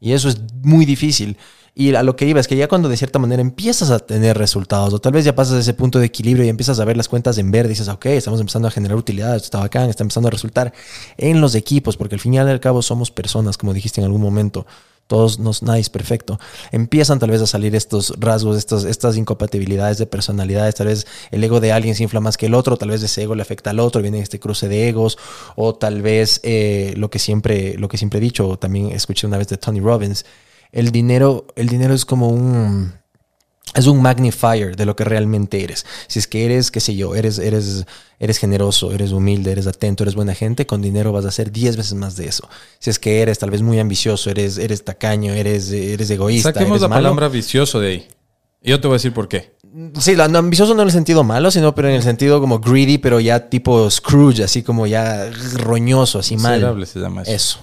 [0.00, 1.36] Y eso es muy difícil.
[1.74, 4.38] Y a lo que iba es que ya cuando de cierta manera empiezas a tener
[4.38, 7.08] resultados, o tal vez ya pasas ese punto de equilibrio y empiezas a ver las
[7.08, 10.28] cuentas en verde, dices, ok, estamos empezando a generar utilidad, esto está bacán, está empezando
[10.28, 10.72] a resultar
[11.16, 14.22] en los equipos, porque al final y al cabo somos personas, como dijiste en algún
[14.22, 14.64] momento.
[15.06, 16.38] Todos nos, nadie es perfecto.
[16.72, 20.74] Empiezan tal vez a salir estos rasgos, estos, estas incompatibilidades de personalidades.
[20.74, 23.22] Tal vez el ego de alguien se infla más que el otro, tal vez ese
[23.22, 25.18] ego le afecta al otro, viene este cruce de egos,
[25.56, 29.38] o tal vez eh, lo, que siempre, lo que siempre he dicho, también escuché una
[29.38, 30.24] vez de Tony Robbins,
[30.72, 32.92] el dinero, el dinero es como un
[33.74, 35.84] es un magnifier de lo que realmente eres.
[36.06, 37.84] Si es que eres, qué sé yo, eres, eres,
[38.18, 41.76] eres generoso, eres humilde, eres atento, eres buena gente, con dinero vas a hacer 10
[41.76, 42.48] veces más de eso.
[42.78, 46.52] Si es que eres tal vez muy ambicioso, eres, eres tacaño, eres, eres egoísta.
[46.52, 47.02] Saquemos eres la malo.
[47.08, 48.08] palabra vicioso de ahí.
[48.62, 49.52] Yo te voy a decir por qué.
[50.00, 52.96] Sí, la- ambicioso no en el sentido malo, sino pero en el sentido como greedy,
[52.98, 56.54] pero ya tipo Scrooge, así como ya roñoso, así mal.
[56.54, 57.30] Miserable se llama eso.
[57.32, 57.58] Eso.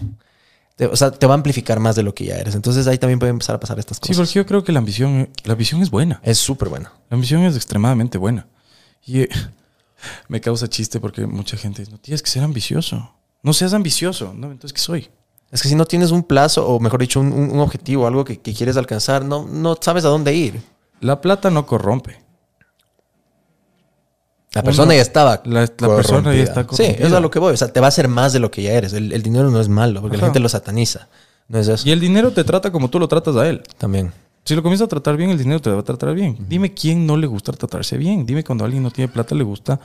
[0.76, 2.56] Te- o sea, te va a amplificar más de lo que ya eres.
[2.56, 4.18] Entonces ahí también pueden empezar a pasar estas Sí, cosas.
[4.18, 6.20] porque yo creo que la ambición, la ambición es buena.
[6.24, 6.90] Es súper bueno.
[7.10, 8.48] La ambición es extremadamente buena.
[9.06, 9.30] Y eh,
[10.28, 13.14] me causa chiste porque mucha gente dice, no tienes que ser ambicioso.
[13.44, 14.34] No seas ambicioso.
[14.36, 15.10] No, entonces, ¿qué soy?
[15.52, 18.24] Es que si no tienes un plazo, o mejor dicho, un, un- un objetivo, algo
[18.24, 20.62] que, que quieres alcanzar, no, no sabes a dónde ir.
[21.02, 22.21] La plata no corrompe.
[24.54, 25.42] La persona Uno- ya estaba.
[25.46, 27.08] la- la persona ya está Sí, corrompida.
[27.08, 27.54] es a lo que voy.
[27.54, 28.92] O sea, te va a hacer más de lo que ya eres.
[28.94, 31.08] El, el dinero no es malo, porque la gente lo sataniza.
[31.48, 31.88] No es eso.
[31.88, 33.62] Y el dinero te trata como tú lo tratas a él.
[33.78, 34.12] También.
[34.44, 36.38] Si lo comienzas a tratar bien, el dinero te va a tratar bien.
[36.50, 38.26] Dime quién no le gusta tratarse bien.
[38.26, 39.80] Dime cuando alguien no tiene plata le gusta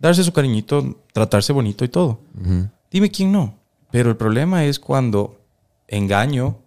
[0.00, 2.18] darse su cariñito, tratarse bonito y todo.
[2.90, 3.54] Dime quién no.
[3.92, 5.38] Pero el problema es cuando
[5.86, 6.58] engaño,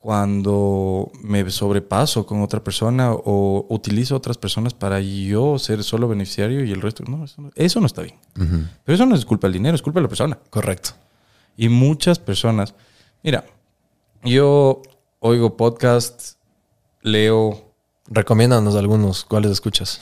[0.00, 6.08] cuando me sobrepaso con otra persona o utilizo a otras personas para yo ser solo
[6.08, 7.04] beneficiario y el resto.
[7.08, 8.16] No, eso no, eso no está bien.
[8.34, 10.38] Pero eso no es culpa del dinero, es culpa de la persona.
[10.50, 10.90] Correcto.
[11.56, 12.74] Y muchas personas,
[13.22, 13.44] mira,
[14.22, 14.82] yo
[15.20, 16.38] oigo podcasts,
[17.02, 17.68] leo,
[18.10, 19.24] Recomiéndanos algunos.
[19.24, 20.00] ¿Cuáles escuchas?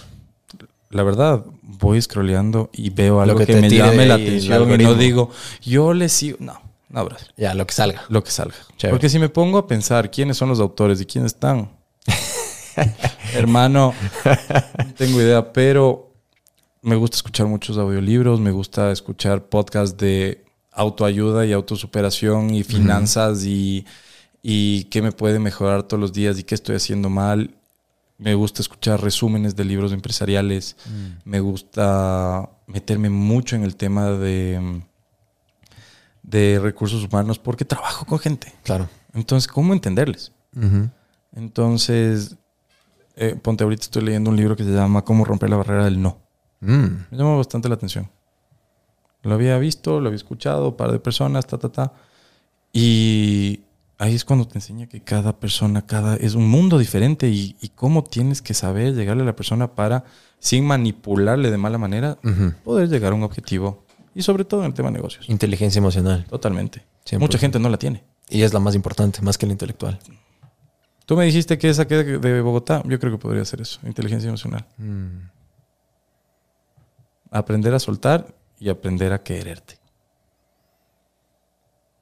[0.91, 4.95] la verdad, voy scrolleando y veo algo que que, me llame la atención y no
[4.95, 6.39] digo, yo le sigo.
[6.41, 6.61] No,
[6.97, 7.17] no.
[7.37, 8.05] Ya, lo que salga.
[8.09, 8.57] Lo que salga.
[8.77, 8.95] Chévere.
[8.95, 11.71] Porque si me pongo a pensar quiénes son los autores y quiénes están,
[13.35, 13.95] hermano,
[14.25, 16.13] no tengo idea, pero
[16.83, 23.45] me gusta escuchar muchos audiolibros, me gusta escuchar podcasts de autoayuda y autosuperación y finanzas
[23.45, 23.87] y,
[24.43, 27.51] y qué me puede mejorar todos los días y qué estoy haciendo mal.
[28.19, 30.77] Me gusta escuchar resúmenes de libros empresariales.
[31.25, 34.83] Me gusta meterme mucho en el tema de,
[36.27, 38.53] de recursos humanos porque trabajo con gente.
[38.63, 38.89] Claro.
[39.15, 40.33] Entonces, ¿cómo entenderles?
[41.35, 42.37] Entonces,
[43.15, 46.01] eh, ponte ahorita estoy leyendo un libro que se llama Cómo romper la barrera del
[46.01, 46.19] no.
[46.61, 46.87] Mm.
[47.11, 48.11] Me llamó bastante la atención.
[49.23, 51.93] Lo había visto, lo había escuchado, un par de personas, ta, ta, ta.
[52.73, 53.61] Y
[53.99, 57.71] ahí es cuando te enseña que cada persona, cada es un mundo diferente y, y
[57.71, 60.05] cómo tienes que saber llegarle a la persona para,
[60.39, 62.19] sin manipularle de mala manera,
[62.65, 63.86] poder llegar a un objetivo.
[64.17, 65.29] Y sobre todo en el tema de negocios.
[65.29, 66.25] Inteligencia emocional.
[66.25, 66.83] Totalmente.
[67.05, 67.19] 100%.
[67.19, 68.03] Mucha gente no la tiene.
[68.31, 69.99] Y es la más importante, más que la intelectual.
[71.05, 73.79] Tú me dijiste que esa que de de Bogotá, yo creo que podría ser eso,
[73.85, 74.65] inteligencia emocional.
[74.79, 75.29] Mm.
[77.31, 79.79] Aprender a soltar y aprender a quererte.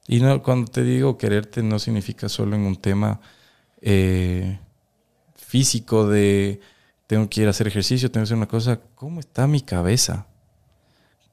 [0.06, 3.20] Y no, cuando te digo quererte no significa solo en un tema
[3.80, 4.60] eh,
[5.34, 6.60] físico de
[7.08, 8.80] tengo que ir a hacer ejercicio, tengo que hacer una cosa.
[8.94, 10.28] ¿Cómo está mi cabeza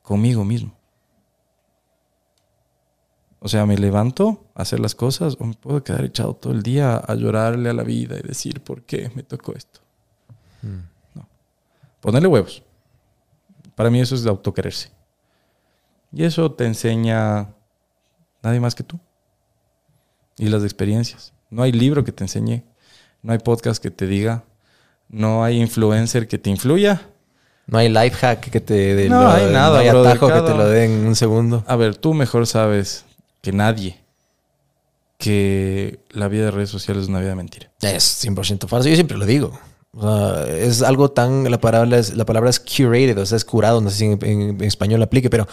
[0.02, 0.76] conmigo mismo?
[3.44, 6.62] O sea, me levanto a hacer las cosas o me puedo quedar echado todo el
[6.62, 9.82] día a llorarle a la vida y decir, ¿por qué me tocó esto?
[11.16, 11.28] No.
[12.02, 12.62] Ponerle huevos.
[13.76, 14.92] Para mí eso es de autoquererse.
[16.12, 17.56] Y eso te enseña
[18.44, 19.00] nadie más que tú.
[20.38, 21.34] Y las experiencias.
[21.50, 22.64] No hay libro que te enseñe.
[23.24, 24.44] No hay podcast que te diga.
[25.10, 27.10] No hay influencer que te influya.
[27.72, 29.10] No hay life hack que te dé.
[29.10, 30.12] No lo- hay nada, No hay brother.
[30.12, 31.64] atajo que Cada- te lo dé en un segundo.
[31.68, 33.06] A ver, tú mejor sabes
[33.42, 33.98] que nadie
[35.18, 37.70] que la vida de redes sociales es una vida de mentira.
[37.82, 38.90] Es 100% falso.
[38.90, 39.58] Yo siempre lo digo.
[39.94, 41.50] O sea, es algo tan.
[41.52, 43.82] La palabra es, la palabra es curated, o sea, es curado.
[43.82, 45.48] No sé si en, en- en español aplique, pero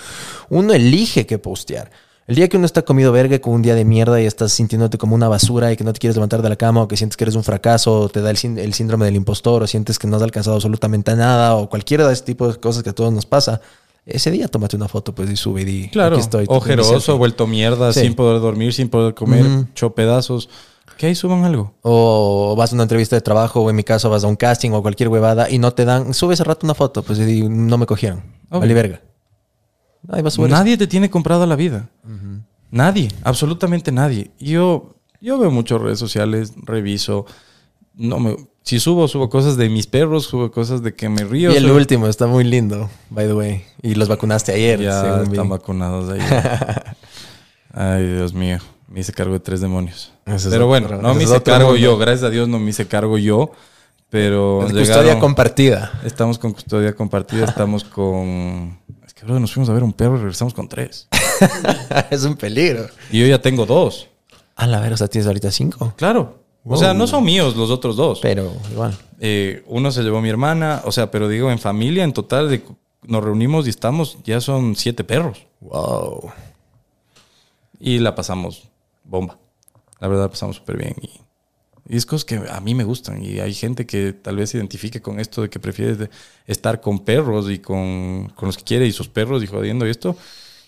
[0.49, 1.90] uno elige qué postear.
[2.28, 4.98] El día que uno está comido verga con un día de mierda y estás sintiéndote
[4.98, 7.16] como una basura y que no te quieres levantar de la cama o que sientes
[7.16, 9.98] que eres un fracaso o te da el, sín- el síndrome del impostor o sientes
[9.98, 12.92] que no has alcanzado absolutamente nada o cualquiera de ese tipo de cosas que a
[12.92, 13.62] todos nos pasa,
[14.05, 16.44] ese día tómate una foto pues y sube y di, Claro, aquí estoy.
[16.48, 18.00] ojeroso, vuelto mierda, Sí.
[18.00, 19.66] sin poder dormir, sin poder comer, Ujú.
[19.70, 20.50] hecho pedazos.
[20.98, 21.72] Que ahí suban algo.
[21.82, 24.72] O vas a una entrevista de trabajo, o en mi caso vas a un casting
[24.72, 27.42] o cualquier huevada y no te dan, sube ese rato una foto, pues y di,
[27.48, 28.22] no me cogieron.
[28.50, 29.00] Vale verga.
[30.25, 30.49] Eso.
[30.49, 31.89] Nadie te tiene comprada la vida.
[32.70, 34.31] Nadie, absolutamente nadie.
[34.39, 37.25] Yo, yo veo muchas redes sociales, reviso.
[37.95, 41.51] No me, si subo, subo cosas de mis perros, subo cosas de que me río.
[41.53, 43.65] Y el subo- último está muy lindo, by the way.
[43.83, 44.81] Y los vacunaste ayer.
[44.81, 45.31] Ya según vi.
[45.33, 46.20] están vacunados ahí.
[47.73, 48.59] Ay, Dios mío.
[48.89, 50.12] Me hice cargo de tres demonios.
[50.25, 51.81] Ese es pero bueno, otro- no me hice cargo mundo.
[51.81, 51.99] yo.
[51.99, 53.53] Gracias a Dios no me hice cargo yo.
[54.11, 56.01] Pero Es custodia llegaron- compartida.
[56.05, 57.45] estamos con custodia compartida.
[57.45, 58.79] estamos con...
[59.19, 61.09] Que, bro, nos fuimos a ver un perro y regresamos con tres.
[62.11, 62.86] es un peligro.
[63.11, 64.09] Y yo ya tengo dos.
[64.55, 65.93] A la ver, o sea, tienes ahorita cinco.
[65.97, 66.39] Claro.
[66.65, 68.20] O sea, no son míos los otros dos.
[68.20, 68.97] Pero igual.
[69.20, 70.82] Eh, uno se llevó mi hermana.
[70.85, 72.62] O sea, pero digo, en familia, en total, de-
[73.03, 74.19] nos reunimos y estamos...
[74.24, 75.47] Ya son siete perros.
[75.61, 76.31] Wow.
[77.81, 78.65] Y la pasamos
[79.05, 79.39] bomba.
[80.01, 80.95] La verdad, la pasamos súper bien.
[81.01, 81.11] Y,
[81.89, 83.24] y es cosas que a mí me gustan.
[83.24, 86.10] Y hay gente que tal vez se identifique con esto de que prefiere
[86.47, 89.90] estar con perros y con, con los que quiere y sus perros y jodiendo y
[89.90, 90.16] esto,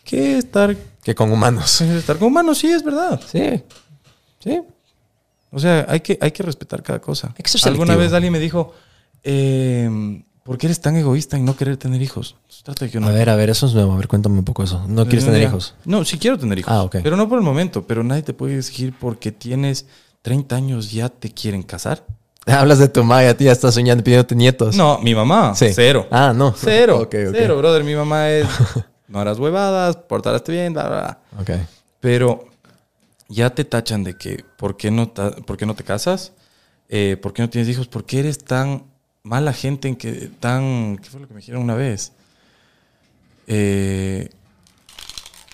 [0.04, 1.80] que estar, Que con humanos.
[1.82, 2.58] estar con humanos.
[2.58, 3.20] Sí, es verdad.
[3.30, 3.62] Sí.
[4.42, 4.60] Sí.
[5.52, 7.34] O sea, hay que, hay que respetar cada cosa.
[7.64, 8.72] Alguna vez alguien me dijo,
[9.24, 12.36] eh, ¿por qué eres tan egoísta en no querer tener hijos?
[12.64, 13.92] Trata de que uno- A ver, a ver, eso es nuevo.
[13.92, 14.84] A ver, cuéntame un poco eso.
[14.88, 15.48] ¿No quieres tener Ya.
[15.48, 15.74] hijos?
[15.84, 16.72] No, sí quiero tener hijos.
[16.72, 16.96] Ah, ok.
[17.02, 17.86] Pero no por el momento.
[17.86, 19.86] Pero nadie te puede exigir porque tienes
[20.22, 22.04] 30 años ya te quieren casar.
[22.46, 24.76] Hablas de tu madre, a ti ya estás soñando pidiéndote nietos.
[24.76, 25.54] No, mi mamá.
[25.54, 25.68] Sí.
[25.74, 26.06] Cero.
[26.10, 26.54] Ah, no.
[26.56, 27.08] Cero.
[27.10, 27.84] Cero, brother.
[27.84, 28.46] Mi mamá es.
[29.10, 31.40] No harás huevadas, portarás bien, bla, bla, bla.
[31.40, 31.66] Ok.
[31.98, 32.44] Pero
[33.28, 36.32] ya te tachan de que ¿por qué no, por qué no te casas?
[36.88, 37.88] Eh, ¿Por qué no tienes hijos?
[37.88, 38.84] ¿Por qué eres tan
[39.22, 40.98] mala gente en que tan...
[40.98, 42.12] ¿Qué fue lo que me dijeron una vez?
[43.46, 44.28] Eh,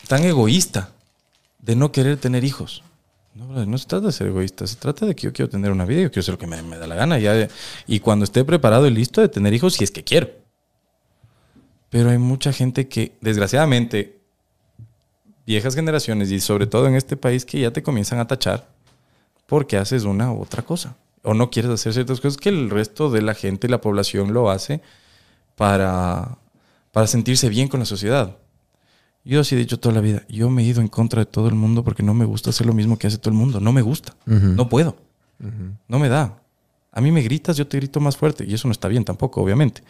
[0.09, 0.91] tan egoísta
[1.59, 2.83] de no querer tener hijos.
[3.37, 5.85] No, no se trata de ser egoísta, se trata de que yo quiero tener una
[5.85, 7.19] vida, yo quiero hacer lo que me, me da la gana.
[7.19, 7.49] Ya,
[7.87, 10.31] y cuando esté preparado y listo de tener hijos, si es que quiero.
[11.91, 14.19] Pero hay mucha gente que, desgraciadamente,
[15.47, 18.69] viejas generaciones y sobre todo en este país que ya te comienzan a tachar
[19.47, 23.11] porque haces una u otra cosa o no quieres hacer ciertas cosas que el resto
[23.11, 24.81] de la gente y la población lo hace
[25.57, 26.39] para,
[26.93, 28.37] para sentirse bien con la sociedad.
[29.27, 31.49] Yo sí he dicho toda la vida, yo me he ido en contra de todo
[31.49, 33.73] el mundo porque no me gusta hacer lo mismo que hace todo el mundo, no
[33.73, 34.97] me gusta, no puedo,
[35.89, 36.41] no me da.
[36.93, 39.43] A mí me gritas, yo te grito más fuerte y eso no está bien tampoco,
[39.43, 39.83] obviamente.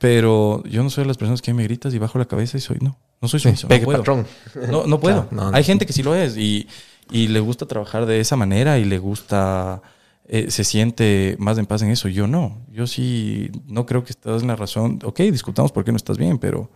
[0.00, 2.60] Pero yo no soy de las personas que me gritas y bajo la cabeza y
[2.60, 3.68] soy, no, no soy sumiso.
[3.68, 3.98] pegue no puedo.
[3.98, 4.26] patrón.
[4.70, 5.26] No, no puedo.
[5.28, 5.56] Claro, no, no.
[5.56, 6.66] Hay gente que sí lo es y,
[7.10, 9.82] y le gusta trabajar de esa manera y le gusta,
[10.28, 12.08] eh, se siente más en paz en eso.
[12.08, 12.64] Yo no.
[12.72, 15.00] Yo sí no creo que estás en la razón.
[15.04, 16.70] Ok, discutamos por qué no estás bien, pero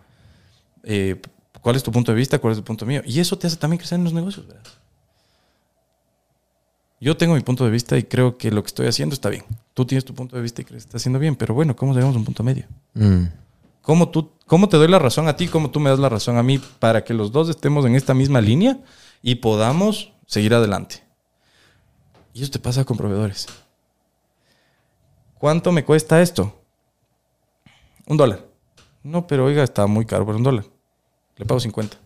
[0.83, 1.19] eh,
[1.61, 2.39] ¿cuál es tu punto de vista?
[2.39, 3.01] ¿Cuál es el punto mío?
[3.05, 4.63] Y eso te hace también crecer en los negocios, ¿verdad?
[6.99, 9.43] Yo tengo mi punto de vista y creo que lo que estoy haciendo está bien.
[9.73, 11.93] Tú tienes tu punto de vista y crees que está haciendo bien, pero bueno, ¿cómo
[11.93, 12.65] llegamos a un punto medio?
[12.93, 13.23] Mm.
[13.81, 15.47] ¿Cómo, tú, ¿Cómo te doy la razón a ti?
[15.47, 16.59] ¿Cómo tú me das la razón a mí?
[16.79, 18.77] Para que los dos estemos en esta misma línea
[19.23, 21.03] y podamos seguir adelante.
[22.33, 23.47] Y eso te pasa con proveedores.
[25.39, 26.55] ¿Cuánto me cuesta esto?
[28.05, 28.45] Un dólar.
[29.01, 30.65] No, pero oiga, está muy caro por un dólar.
[31.41, 31.97] Le pago 50.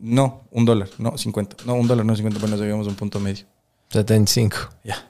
[0.00, 0.90] No, un dólar.
[0.98, 1.56] No, 50.
[1.64, 2.38] No, un dólar, no 50.
[2.38, 3.46] Bueno, llegamos a un punto medio.
[3.88, 4.56] 75.
[4.84, 5.08] Ya.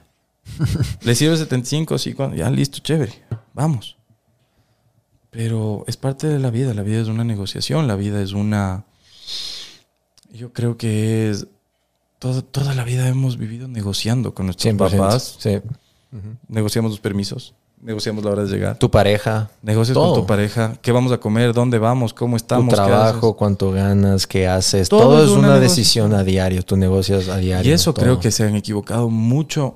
[1.01, 3.11] Le sirve 75, sí, cuando- ya listo, chévere.
[3.53, 3.97] Vamos.
[5.29, 6.73] Pero es parte de la vida.
[6.73, 7.85] La vida es una negociación.
[7.87, 8.85] La vida es una.
[10.31, 11.47] Yo creo que es.
[12.17, 14.77] Toda, toda la vida hemos vivido negociando con nuestros 100%.
[14.97, 15.35] papás.
[15.39, 15.59] Sí.
[16.47, 17.53] Negociamos los permisos.
[17.81, 18.77] Negociamos la hora de llegar.
[18.77, 19.49] Tu pareja.
[19.61, 20.13] Negocias todo.
[20.13, 20.73] con tu pareja.
[20.81, 21.53] ¿Qué vamos a comer?
[21.53, 22.13] ¿Dónde vamos?
[22.13, 22.69] ¿Cómo Tu estamos?
[22.69, 24.89] ¿Qué trabajo, cuánto ganas, qué haces.
[24.89, 26.61] Todo Todo, es es una decisión a diario.
[26.63, 27.71] Tú negocias a diario.
[27.71, 28.03] Y eso todo.
[28.03, 29.75] creo que se han equivocado mucho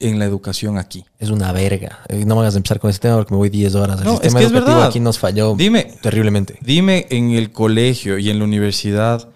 [0.00, 1.04] en la educación aquí.
[1.20, 2.00] Es una verga.
[2.08, 4.00] Eh, No me hagas empezar con ese tema porque me voy 10 horas.
[4.00, 4.88] El No, es sistema que es educativo verdad.
[4.88, 6.58] aquí nos falló Dime, terriblemente.
[6.62, 9.28] Dime en el colegio y en la universidad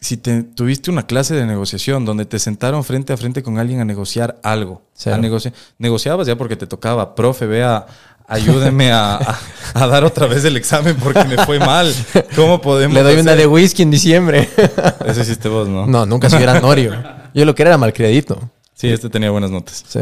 [0.00, 3.80] si te, tuviste una clase de negociación donde te sentaron frente a frente con alguien
[3.80, 4.82] a negociar algo.
[4.94, 5.16] Cero.
[5.16, 7.14] A negoci- negociabas ya porque te tocaba.
[7.14, 7.86] Profe, vea,
[8.26, 9.38] ayúdeme a, a-
[9.74, 11.92] a dar otra vez el examen porque me fue mal.
[12.36, 14.48] ¿Cómo podemos Le doy una de whisky en diciembre.
[15.06, 15.86] Ese hiciste vos, ¿no?
[15.86, 16.94] no, nunca soy gran Norio.
[17.34, 18.38] Yo lo que era era malcredito.
[18.74, 19.84] Sí, este tenía buenas notas.
[19.88, 20.00] Sí.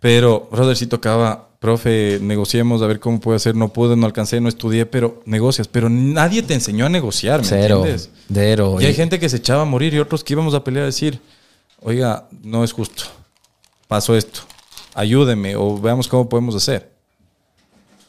[0.00, 3.54] Pero, brother, sí tocaba, profe, negociemos a ver cómo puedo hacer.
[3.56, 5.68] No pude, no alcancé, no estudié, pero negocias.
[5.68, 7.76] Pero nadie te enseñó a negociar, ¿me Cero.
[7.78, 8.10] entiendes?
[8.32, 8.76] Cero.
[8.80, 10.86] Y hay gente que se echaba a morir y otros que íbamos a pelear a
[10.86, 11.20] decir,
[11.80, 13.04] oiga, no es justo,
[13.88, 14.40] pasó esto,
[14.94, 16.90] ayúdeme o veamos cómo podemos hacer.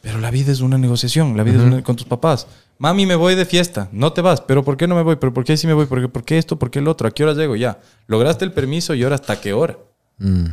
[0.02, 2.46] Pero la vida es una negociación, la vida es una- con tus papás.
[2.78, 5.16] Mami, me voy de fiesta, no te vas, pero ¿por qué no me voy?
[5.16, 5.84] ¿Pero por qué sí me voy?
[5.84, 6.58] ¿Por qué, por qué esto?
[6.58, 7.06] ¿Por qué el otro?
[7.06, 7.54] ¿A qué hora llego?
[7.54, 9.76] Ya, lograste el permiso y ahora hasta qué hora.
[10.16, 10.46] Mm.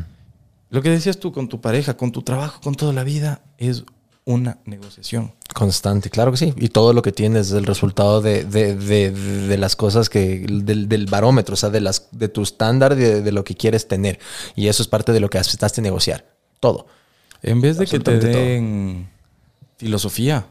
[0.69, 3.83] Lo que decías tú con tu pareja, con tu trabajo, con toda la vida, es
[4.25, 5.33] una negociación.
[5.53, 6.53] Constante, claro que sí.
[6.57, 10.45] Y todo lo que tienes es el resultado de, de, de- de las cosas que,
[10.45, 13.87] del, del barómetro, o sea, de, las, de tu estándar de, de lo que quieres
[13.87, 14.19] tener.
[14.55, 16.25] Y eso es parte de lo que aceptaste negociar.
[16.59, 16.87] Todo.
[17.41, 18.27] En vez de que te todo.
[18.27, 19.09] den
[19.77, 20.45] filosofía,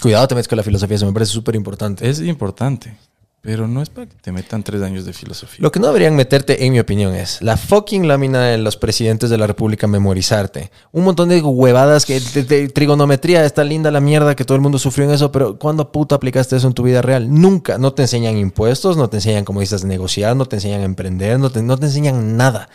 [0.00, 2.08] Cuidado te metes con la filosofía, eso me parece súper importante.
[2.08, 2.96] es importante.
[3.42, 5.62] Pero no es para que te metan tres años de filosofía.
[5.62, 9.30] Lo que no deberían meterte, en mi opinión, es la fucking lámina de los presidentes
[9.30, 10.70] de la República memorizarte.
[10.92, 14.60] Un montón de huevadas que de, de trigonometría está linda la mierda que todo el
[14.60, 17.32] mundo sufrió en eso, pero ¿cuándo puta aplicaste eso en tu vida real?
[17.32, 17.78] Nunca.
[17.78, 21.38] No te enseñan impuestos, no te enseñan cómo dices negociar, no te enseñan a emprender,
[21.38, 22.68] no te, no te enseñan nada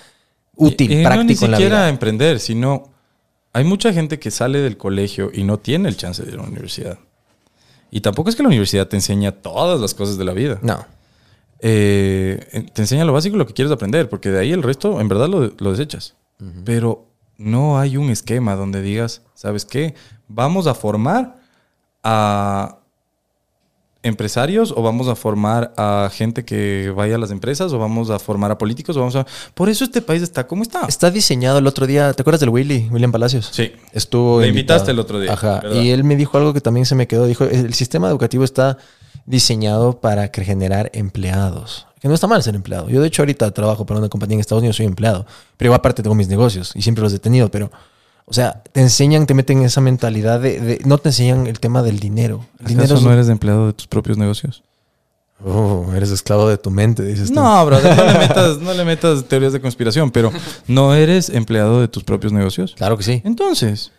[0.56, 1.90] útil, Y- y práctico no ni en la siquiera vida.
[1.90, 2.90] emprender, sino
[3.54, 6.42] hay mucha gente que sale del colegio y no tiene el chance de ir a
[6.42, 6.98] la universidad.
[7.96, 10.60] Y tampoco es que la universidad te enseña todas las cosas de la vida.
[10.62, 10.86] No.
[11.62, 15.08] Eh, te enseña lo básico, lo que quieres aprender, porque de ahí el resto en
[15.08, 16.14] verdad lo, lo desechas.
[16.66, 17.06] Pero
[17.38, 19.96] no hay un esquema donde digas, ¿sabes qué?
[20.28, 21.40] Vamos a formar
[22.04, 22.80] a
[24.06, 28.20] empresarios o vamos a formar a gente que vaya a las empresas o vamos a
[28.20, 29.26] formar a políticos o vamos a...
[29.54, 30.86] Por eso este país está como está.
[30.88, 33.50] Está diseñado el otro día, ¿te acuerdas del Willy, William Palacios?
[33.52, 33.74] Sí.
[33.92, 34.78] Estuvo Le invitado.
[34.78, 35.60] invitaste el otro día, Ajá.
[35.62, 35.82] ¿verdad?
[35.82, 37.26] Y él me dijo algo que también se me quedó.
[37.26, 38.78] Dijo, el sistema educativo está
[39.26, 41.88] diseñado para generar empleados.
[42.00, 42.88] Que no está mal ser empleado.
[42.90, 45.26] Yo de hecho ahorita trabajo para una compañía en Estados Unidos, soy empleado.
[45.58, 47.50] Pero igual aparte tengo mis negocios y siempre los he tenido.
[47.50, 47.72] Pero,
[48.26, 50.60] o sea, te enseñan, te meten en esa mentalidad de...
[50.60, 52.46] de- no te enseñan el tema del dinero.
[52.60, 54.64] El dinero ¿Acaso es- no eres empleado de tus propios negocios?
[55.46, 57.36] Oh, eres esclavo de tu mente, dices tú.
[57.36, 60.32] No, brother, no le, metas, no le metas teorías de conspiración, pero
[60.68, 62.74] ¿no eres empleado de tus propios negocios?
[62.76, 63.22] Claro que sí.
[63.26, 63.92] Entonces,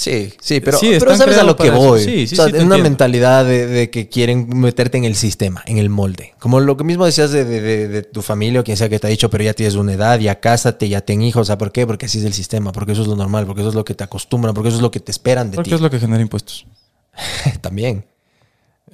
[0.00, 2.04] Sí, sí, pero, Sí, pero sabes a lo que voy.
[2.04, 2.78] Sí, sí, o sea, es una entiendo.
[2.84, 6.34] mentalidad de, de que quieren meterte en el sistema, en el molde.
[6.38, 9.08] Como lo que mismo decías de, de- de- tu familia o quien sea que te
[9.08, 11.50] ha dicho, pero ya tienes una edad, ya cásate, ya ten hijos.
[11.58, 11.84] ¿por qué?
[11.84, 13.94] Porque así es el sistema, porque eso es lo normal, porque eso es lo que
[13.96, 15.74] te acostumbran, porque eso es lo que te esperan de porque ti.
[15.74, 16.64] es lo que genera impuestos.
[17.60, 18.04] También.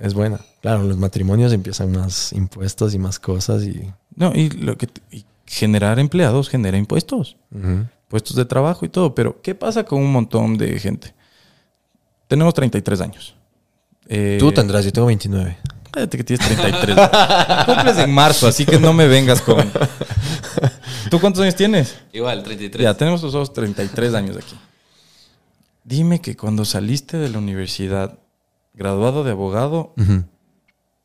[0.00, 0.40] Es buena.
[0.62, 3.82] Claro, los matrimonios empiezan más impuestos y más cosas y...
[4.16, 7.36] No, y lo que y generar empleados genera impuestos.
[8.14, 9.12] Puestos de trabajo y todo.
[9.12, 11.12] Pero, ¿qué pasa con un montón de gente?
[12.28, 13.34] Tenemos 33 años.
[14.06, 15.58] Eh, Tú tendrás, yo tengo 29.
[15.90, 16.96] Cállate que tienes 33.
[17.66, 19.68] Cumples en marzo, así que no me vengas con.
[21.10, 21.96] ¿Tú cuántos años tienes?
[22.12, 22.84] Igual, 33.
[22.84, 24.54] Ya, tenemos nosotros 33 años aquí.
[25.82, 28.20] Dime que cuando saliste de la universidad,
[28.74, 29.92] graduado de abogado,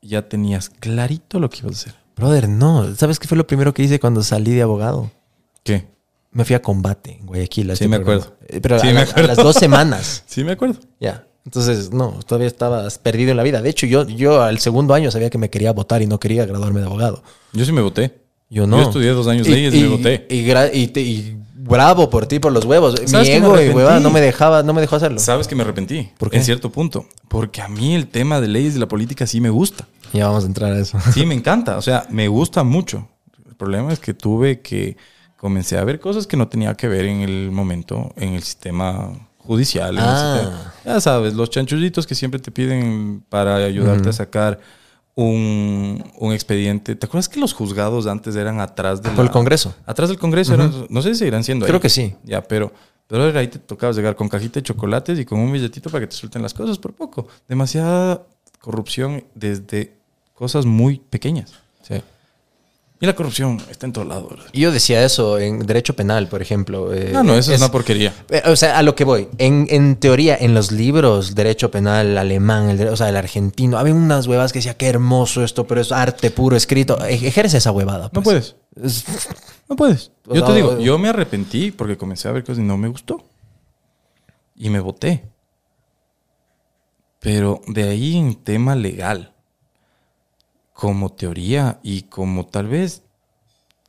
[0.03, 1.95] ya tenías clarito lo que ibas a hacer.
[2.15, 2.93] Brother, no.
[2.95, 5.09] ¿Sabes qué fue lo primero que hice cuando salí de abogado?
[5.63, 5.87] ¿Qué?
[6.31, 7.71] Me fui a combate en Guayaquil.
[7.71, 8.23] a Sí, este me programa.
[8.25, 8.37] acuerdo.
[8.47, 9.27] Eh, Pero a, Sí, la- me a acuerdo.
[9.27, 10.23] las dos semanas.
[10.27, 10.79] Sí, me acuerdo.
[10.99, 11.25] Ya.
[11.45, 13.61] Entonces, no, todavía estabas perdido en la vida.
[13.61, 16.45] De hecho, yo, yo al segundo año sabía que me quería votar y no quería
[16.45, 17.23] graduarme de abogado.
[17.53, 18.21] Yo sí me voté.
[18.49, 18.77] Yo no.
[18.77, 20.27] Yo estudié dos años leyes y me voté.
[20.29, 20.51] Y,
[20.81, 22.99] y te- y bravo por ti, por los huevos.
[23.01, 25.19] Mi ¿Sabes que me ego y huevada no me dejaba, no me dejó hacerlo.
[25.19, 26.09] ¿Sabes que me arrepentí?
[26.17, 26.37] ¿Por qué?
[26.37, 27.05] En cierto punto.
[27.27, 29.87] Porque a mí el tema de leyes de la política sí me gusta.
[30.13, 30.97] Ya vamos a entrar a eso.
[31.13, 31.77] Sí, me encanta.
[31.77, 33.07] O sea, me gusta mucho.
[33.47, 34.97] El problema es que tuve que
[35.39, 39.11] comencé a ver cosas que no tenía que ver en el momento en el sistema
[39.37, 39.97] judicial.
[39.97, 40.39] el Ah.
[40.41, 44.59] sistema- ya sabes, los chanchullitos que siempre te piden para ayudarte a sacar
[45.15, 46.95] un, un expediente.
[46.95, 49.73] ¿Te acuerdas que los juzgados antes eran atrás del Congreso.
[49.85, 50.53] Atrás del Congreso.
[50.53, 51.81] eran- no sé si seguirán siendo Creo ahí.
[51.81, 52.15] que sí.
[52.23, 52.71] Ya, pero,
[53.07, 56.07] pero ahí te tocaba llegar con cajita de chocolates y con un billetito para que
[56.07, 57.27] te suelten las cosas por poco.
[57.49, 58.21] Demasiada
[58.61, 59.93] corrupción desde
[60.33, 61.53] cosas muy pequeñas.
[61.81, 61.95] Sí.
[63.01, 64.27] Y la corrupción está en todo lado.
[64.29, 64.45] ¿verdad?
[64.51, 66.93] Y yo decía eso en derecho penal, por ejemplo.
[66.93, 68.13] eh, No, no, eso es, una porquería.
[68.29, 69.29] Eh, O sea, a lo que voy.
[69.37, 73.93] En, en teoría, en los libros, derecho penal alemán, el, o sea, el argentino, había
[73.93, 76.97] unas huevas que decía, qué hermoso esto, pero es arte puro escrito.
[77.05, 78.09] E- Ejerce esa huevada.
[78.11, 78.55] No pues.
[78.75, 78.95] puedes.
[78.95, 79.05] Es-
[79.69, 80.11] No puedes.
[80.27, 82.77] O Yo sea, te digo, yo me arrepentí porque comencé a ver cosas y no
[82.77, 83.23] me gustó.
[84.55, 85.23] Y me voté.
[87.19, 89.33] Pero de ahí en tema legal,
[90.79, 93.01] como teoría y como tal vez,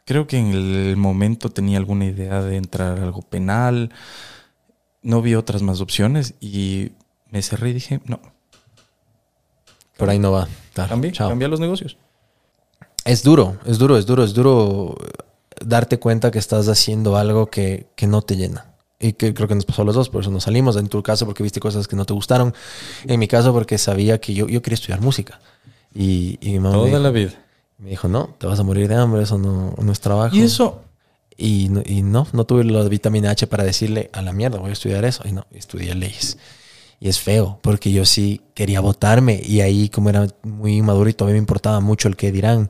[0.04, 3.92] creo que en el momento tenía alguna idea de entrar a algo penal,
[5.00, 6.90] no vi otras más opciones y
[7.30, 8.18] me cerré y dije, no,
[9.96, 10.48] Por ahí no va.
[11.28, 11.96] Cambié, los negocios.
[13.04, 14.96] Es duro, es duro, es duro, es duro
[15.64, 18.74] darte cuenta que estás haciendo algo que, que no te llena.
[18.98, 20.76] Y que creo que nos pasó a los dos, por eso nos salimos.
[20.76, 22.52] En tu caso, porque viste cosas que no te gustaron.
[23.04, 25.40] En mi caso, porque sabía que yo, yo quería estudiar música.
[25.94, 27.32] Y, y mi mamá me Toda dijo, la vida.
[27.78, 30.34] me dijo, no, te vas a morir de hambre, eso no, no es trabajo.
[30.36, 30.82] Y eso,
[31.36, 34.70] Y no, y no, no tuve la vitamina H para decirle a la mierda, voy
[34.70, 35.22] a estudiar eso.
[35.26, 36.36] Y no, estudié leyes.
[37.00, 39.40] Y es feo, porque yo sí quería votarme.
[39.42, 42.68] Y ahí, como era muy inmaduro y todavía me importaba mucho el que dirán,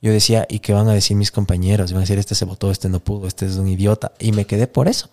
[0.00, 1.92] yo decía, ¿y qué van a decir mis compañeros?
[1.92, 4.12] Van a decir, este se votó, este no pudo, este es un idiota.
[4.18, 5.10] Y me quedé por eso.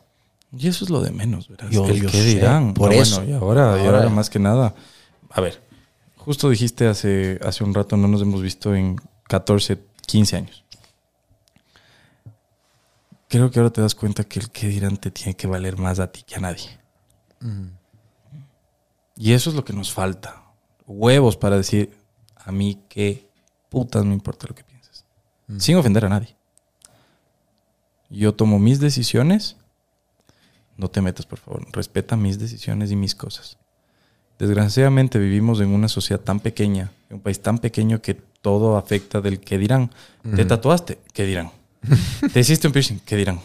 [0.57, 1.67] Y eso es lo de menos, ¿verdad?
[1.71, 2.73] Yo- el yo qué dirán.
[2.73, 3.17] por Ah, eso.
[3.17, 4.75] Bueno, y ahora, y ahora más que nada.
[5.31, 5.61] A ver,
[6.23, 8.97] justo dijiste hace, hace un rato, no nos hemos visto en
[9.27, 10.63] 14, 15 años.
[13.27, 15.99] Creo que ahora te das cuenta que el qué dirán te tiene que valer más
[15.99, 16.79] a ti que a nadie.
[19.17, 20.43] Y eso es lo que nos falta.
[20.87, 21.97] Huevos para decir,
[22.35, 23.27] a mí qué
[23.69, 25.05] putas me importa lo que pienses.
[25.57, 26.35] Sin ofender a nadie.
[28.09, 29.57] Yo tomo mis decisiones.
[30.77, 31.65] No te metas, por favor.
[31.71, 33.57] Respeta mis decisiones y mis cosas.
[34.47, 39.21] Desgraciadamente vivimos en una sociedad tan pequeña, en un país tan pequeño que todo afecta
[39.21, 39.89] del qué dirán.
[40.35, 40.97] ¿Te tatuaste?
[41.13, 41.49] ¿Qué dirán?
[42.33, 42.99] ¿Te hiciste un piercing?
[43.05, 43.39] ¿Qué dirán?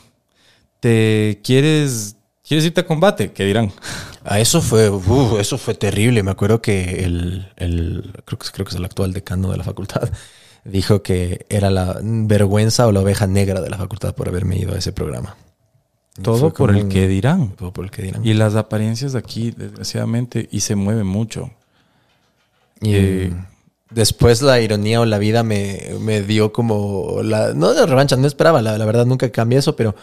[0.80, 2.16] ¿Te quieres,
[2.46, 3.32] quieres irte a combate?
[3.32, 3.72] ¿Qué dirán?
[4.24, 6.22] A eso fue, uf, eso fue terrible.
[6.22, 9.64] Me acuerdo que el, el- creo que, creo que es el actual decano de la
[9.64, 10.08] facultad,
[10.64, 14.74] dijo que era la vergüenza o la oveja negra de la facultad por haberme ido
[14.74, 15.36] a ese programa.
[16.22, 17.50] Todo por el qué dirán.
[17.56, 18.26] Todo por el que dirán.
[18.26, 21.50] Y las apariencias de aquí, desgraciadamente, y se mueve mucho.
[22.80, 23.32] Y Eh,
[23.90, 28.26] después la ironía o la vida me, me dio como la no de revancha, no
[28.26, 29.94] esperaba, la, la verdad nunca cambié eso, pero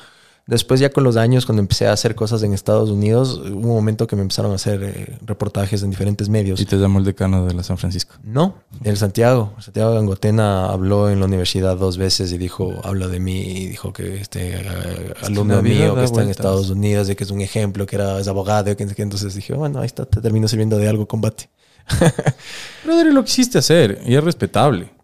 [0.47, 3.75] después ya con los años cuando empecé a hacer cosas en Estados Unidos, hubo un
[3.75, 6.59] momento que me empezaron a hacer eh, reportajes en diferentes medios.
[6.59, 8.15] Y te llamo el decano de la San Francisco.
[8.23, 9.53] No, el Santiago.
[9.59, 13.91] Santiago Gangotena habló en la universidad dos veces y dijo, habla de mí, y dijo
[13.93, 16.35] que este eh, alumno mío que está en.
[16.35, 19.53] Estados Unidos, de que es un ejemplo, que era es abogado, que, que entonces dije,
[19.53, 21.49] bueno, ahí está, te termino sirviendo de algo combate.
[22.83, 24.94] Brother, lo quisiste hacer y es respetable.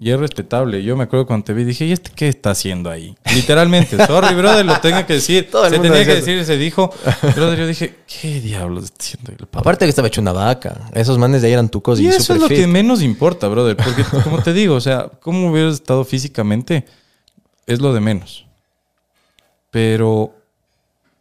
[0.00, 0.82] Y es respetable.
[0.84, 3.16] Yo me acuerdo cuando te vi, dije, ¿y este qué está haciendo ahí?
[3.34, 5.48] Literalmente, sorry, brother, lo tengo que decir.
[5.50, 6.92] Todo el se mundo tenía que decir, se dijo.
[7.34, 9.60] Brother, yo dije, ¿qué diablos está haciendo el pavo?
[9.60, 10.88] Aparte que estaba hecho una vaca.
[10.94, 12.58] Esos manes de ahí eran tucos y, Y eso super es lo fit.
[12.58, 13.76] que menos importa, brother.
[13.76, 16.84] Porque, como te digo, o sea, cómo hubieras estado físicamente
[17.66, 18.46] es lo de menos.
[19.70, 20.34] Pero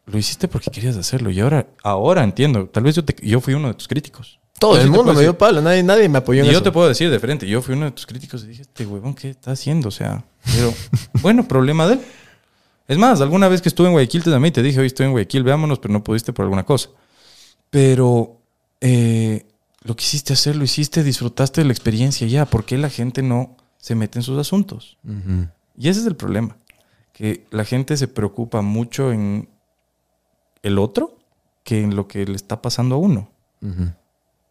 [0.06, 1.32] lo hiciste porque querías hacerlo.
[1.32, 2.68] Y ahora, ahora entiendo.
[2.68, 4.40] Tal vez yo, te- yo fui uno de tus críticos.
[4.60, 6.72] Todo el sí mundo me dio palo, nadie, nadie me apoyó en Y yo te
[6.72, 9.30] puedo decir de frente, yo fui uno de tus críticos y dije, este huevón, ¿qué
[9.30, 9.90] está haciendo?
[9.90, 10.24] O sea,
[10.56, 10.74] pero
[11.22, 12.02] bueno, problema de él.
[12.88, 15.06] Es más, alguna vez que estuve en Guayaquil te llamé y te dije, hoy estoy
[15.06, 16.90] en Guayaquil, veámonos, pero no pudiste por alguna cosa.
[17.70, 18.38] Pero
[18.80, 19.46] eh,
[19.84, 22.46] lo quisiste hacer, lo hiciste, disfrutaste de la experiencia ya.
[22.46, 24.98] ¿Por qué la gente no se mete en sus asuntos?
[25.78, 26.58] Y ese es el problema,
[27.14, 29.50] que la gente se preocupa mucho en
[30.64, 31.18] el otro
[31.64, 33.30] que en lo que le está pasando a uno.
[33.62, 33.92] Ujú.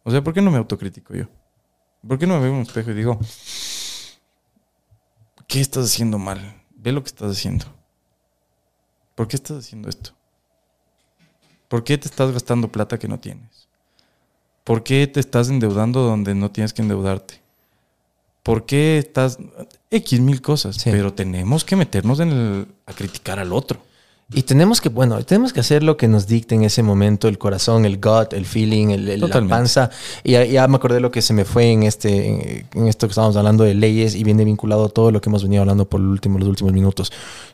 [0.07, 1.25] O sea, ¿por qué no me autocritico yo?
[2.07, 3.19] ¿Por qué no me veo en un espejo y digo,
[5.47, 6.63] ¿qué estás haciendo mal?
[6.77, 7.65] Ve lo que estás haciendo.
[9.15, 10.11] ¿Por qué estás haciendo esto?
[11.67, 13.67] ¿Por qué te estás gastando plata que no tienes?
[14.63, 17.41] ¿Por qué te estás endeudando donde no tienes que endeudarte?
[18.43, 19.37] ¿Por qué estás...
[19.91, 20.89] X mil cosas, Sí.
[20.89, 23.81] pero tenemos que meternos en el- a criticar al otro.
[24.33, 27.37] Y tenemos que, bueno, tenemos que hacer lo que nos dicte en ese momento el
[27.37, 29.89] corazón, el gut, el feeling, el, el- la panza.
[30.21, 33.11] Y ya, ya me acordé lo que se me fue en este, en esto que
[33.11, 36.01] estábamos hablando de leyes y viene vinculado a todo lo que hemos venido hablando por
[36.01, 37.09] último, los últimos minutos.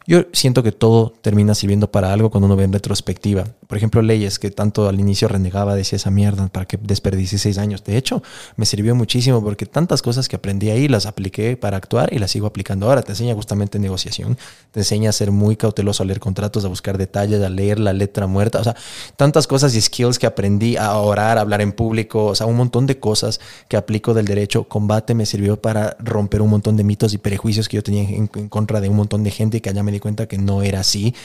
[0.05, 3.45] Yo siento que todo termina sirviendo para algo cuando uno ve en retrospectiva.
[3.67, 7.57] Por ejemplo, leyes que tanto al inicio renegaba, decía esa mierda, para que desperdicie seis
[7.57, 7.83] años.
[7.83, 8.21] De hecho,
[8.57, 12.31] me sirvió muchísimo porque tantas cosas que aprendí ahí las apliqué para actuar y las
[12.31, 13.01] sigo aplicando ahora.
[13.01, 14.37] Te enseña justamente negociación,
[14.71, 17.93] te enseña a ser muy cauteloso, a leer contratos, a buscar detalles, a leer la
[17.93, 18.59] letra muerta.
[18.59, 18.75] O sea,
[19.15, 22.25] tantas cosas y skills que aprendí a orar, a hablar en público.
[22.25, 23.39] O sea, un montón de cosas
[23.69, 24.65] que aplico del derecho.
[24.65, 28.27] Combate me sirvió para romper un montón de mitos y prejuicios que yo tenía en,
[28.27, 31.15] contra de un montón de gente que allá me di cuenta que no era así.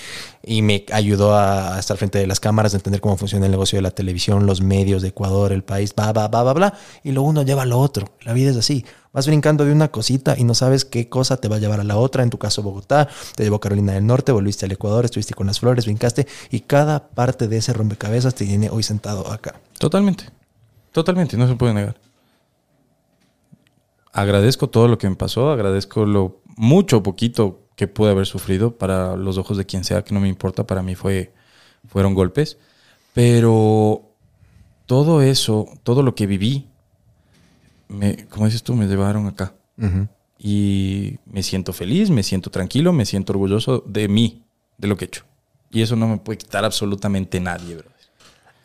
[0.43, 3.77] Y me ayudó a, estar frente de las cámaras, a entender cómo funciona el negocio
[3.77, 6.75] de la televisión, los medios de Ecuador, el país, va, va, va, va, bla.
[7.03, 8.09] Y lo uno lleva a lo otro.
[8.23, 8.85] La vida es así.
[9.13, 11.85] Vas brincando de una cosita y no sabes qué cosa te va a llevar a
[11.85, 12.23] la otra.
[12.23, 15.61] En tu caso, Bogotá, te llevó Carolina del Norte, volviste al Ecuador, estuviste con las
[15.61, 19.61] flores, brincaste y cada parte de ese rompecabezas te tiene hoy sentado acá.
[19.79, 20.25] Totalmente.
[20.93, 21.97] Totalmente, no se puede negar.
[24.13, 29.15] Agradezco todo lo que me pasó, agradezco lo mucho poquito que pude haber sufrido para
[29.15, 31.33] los ojos de quien sea, que no me importa, para mí fue,
[31.87, 32.59] fueron golpes.
[33.15, 34.03] Pero
[34.87, 36.67] todo eso, todo lo que viví,
[37.87, 39.55] me, como dices tú, me llevaron acá.
[40.41, 44.43] Y me siento feliz, me siento tranquilo, me siento orgulloso de mí,
[44.77, 45.23] de lo que he hecho.
[45.71, 47.89] Y eso no me puede quitar absolutamente nadie, bro.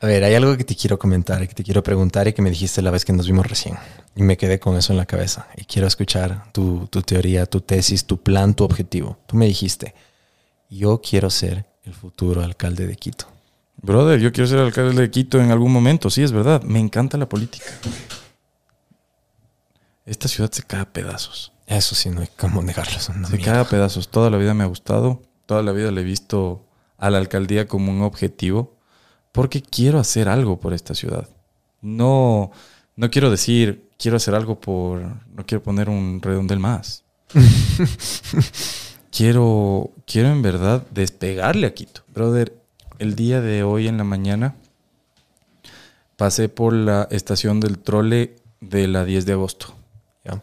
[0.03, 2.41] A ver, hay algo que te quiero comentar y que te quiero preguntar y que
[2.41, 3.77] me dijiste la vez que nos vimos recién.
[4.17, 5.47] Y me quedé con eso en la cabeza.
[5.55, 9.17] Y quiero escuchar tu, tu teoría, tu tesis, tu plan, tu objetivo.
[9.27, 9.95] Tú me dijiste,
[10.69, 13.27] yo quiero ser el futuro alcalde de Quito.
[13.77, 16.61] Brother, yo quiero ser alcalde de Quito en algún momento, sí, es verdad.
[16.63, 17.71] Me encanta la política.
[20.05, 21.53] Esta ciudad se cae a pedazos.
[21.65, 22.99] Eso sí, no hay cómo negarlo.
[22.99, 24.09] Se cae a pedazos.
[24.09, 25.21] Toda la vida me ha gustado.
[25.45, 26.65] Toda la vida le he visto
[26.97, 28.82] a la alcaldía como un objetivo.
[29.33, 31.27] Porque quiero hacer algo por esta ciudad.
[31.81, 32.51] No,
[32.95, 35.01] no quiero decir, quiero hacer algo por.
[35.01, 37.03] No quiero poner un redondel más.
[39.11, 42.03] quiero, quiero en verdad despegarle a Quito.
[42.13, 42.55] Brother,
[42.99, 44.55] el día de hoy en la mañana
[46.15, 49.73] pasé por la estación del trole de la 10 de agosto.
[50.23, 50.41] Ya.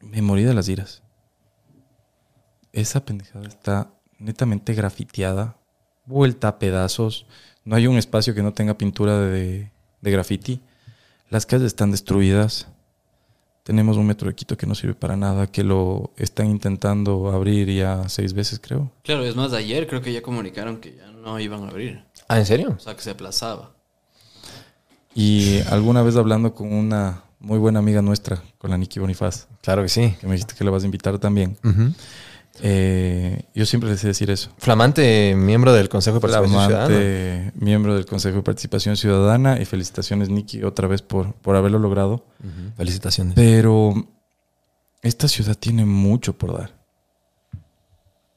[0.00, 1.02] Me morí de las iras.
[2.72, 5.57] Esa pendejada está netamente grafiteada,
[6.08, 7.26] vuelta a pedazos.
[7.64, 9.70] No hay un espacio que no tenga pintura de,
[10.00, 10.60] de graffiti.
[11.30, 12.66] Las calles están destruidas.
[13.62, 17.68] Tenemos un metro de Quito que no sirve para nada, que lo están intentando abrir
[17.70, 18.90] ya seis veces, creo.
[19.04, 22.02] Claro, es más, ayer creo que ya comunicaron que ya no iban a abrir.
[22.28, 22.74] Ah, ¿en serio?
[22.76, 23.72] O sea, que se aplazaba.
[25.14, 29.82] Y alguna vez hablando con una muy buena amiga nuestra, con la Nikki Bonifaz, Claro
[29.82, 30.14] que sí.
[30.20, 31.56] que me dijiste que la vas a invitar también.
[31.64, 31.92] Ujú.
[32.62, 34.50] Eh, yo siempre les sé decir eso.
[34.58, 36.86] Flamante miembro del Consejo de Participación Ciudadana.
[36.86, 41.78] Flamante miembro del Consejo de Participación Ciudadana y felicitaciones, Nikki, otra vez por, por haberlo
[41.78, 42.24] logrado.
[42.76, 43.34] Felicitaciones.
[43.34, 43.94] Pero
[45.02, 46.78] esta ciudad tiene mucho por dar.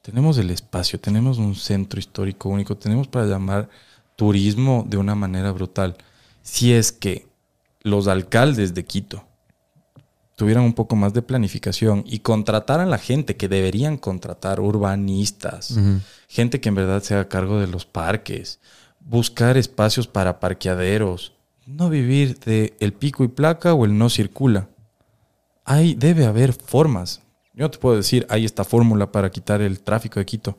[0.02, 3.70] Tenemos el espacio, tenemos un centro histórico único, tenemos para llamar
[4.16, 5.96] turismo de una manera brutal.
[6.42, 7.28] Si es que
[7.82, 9.31] los alcaldes de Quito
[10.42, 15.78] tuvieran un poco más de planificación y contrataran la gente que deberían contratar, urbanistas,
[16.28, 18.60] gente que en verdad se haga cargo de los parques,
[19.00, 21.34] buscar espacios para parqueaderos,
[21.68, 24.68] no vivir de el pico y placa o el no circula.
[25.64, 27.22] Hay, debe haber formas.
[27.54, 30.58] Yo no te puedo decir, hay esta fórmula para quitar el tráfico de Quito,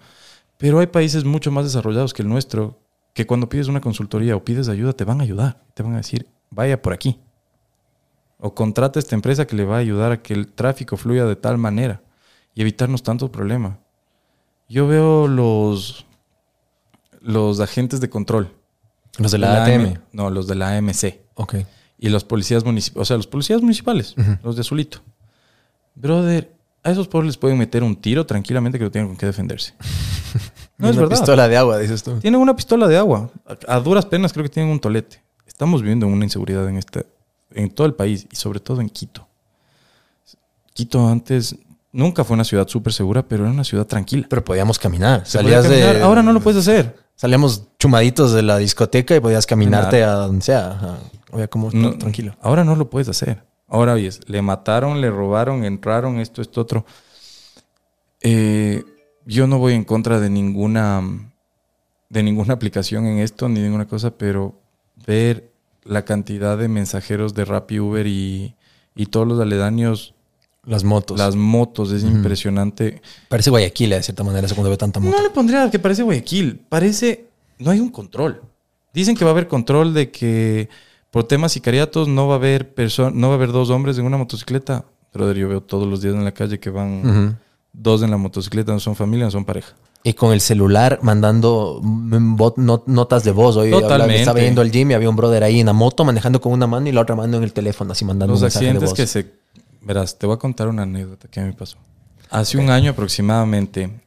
[0.58, 2.78] pero hay países mucho más desarrollados que el nuestro
[3.14, 5.96] que cuando pides una consultoría o pides ayuda te van a ayudar, te van a
[5.96, 7.18] decir, vaya por aquí.
[8.44, 11.36] O contrata esta empresa que le va a ayudar a que el tráfico fluya de
[11.36, 12.02] tal manera
[12.54, 13.78] y evitarnos tantos problemas.
[14.68, 16.04] Yo veo los,
[17.20, 18.50] los agentes de control.
[19.18, 19.98] Los de la AM ATM.
[20.12, 21.20] no, los de la AMC.
[21.34, 21.54] Ok.
[21.98, 24.98] Y los policías municipales, o sea, los policías municipales, los de Azulito.
[25.94, 26.52] Brother,
[26.82, 29.74] a esos pobres les pueden meter un tiro tranquilamente que no tienen con qué defenderse.
[30.78, 31.18] No es una verdad.
[31.18, 32.18] pistola de agua, dices tú.
[32.18, 33.30] Tienen una pistola de agua.
[33.68, 35.22] A, a duras penas creo que tienen un tolete.
[35.46, 37.06] Estamos viviendo una inseguridad en este,
[37.54, 39.26] en todo el país y sobre todo en Quito.
[40.74, 41.56] Quito antes
[41.92, 44.26] nunca fue una ciudad súper segura, pero era una ciudad tranquila.
[44.28, 45.26] Pero podíamos caminar.
[45.26, 45.96] Salías caminar.
[45.96, 46.02] de.
[46.02, 46.96] Ahora no lo puedes hacer.
[47.14, 50.98] Salíamos chumaditos de la discoteca y podías caminarte a donde sea.
[51.30, 52.34] Oye, como No, tranquilo.
[52.40, 53.44] Ahora no lo puedes hacer.
[53.68, 56.84] Ahora oyes, le mataron, le robaron, entraron, esto, esto, otro.
[58.20, 58.82] Eh,
[59.24, 61.02] yo no voy en contra de ninguna
[62.08, 64.54] de ninguna aplicación en esto ni ninguna cosa, pero
[65.06, 65.51] ver
[65.84, 68.54] la cantidad de mensajeros de Rappi, Uber y,
[68.94, 70.14] y todos los aledaños,
[70.64, 71.18] Las motos.
[71.18, 73.02] las motos, es impresionante.
[73.28, 75.16] Parece Guayaquil de cierta manera, cuando ve tanta moto.
[75.16, 76.60] No le pondría que parece Guayaquil.
[76.68, 77.26] Parece.
[77.58, 78.42] No hay un control.
[78.94, 80.68] Dicen que va a haber control de que
[81.10, 82.72] por temas sicariatos no va a haber
[83.14, 84.84] no va a haber dos hombres en una motocicleta.
[85.12, 87.38] Brother, yo veo todos los días en la calle que van
[87.72, 89.74] dos en la motocicleta, no son familia, no son pareja.
[90.04, 93.56] Y con el celular mandando mm, bot- not- notas de voz.
[93.56, 94.20] Hoy Totalmente.
[94.20, 96.66] estaba yendo al gym y había un brother ahí en la moto manejando con una
[96.66, 98.90] mano y la otra mano en el teléfono, así mandando Los un mensaje de accidentes
[98.90, 98.96] voz.
[98.96, 99.32] que se.
[99.80, 101.76] Verás, te voy a contar una anécdota que me pasó.
[102.30, 104.00] Hace un año aproximadamente,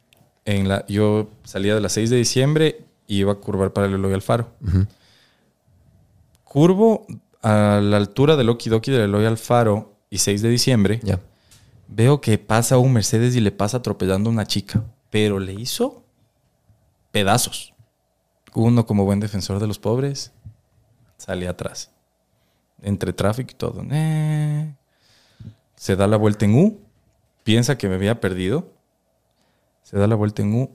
[0.45, 3.93] en la, yo salía de las 6 de diciembre y iba a curvar para el
[3.93, 4.49] Eloy Alfaro.
[4.67, 4.85] Ujú.
[6.43, 7.05] Curvo
[7.41, 10.99] a la altura del Okidoki del Eloy Alfaro y 6 de diciembre.
[11.87, 14.83] Veo que pasa un Mercedes y le pasa atropellando a una chica,
[15.15, 16.03] pero le hizo
[17.11, 17.73] pedazos.
[18.53, 20.33] Uno, como buen defensor de los pobres,
[21.15, 21.89] sale atrás.
[22.81, 23.81] Entre tráfico y todo.
[23.91, 24.75] Eh.
[25.77, 26.81] Se da la vuelta en U,
[27.45, 28.73] piensa que me había perdido.
[29.83, 30.69] Se da la vuelta en U.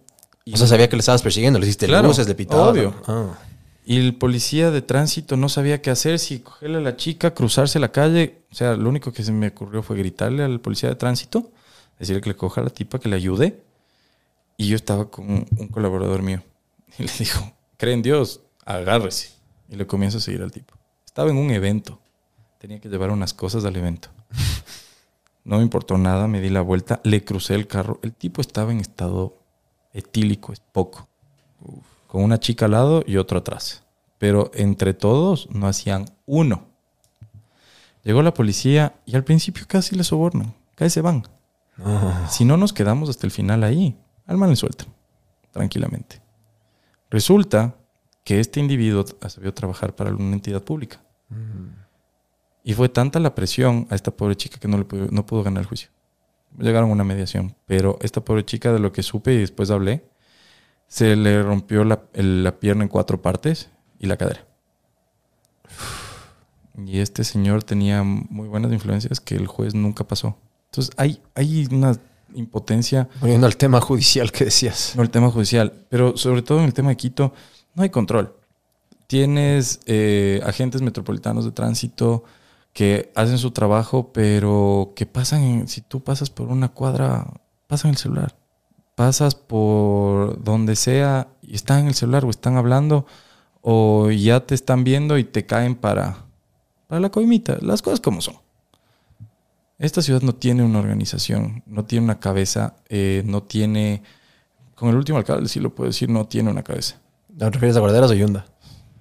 [0.46, 2.70] y O sea, sabía que le estabas persiguiendo, le hiciste Claro, luces, le pitabas.
[2.70, 2.94] obvio.
[3.08, 3.34] Ah.
[3.84, 7.78] y el policía de tránsito no sabía qué hacer, si cogerle a la chica, cruzarse
[7.78, 8.38] la calle.
[8.50, 11.50] O sea, lo único que se me ocurrió fue gritarle al policía de tránsito,
[11.98, 13.68] decirle que le coja a la tipa, que le ayude.
[14.60, 16.42] Y yo estaba con un, colaborador mío.
[16.98, 19.30] Y le dijo, cree en Dios, agárrese.
[19.70, 20.74] Y le comienzo a seguir al tipo.
[21.06, 21.98] Estaba en un evento.
[22.58, 24.10] Tenía que llevar unas cosas al evento.
[25.42, 27.98] No me importó nada, me di la vuelta, le crucé el carro.
[28.02, 29.38] El tipo estaba en estado
[29.94, 31.08] etílico, es poco
[32.06, 33.82] con una chica al lado y otro atrás.
[34.18, 36.66] Pero entre todos no hacían uno.
[38.04, 41.22] Llegó la policía y al principio casi le sobornan, casi se van.
[42.28, 43.96] Si no nos quedamos hasta el final ahí,
[44.30, 44.86] al man le sueltan,
[45.50, 46.22] tranquilamente.
[47.10, 47.74] Resulta
[48.24, 51.02] que este individuo sabió trabajar para una entidad pública.
[52.62, 55.42] Y fue tanta la presión a esta pobre chica que no, le pudo, no pudo
[55.42, 55.90] ganar el juicio.
[56.58, 60.04] Llegaron a una mediación, pero esta pobre chica, de lo que supe y después hablé,
[60.86, 64.46] se le rompió la, el- la pierna en cuatro partes y la cadera.
[66.76, 70.36] Y este señor tenía muy buenas influencias que el juez nunca pasó.
[70.66, 71.96] Entonces hay, hay una
[72.34, 74.92] impotencia, Volviendo al tema judicial que decías.
[74.96, 77.32] no el tema judicial, pero sobre todo en el tema de Quito,
[77.74, 78.34] no hay control.
[79.06, 82.22] Tienes eh, agentes metropolitanos de tránsito
[82.72, 87.26] que hacen su trabajo, pero que pasan, en- si tú pasas por una cuadra,
[87.66, 88.36] pasan el celular.
[88.94, 93.06] Pasas por donde sea y están en el celular o están hablando
[93.62, 96.26] o ya te están viendo y te caen para,
[96.86, 97.58] para la coimita.
[97.62, 98.36] Las cosas como son.
[99.80, 104.02] Esta ciudad no tiene una organización, no tiene una cabeza, eh, no tiene...
[104.74, 107.00] Con el último alcalde sí lo puedo decir, no tiene una cabeza.
[107.36, 108.44] ¿Te refieres a Guarderas o Yunda?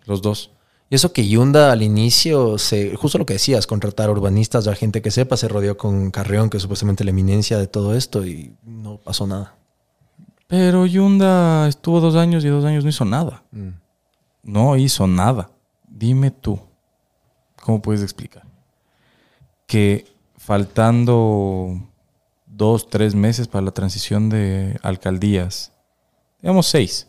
[0.06, 0.52] Los dos.
[0.90, 5.02] Y eso que Yunda al inicio, se, justo lo que decías, contratar urbanistas, a gente
[5.02, 8.56] que sepa, se rodeó con Carrión, que es supuestamente la eminencia de todo esto, y
[8.64, 9.58] no pasó nada.
[10.48, 13.44] Pero Yunda estuvo dos años y dos años no hizo nada.
[14.44, 15.52] No hizo nada.
[15.90, 16.58] Dime tú,
[17.62, 18.44] ¿cómo puedes explicar?
[19.68, 20.06] Que
[20.50, 21.80] faltando
[22.48, 25.74] dos, tres meses para la transición de alcaldías,
[26.42, 27.06] digamos seis,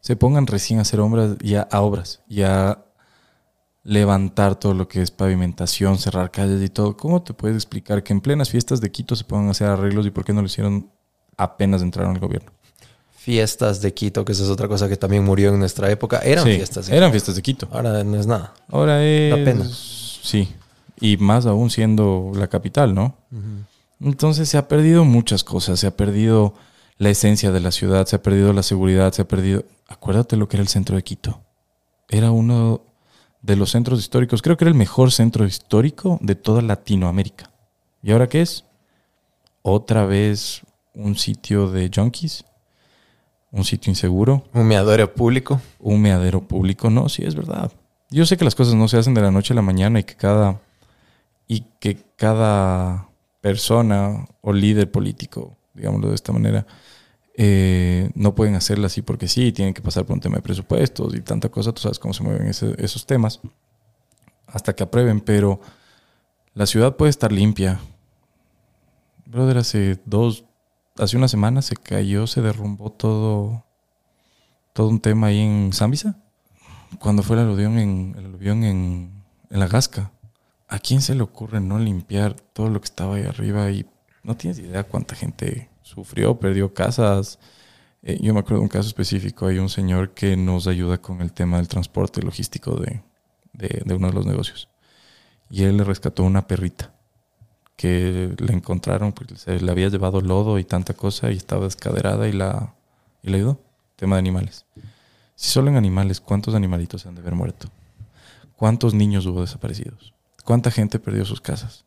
[0.00, 2.84] se pongan recién a hacer obras, ya a obras, ya
[3.82, 6.98] levantar todo lo que es pavimentación, cerrar calles y todo.
[6.98, 10.10] ¿Cómo te puedes explicar que en plenas fiestas de Quito se a hacer arreglos y
[10.10, 10.90] por qué no lo hicieron
[11.38, 12.52] apenas entraron al gobierno?
[13.16, 16.18] Fiestas de Quito, que esa es otra cosa que también murió en nuestra época.
[16.18, 17.68] Eran Sí, fiestas de eran fiestas de Quito.
[17.68, 17.74] Quito.
[17.74, 18.52] Ahora no es nada.
[18.68, 19.34] Ahora es.
[19.34, 19.66] Pena.
[19.66, 20.54] Sí.
[21.00, 23.16] Y más aún siendo la capital, ¿no?
[24.00, 25.80] Entonces se ha perdido muchas cosas.
[25.80, 26.54] Se ha perdido
[26.98, 29.64] la esencia de la ciudad, se ha perdido la seguridad, se ha perdido.
[29.88, 31.40] Acuérdate lo que era el centro de Quito.
[32.08, 32.80] Era uno
[33.42, 37.50] de los centros históricos, creo que era el mejor centro histórico de toda Latinoamérica.
[38.02, 38.64] ¿Y ahora qué es?
[39.62, 40.62] Otra vez
[40.94, 42.44] un sitio de junkies,
[43.52, 45.60] un sitio inseguro, Un meadero público.
[45.78, 46.90] un meadero público.
[46.90, 47.70] No, sí es verdad.
[48.10, 50.04] Yo sé que las cosas no se hacen de la noche a la mañana y
[50.04, 50.60] que cada
[51.48, 53.08] y que cada
[53.40, 56.66] persona o líder político, digámoslo de esta manera,
[57.36, 61.14] eh, no pueden hacerla así porque sí, tienen que pasar por un tema de presupuestos
[61.14, 63.40] y tanta cosa, tú sabes cómo se mueven ese- esos temas,
[64.46, 65.60] hasta que aprueben, pero
[66.54, 67.80] la ciudad puede estar limpia.
[69.26, 70.44] Brother, hace dos,
[70.98, 73.64] hace una semana se cayó, se derrumbó todo,
[74.72, 76.16] todo un tema ahí en Zambisa,
[77.00, 80.12] cuando fue el aluvión en, el aluvión en, en la Gasca.
[80.68, 83.70] ¿A quién se le ocurre no limpiar todo lo que estaba ahí arriba?
[83.70, 83.86] Y
[84.22, 87.38] no tienes idea cuánta gente sufrió, perdió casas.
[88.02, 89.46] Eh, yo me acuerdo de un caso específico.
[89.46, 93.02] Hay un señor que nos ayuda con el tema del transporte logístico de,
[93.52, 94.68] de- uno de los negocios.
[95.50, 96.92] Y él le rescató una perrita
[97.76, 102.26] que le encontraron, porque se le había llevado lodo y tanta cosa y estaba descaderada
[102.28, 102.74] y la,
[103.22, 103.60] y la ayudó.
[103.96, 104.64] Tema de animales.
[105.36, 107.68] Si solo en animales, ¿cuántos animalitos se han de haber muerto?
[108.56, 110.14] ¿Cuántos niños hubo desaparecidos?
[110.46, 111.84] ¿Cuánta gente perdió sus casas?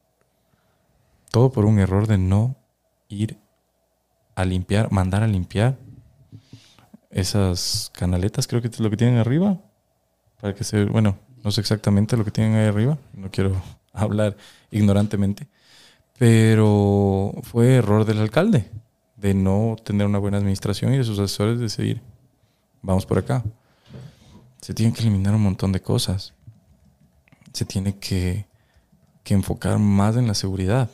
[1.31, 2.57] Todo por un error de no
[3.07, 3.37] ir
[4.35, 5.77] a limpiar, mandar a limpiar
[7.09, 9.61] esas canaletas, creo que es lo que tienen arriba.
[10.41, 13.61] Para que se, bueno, no sé exactamente lo que tienen ahí arriba, no quiero
[13.93, 14.35] hablar
[14.71, 15.47] ignorantemente,
[16.17, 18.69] pero fue error del alcalde
[19.15, 22.01] de no tener una buena administración y de sus asesores de seguir,
[22.81, 23.41] vamos por acá.
[24.59, 26.33] Se tienen que eliminar un montón de cosas.
[27.53, 28.48] Se tiene que,
[29.29, 30.89] que enfocar más en la seguridad.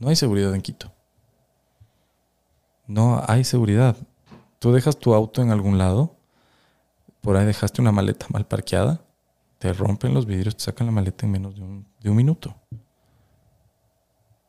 [0.00, 0.90] No hay seguridad en Quito.
[2.88, 3.96] No hay seguridad.
[4.58, 6.16] Tú dejas tu auto en algún lado,
[7.20, 9.00] por ahí dejaste una maleta mal parqueada,
[9.60, 12.56] te rompen los vidrios, te sacan la maleta en menos de un, minuto.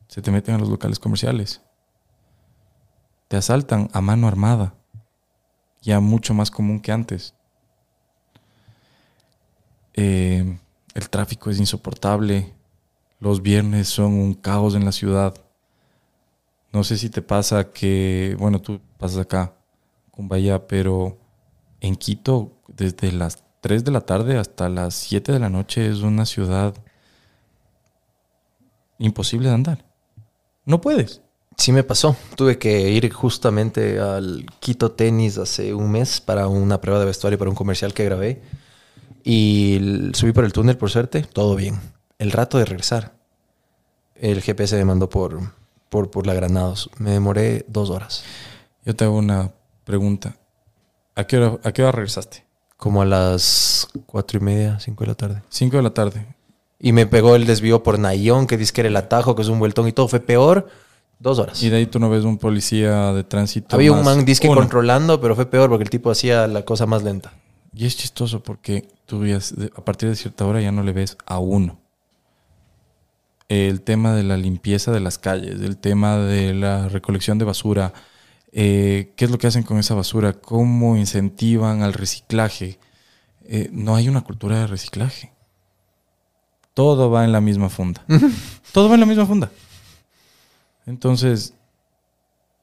[0.07, 1.61] Se te meten a los locales comerciales.
[3.27, 4.73] Te asaltan a mano armada.
[5.83, 7.35] Ya mucho más común que antes.
[9.93, 10.57] Eh,
[10.95, 12.55] el tráfico es insoportable.
[13.21, 15.35] Los viernes son un caos en la ciudad.
[16.73, 19.53] No sé si te pasa que, bueno, tú pasas acá,
[20.09, 21.19] Cumbaya, pero
[21.81, 25.99] en Quito, desde las 3 de la tarde hasta las 7 de la noche es
[25.99, 26.73] una ciudad
[28.97, 29.85] imposible de andar.
[30.65, 31.21] No puedes.
[31.57, 32.15] Sí me pasó.
[32.35, 37.37] Tuve que ir justamente al Quito Tenis hace un mes para una prueba de vestuario
[37.37, 38.41] para un comercial que grabé.
[39.23, 41.79] Y subí por el túnel, por suerte, todo bien.
[42.21, 43.13] El rato de regresar,
[44.15, 45.39] el GPS me mandó por,
[45.89, 46.91] por, por la Granados.
[46.99, 48.23] Me demoré dos horas.
[48.85, 49.51] Yo te hago una
[49.85, 50.35] pregunta.
[51.15, 52.45] ¿A qué hora, a qué hora regresaste?
[52.77, 55.41] Como a las cuatro y media, cinco de la tarde.
[55.49, 56.27] 5 de la tarde.
[56.79, 59.47] Y me pegó el desvío por Nayón, que dice que era el atajo, que es
[59.47, 60.07] un vueltón y todo.
[60.07, 60.67] Fue peor.
[61.17, 61.61] Dos horas.
[61.63, 63.75] Y de ahí tú no ves un policía de tránsito.
[63.75, 64.61] Había un man disque uno.
[64.61, 67.33] controlando, pero fue peor porque el tipo hacía la cosa más lenta.
[67.73, 71.17] Y es chistoso porque tú de- a partir de cierta hora ya no le ves
[71.25, 71.80] a uno.
[73.51, 77.91] El tema de la limpieza de las calles, el tema de la recolección de basura,
[78.53, 82.79] eh, qué es lo que hacen con esa basura, cómo incentivan al reciclaje.
[83.43, 85.33] Eh, no hay una cultura de reciclaje.
[86.73, 88.05] Todo va en la misma funda.
[88.71, 89.51] Todo va en la misma funda.
[90.85, 91.53] Entonces,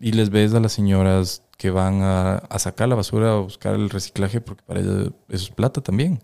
[0.01, 3.75] y les ves a las señoras que van a, a sacar la basura, a buscar
[3.75, 6.19] el reciclaje, porque para ellas eso es plata también.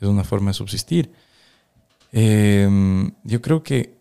[0.00, 1.10] Es una forma de subsistir.
[2.12, 3.96] Eh, yo creo que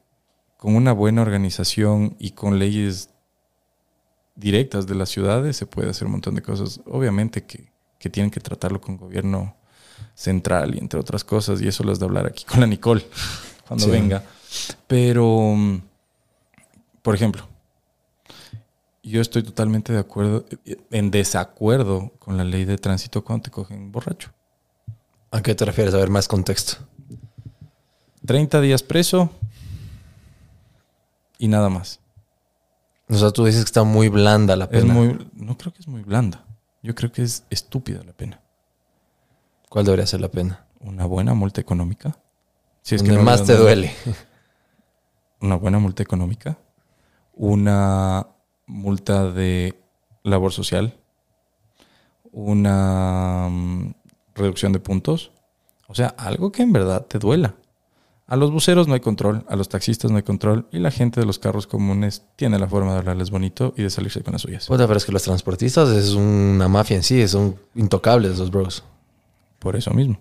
[0.58, 3.10] con una buena organización y con leyes
[4.36, 6.82] directas de las ciudades se puede hacer un montón de cosas.
[6.86, 9.56] Obviamente que, que tienen que tratarlo con gobierno
[10.14, 13.06] central y entre otras cosas, y eso lo has de hablar aquí con la Nicole
[13.68, 13.92] cuando Sí.
[13.92, 14.24] venga.
[14.88, 15.56] Pero,
[17.02, 17.48] por ejemplo,
[19.04, 20.46] yo estoy totalmente de acuerdo,
[20.92, 24.32] en desacuerdo con la ley de tránsito cuando te cogen borracho.
[25.32, 25.94] ¿A qué te refieres?
[25.94, 26.78] A ver, más contexto.
[28.28, 29.32] 30 días preso
[31.40, 32.00] y nada más.
[33.10, 34.94] O sea, tú dices que está muy blanda la Es pena.
[34.94, 36.46] muy, no creo que es muy blanda.
[36.84, 38.42] Yo creo que es estúpida la pena.
[39.70, 40.66] ¿Cuál debería ser la pena?
[40.82, 42.18] Una buena multa económica.
[42.82, 43.94] Si es que no más te duele.
[45.42, 46.58] Una buena multa económica.
[47.34, 48.28] Una
[48.66, 49.82] multa de
[50.24, 50.98] labor social.
[52.32, 53.94] Una mm,
[54.36, 55.32] reducción de puntos.
[55.88, 57.56] O sea, algo que en verdad te duela.
[58.30, 61.22] A los buceros no hay control, a los taxistas no hay control y la gente
[61.22, 64.42] de los carros comunes tiene la forma de hablarles bonito y de salirse con las
[64.42, 64.68] suyas.
[64.68, 68.84] Puta, pero es que los transportistas es una mafia en sí, son intocables esos bros.
[69.60, 70.20] Por eso mismo.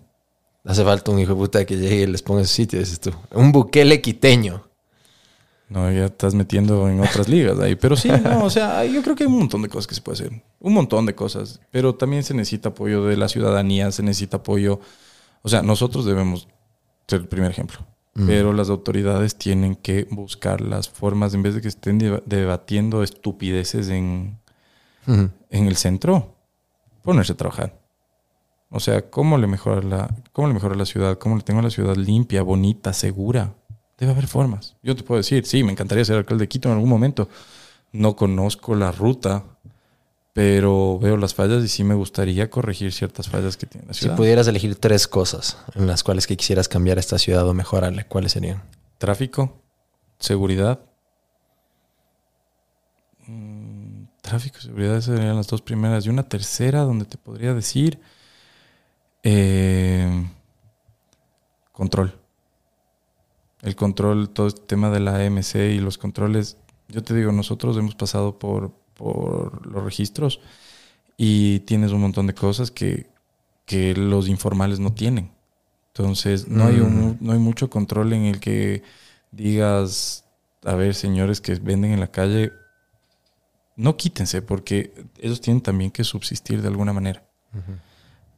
[0.63, 3.11] Hace falta un hijo de puta que llegue y les ponga su sitio, dices tú.
[3.33, 4.63] Un buquele quiteño.
[5.67, 7.75] No, ya estás metiendo en otras ligas ahí.
[7.75, 10.01] Pero sí, no, o sea, yo creo que hay un montón de cosas que se
[10.01, 10.43] puede hacer.
[10.61, 11.59] Un montón de cosas.
[11.71, 14.79] Pero también se necesita apoyo de la ciudadanía, se necesita apoyo.
[15.41, 16.47] O sea, nosotros debemos
[17.05, 17.79] ser el primer ejemplo.
[18.25, 23.03] Pero las autoridades tienen que buscar las formas, en vez de que estén deba- debatiendo
[23.03, 24.39] estupideces en,
[25.51, 26.35] en el centro,
[27.03, 27.79] ponerse a trabajar.
[28.69, 31.17] O sea, ¿cómo le mejora la, cómo le mejora la ciudad?
[31.19, 33.53] ¿Cómo le tengo la ciudad limpia, bonita, segura?
[33.97, 34.75] Debe haber formas.
[34.83, 37.29] Yo te puedo decir, sí, me encantaría ser alcalde de Quito en algún momento.
[37.91, 39.43] No conozco la ruta,
[40.37, 44.01] pero veo las fallas y sí me gustaría corregir ciertas fallas que tiene la Si
[44.01, 44.15] ciudad.
[44.15, 48.33] pudieras elegir tres cosas en las cuales que quisieras cambiar esta ciudad o mejorarla, ¿cuáles
[48.33, 48.61] serían?
[48.99, 49.59] Tráfico,
[50.19, 50.79] seguridad.
[53.25, 56.05] Mm, Tráfico seguridad esas serían las dos primeras.
[56.05, 57.99] Y una tercera donde te podría decir
[59.23, 60.23] eh,
[61.71, 62.13] control.
[63.63, 66.57] El control, todo este tema de la AMC y los controles.
[66.89, 70.39] Yo te digo, nosotros hemos pasado por, por los registros
[71.15, 73.07] y tienes un montón de cosas que,
[73.65, 75.31] que los informales no tienen.
[75.93, 78.83] Entonces, no, hay un- no hay mucho control en el que
[79.31, 80.25] digas,
[80.63, 82.51] a ver, señores que venden en la calle,
[83.75, 87.23] no quítense, porque ellos tienen también que subsistir de alguna manera.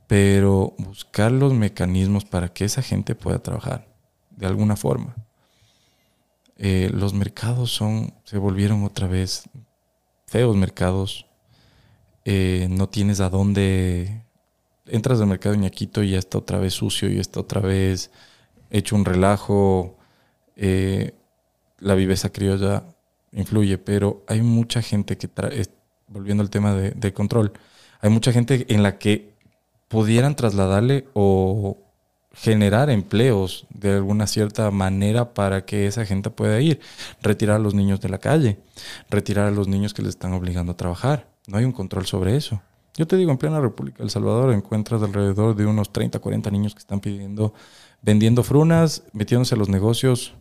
[0.07, 3.87] Pero buscar los mecanismos para que esa gente pueda trabajar
[4.31, 5.15] de alguna forma.
[6.57, 9.43] Eh, los mercados son, se volvieron otra vez
[10.29, 11.25] feos mercados.
[12.25, 14.23] Eh, no tienes a dónde.
[14.85, 18.11] Entras al mercado Ñaquito y ya está otra vez sucio y está otra vez
[18.69, 19.97] hecho un relajo.
[20.55, 21.13] Eh,
[21.79, 22.83] la viveza criolla
[23.31, 25.29] influye, pero hay mucha gente que,
[26.07, 27.53] volviendo al tema de, de control,
[28.01, 29.33] hay mucha gente en la que
[29.87, 31.88] pudieran trasladarle o
[32.33, 36.79] generar empleos de alguna cierta manera para que esa gente pueda ir,
[37.21, 38.59] retirar a los niños de la calle,
[39.09, 41.27] retirar a los niños que les están obligando a trabajar.
[41.47, 42.61] No hay un control sobre eso.
[42.95, 46.73] Yo te digo, en plena República del Salvador encuentras alrededor de unos 30, 40 niños
[46.73, 47.53] que están pidiendo,
[48.01, 50.33] vendiendo frunas, metiéndose a los negocios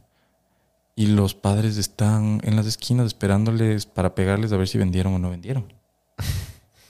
[0.97, 5.19] y los padres están en las esquinas esperándoles para pegarles a ver si vendieron o
[5.19, 5.73] no vendieron.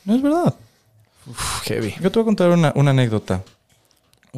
[0.04, 0.54] No es verdad.
[1.64, 1.94] heavy.
[2.00, 3.42] Yo te voy a contar una, una anécdota.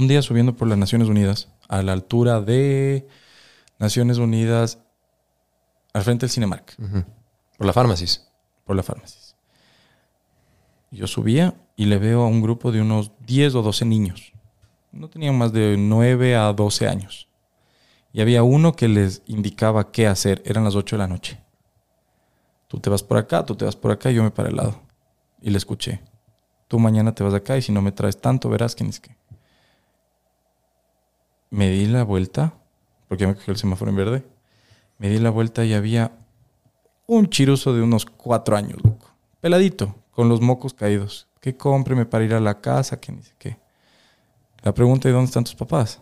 [0.01, 3.06] Un día subiendo por las Naciones Unidas, a la altura de
[3.78, 4.78] Naciones Unidas,
[5.93, 6.74] al frente del Cinemark.
[7.59, 8.27] Por la farmacis.
[8.64, 9.36] por la farmacia.
[10.90, 14.32] Yo subía y le veo a un grupo de unos 10 o 12 niños.
[14.90, 17.28] No tenían más de 9 a 12 años.
[18.10, 20.40] Y había uno que les indicaba qué hacer.
[20.47, 21.39] Eran las 8 de la noche.
[22.68, 24.56] Tú te vas por acá, tú te vas por acá y yo me paré al
[24.56, 24.81] lado.
[25.43, 26.01] Y le escuché.
[26.68, 28.98] Tú mañana te vas acá y si no me traes tanto, verás que ni es
[28.98, 29.19] que.
[31.51, 32.55] Me di la vuelta,
[33.09, 34.24] porque me cogió el semáforo en verde.
[34.98, 36.12] Me di la vuelta y había
[37.06, 39.10] un chiruso de unos cuatro años, loco.
[39.40, 41.27] Peladito, con los mocos caídos.
[41.40, 43.59] Que cómpreme para ir a la casa, que ni sé qué.
[44.62, 46.01] La pregunta, ¿y dónde están tus papás?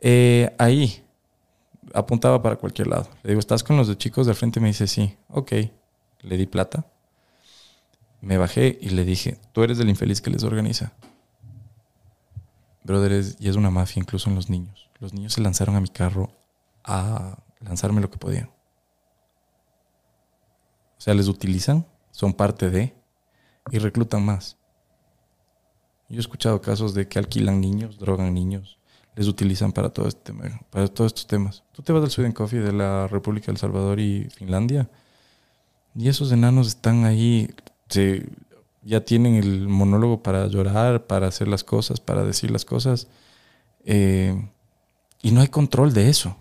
[0.00, 1.04] "Eh, ahí.
[1.92, 3.08] Apuntaba para cualquier lado.
[3.22, 4.60] Le digo, ¿estás con los de chicos del frente?
[4.60, 5.16] Me dice, sí.
[5.28, 5.52] Ok.
[6.20, 6.86] Le di plata.
[8.20, 10.92] Me bajé y le dije, tú eres el infeliz que les organiza.
[12.88, 14.90] Brother, es- y es una mafia incluso en los niños.
[14.98, 16.30] Los niños se lanzaron a mi carro
[16.82, 18.50] a lanzarme lo que podían.
[20.96, 22.94] O sea, les utilizan, son parte de,
[23.70, 24.56] y reclutan más.
[26.08, 28.78] Yo he escuchado casos de que alquilan niños, drogan niños,
[29.14, 31.64] les utilizan para todo este tema, para todos estos temas.
[31.72, 34.88] Tú te vas al Sweden Coffee de la República del Salvador y Finlandia,
[35.94, 37.50] y esos enanos están ahí,
[37.88, 38.26] se-
[38.82, 43.08] ya tienen el monólogo para llorar, para hacer las cosas, para decir las cosas,
[43.84, 44.50] eh,
[45.22, 46.36] y no hay control de eso.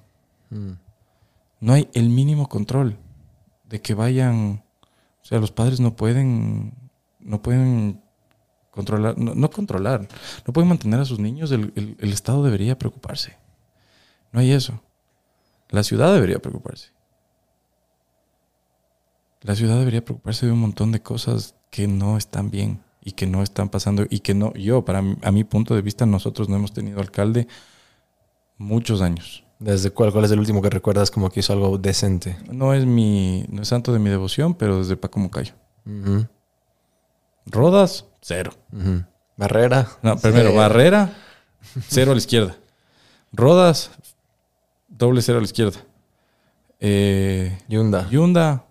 [0.50, 0.72] Mm.
[1.60, 2.98] No hay el mínimo control
[3.66, 4.64] de que vayan,
[5.22, 6.74] o sea, los padres no pueden,
[7.20, 8.02] no pueden
[8.72, 10.08] controlar, no, no controlar,
[10.46, 13.38] no pueden mantener a sus niños, el, el- el Estado debería preocuparse.
[14.32, 14.80] No hay eso.
[15.70, 16.92] La ciudad debería preocuparse.
[19.42, 23.28] La ciudad debería preocuparse de un montón de cosas que no están bien y que
[23.28, 26.50] no están pasando y que no, yo, para mi- a mi punto de vista, nosotros
[26.50, 27.48] no hemos tenido alcalde
[28.58, 29.44] muchos años.
[29.60, 32.36] ¿Desde cuál, cuál es el último que recuerdas como que hizo algo decente?
[32.52, 35.54] No es mi, no es santo de mi devoción, pero desde Paco Mocayo.
[35.86, 36.26] Ujú,
[37.46, 38.52] Rodas, cero.
[39.38, 39.88] Barrera.
[40.02, 40.58] No, primero, Cero.
[40.60, 41.14] Barrera,
[41.90, 42.58] cero a la izquierda.
[43.32, 43.92] Rodas,
[44.88, 45.78] doble cero a la izquierda.
[46.80, 48.10] Eh, Yunda.
[48.10, 48.66] Yunda,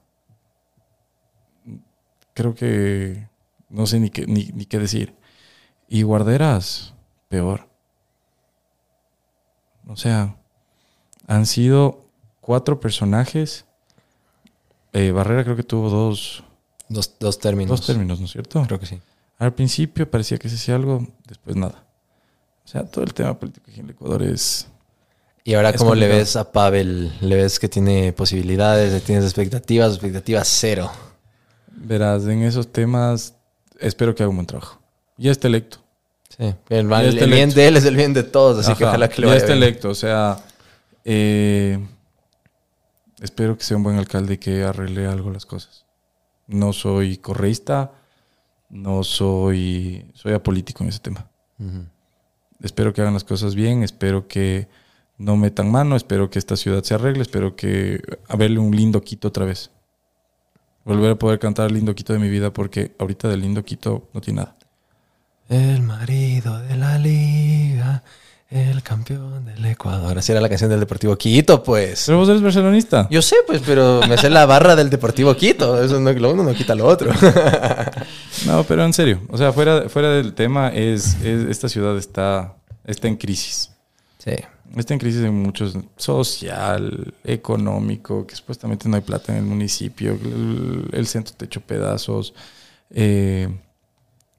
[2.36, 3.28] creo que
[3.70, 5.14] no sé ni qué, ni, ni qué decir.
[5.88, 6.92] Y Guarderas,
[7.28, 7.66] peor.
[9.88, 10.36] O sea,
[11.26, 12.04] han sido
[12.40, 13.64] cuatro personajes.
[14.92, 16.44] Eh, Barrera creo que tuvo dos,
[16.88, 17.78] Dos, dos términos.
[17.80, 18.62] dos términos, ¿no es cierto?
[18.66, 19.00] Creo que sí.
[19.38, 21.84] Al principio parecía que se hacía algo, después nada.
[22.64, 24.68] O sea, todo el tema político aquí en el Ecuador es...
[25.44, 27.12] Y ahora, Es ¿cómo le ves a Pavel?
[27.20, 28.92] ¿Le ves que tiene posibilidades?
[28.92, 29.92] ¿Le tienes expectativas?
[29.92, 30.90] Expectativas cero.
[31.76, 33.34] Verás, en esos temas
[33.78, 34.80] espero que haga un buen trabajo.
[35.16, 35.78] Ya está electo.
[36.36, 36.54] Sí.
[36.68, 36.86] El,
[37.28, 39.38] bien de él es el bien de todos, así que ojalá que le ya vaya
[39.38, 39.62] está bien.
[39.62, 39.88] electo.
[39.88, 40.38] O sea,
[41.04, 41.78] eh,
[43.20, 45.84] espero que sea un buen alcalde y que arregle algo las cosas.
[46.46, 47.92] No soy correísta,
[48.68, 50.10] no soy...
[50.14, 51.28] Soy apolítico en ese tema.
[52.62, 54.68] Espero que hagan las cosas bien, espero que
[55.18, 59.00] no metan mano, espero que esta ciudad se arregle, espero que a verle un lindo
[59.00, 59.70] Quito otra vez.
[60.86, 64.20] Volver a poder cantar lindo Quito de mi vida porque ahorita del lindo Quito no
[64.22, 64.56] tiene nada.
[65.48, 68.02] El marido de la liga,
[68.50, 70.16] el campeón del Ecuador.
[70.18, 72.04] Así era la canción del Deportivo Quito, pues.
[72.06, 73.06] Pero vos eres barcelonista.
[73.10, 75.82] Yo sé, pues, pero me sé la barra del Deportivo Quito.
[75.82, 77.10] Eso no, lo uno no quita lo otro.
[78.46, 82.54] No, pero en serio, o sea, fuera, fuera del tema, es, es- esta ciudad está,
[82.84, 83.70] está en crisis.
[84.18, 84.32] Sí.
[84.74, 90.12] Está en crisis en muchos, social, económico, que supuestamente no hay plata en el municipio,
[90.12, 92.34] el, el centro te hecho pedazos.
[92.90, 93.48] Eh,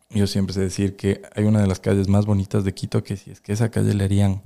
[0.09, 3.17] yo siempre sé decir que hay una de las calles más bonitas de Quito, que
[3.17, 4.41] si es que esa calle le harían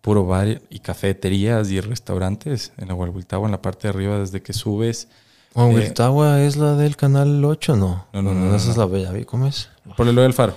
[0.00, 4.42] puro bar y cafeterías y restaurantes en la Hualhuiltagua, en la parte de arriba, desde
[4.42, 5.08] que subes,
[5.54, 8.06] Juan Eh, es la del canal 8, ¿no?
[8.12, 9.12] No, no, no, Esa no, es la Bella.
[9.26, 9.68] ¿Cómo es?
[9.96, 10.54] por el lo del faro.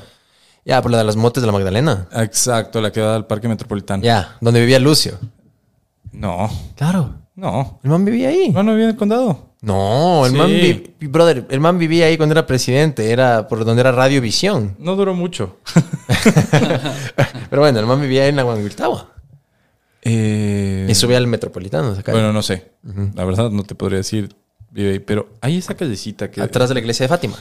[0.66, 2.08] Ya, por la de las motes de la Magdalena.
[2.14, 4.04] Exacto, la que da al Parque Metropolitano.
[4.04, 5.18] Ya, donde vivía Lucio.
[6.12, 7.16] No, Claro.
[7.36, 7.80] no.
[7.84, 8.50] El man vivía ahí.
[8.54, 9.50] No, no vive en el condado.
[9.62, 10.38] No, el Sí.
[10.38, 14.76] man vi- brother, el man vivía ahí cuando era presidente, era por donde era Radiovisión.
[14.80, 15.58] No duró mucho.
[17.50, 18.46] Pero bueno, el man vivía ahí en la.
[20.04, 22.18] Eh, Y subía al metropolitano, esa calle.
[22.18, 22.72] Bueno, no sé.
[23.14, 24.36] La verdad no te podría decir
[24.72, 27.38] vive ahí, pero hay esa callecita que Atrás de la iglesia de Fátima.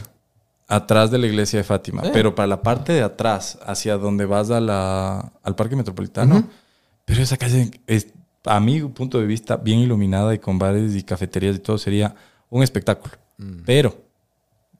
[0.70, 2.10] Atrás de la iglesia de Fátima, Sí.
[2.12, 6.44] pero para la parte de atrás, hacia donde vas a la, al parque metropolitano,
[7.04, 8.08] pero esa calle es,
[8.44, 12.14] a mi punto de vista, bien iluminada y con bares y cafeterías y todo, sería
[12.48, 13.12] un espectáculo.
[13.66, 13.94] Pero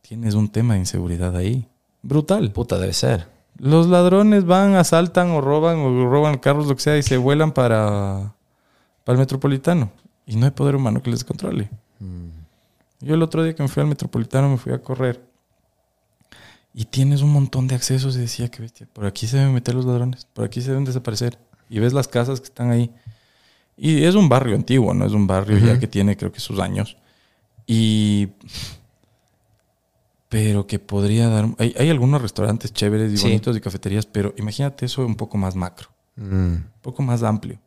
[0.03, 1.67] tienes un tema de inseguridad ahí.
[2.03, 2.51] Brutal.
[2.53, 3.27] Puta, debe ser.
[3.59, 7.53] Los ladrones van, asaltan o roban o roban carros, lo que sea, y se vuelan
[7.53, 8.33] para,
[9.05, 9.91] para el metropolitano.
[10.25, 11.69] Y no hay poder humano que les controle.
[13.01, 15.21] Yo el otro día que me fui al metropolitano me fui a correr.
[16.73, 19.75] Y tienes un montón de accesos y decía que bestia, por aquí se deben meter
[19.75, 21.39] los ladrones, por aquí se deben desaparecer.
[21.69, 22.91] Y ves las casas que están ahí.
[23.77, 25.07] Y es un barrio antiguo, ¿no?
[25.07, 26.97] Es un barrio ya que tiene creo que sus años.
[27.67, 28.29] Y...
[30.29, 31.47] Pero que podría dar...
[31.59, 33.25] Hay, hay algunos restaurantes chéveres y Sí.
[33.25, 36.25] bonitos y cafeterías, pero imagínate eso un poco más macro, Mm.
[36.55, 37.59] un poco más amplio.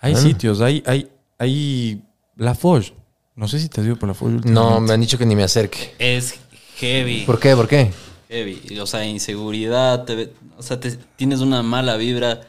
[0.00, 0.28] Hay Bueno.
[0.28, 2.02] sitios, hay, hay, hay
[2.36, 2.92] La Foge.
[3.34, 5.34] No sé si te has ido por La Foge No, me han dicho que ni
[5.36, 5.94] me acerque.
[5.98, 6.38] Es
[6.76, 7.24] heavy.
[7.26, 7.54] ¿Por qué?
[7.56, 7.90] ¿Por qué?
[8.28, 8.78] Heavy.
[8.80, 10.04] O sea, inseguridad.
[10.04, 12.40] te o sea, te- tienes una mala vibra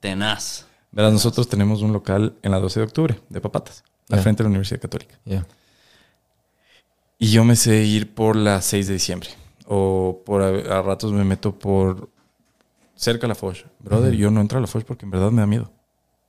[0.00, 0.66] tenaz.
[0.90, 4.44] Verás, nosotros tenemos un local en la 12 de octubre, de papatas, al frente de
[4.44, 5.18] la Universidad Católica.
[5.24, 5.46] Ya.
[7.18, 9.30] Y yo me sé ir por la 6 de diciembre.
[9.66, 12.10] O por a, a ratos me meto por
[12.94, 13.58] cerca a la Foch.
[13.78, 15.70] Brother, yo no entro a la Foch porque en verdad me da miedo.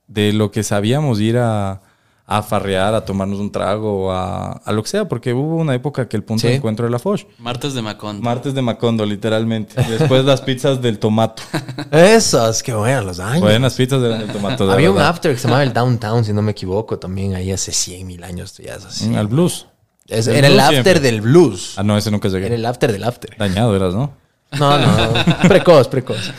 [0.06, 1.82] De lo que sabíamos ir a,
[2.26, 6.08] a farrear, a tomarnos un trago, a, a lo que sea, porque hubo una época
[6.08, 6.48] que el punto Sí.
[6.48, 7.24] de encuentro era la Foch.
[7.38, 8.22] Martes de Macondo.
[8.22, 9.82] Martes de Macondo, literalmente.
[9.82, 11.42] Después las pizzas del tomato.
[11.90, 13.42] Esas, que buenas los años.
[13.42, 14.66] Buenas pizzas del, del tomato.
[14.66, 17.52] de Había un after que se llamaba el Downtown, si no me equivoco, también ahí
[17.52, 18.56] hace 100 mil años.
[18.56, 19.14] Ya es así.
[19.14, 19.66] Al blues.
[20.08, 21.00] Es- El era el after siempre.
[21.00, 21.74] del blues.
[21.76, 22.46] Ah, no, ese nunca llegué.
[22.46, 23.36] Era el after del after.
[23.36, 24.12] Dañado eras, ¿no?
[24.58, 24.96] No, no.
[25.48, 26.30] precoz, precoz.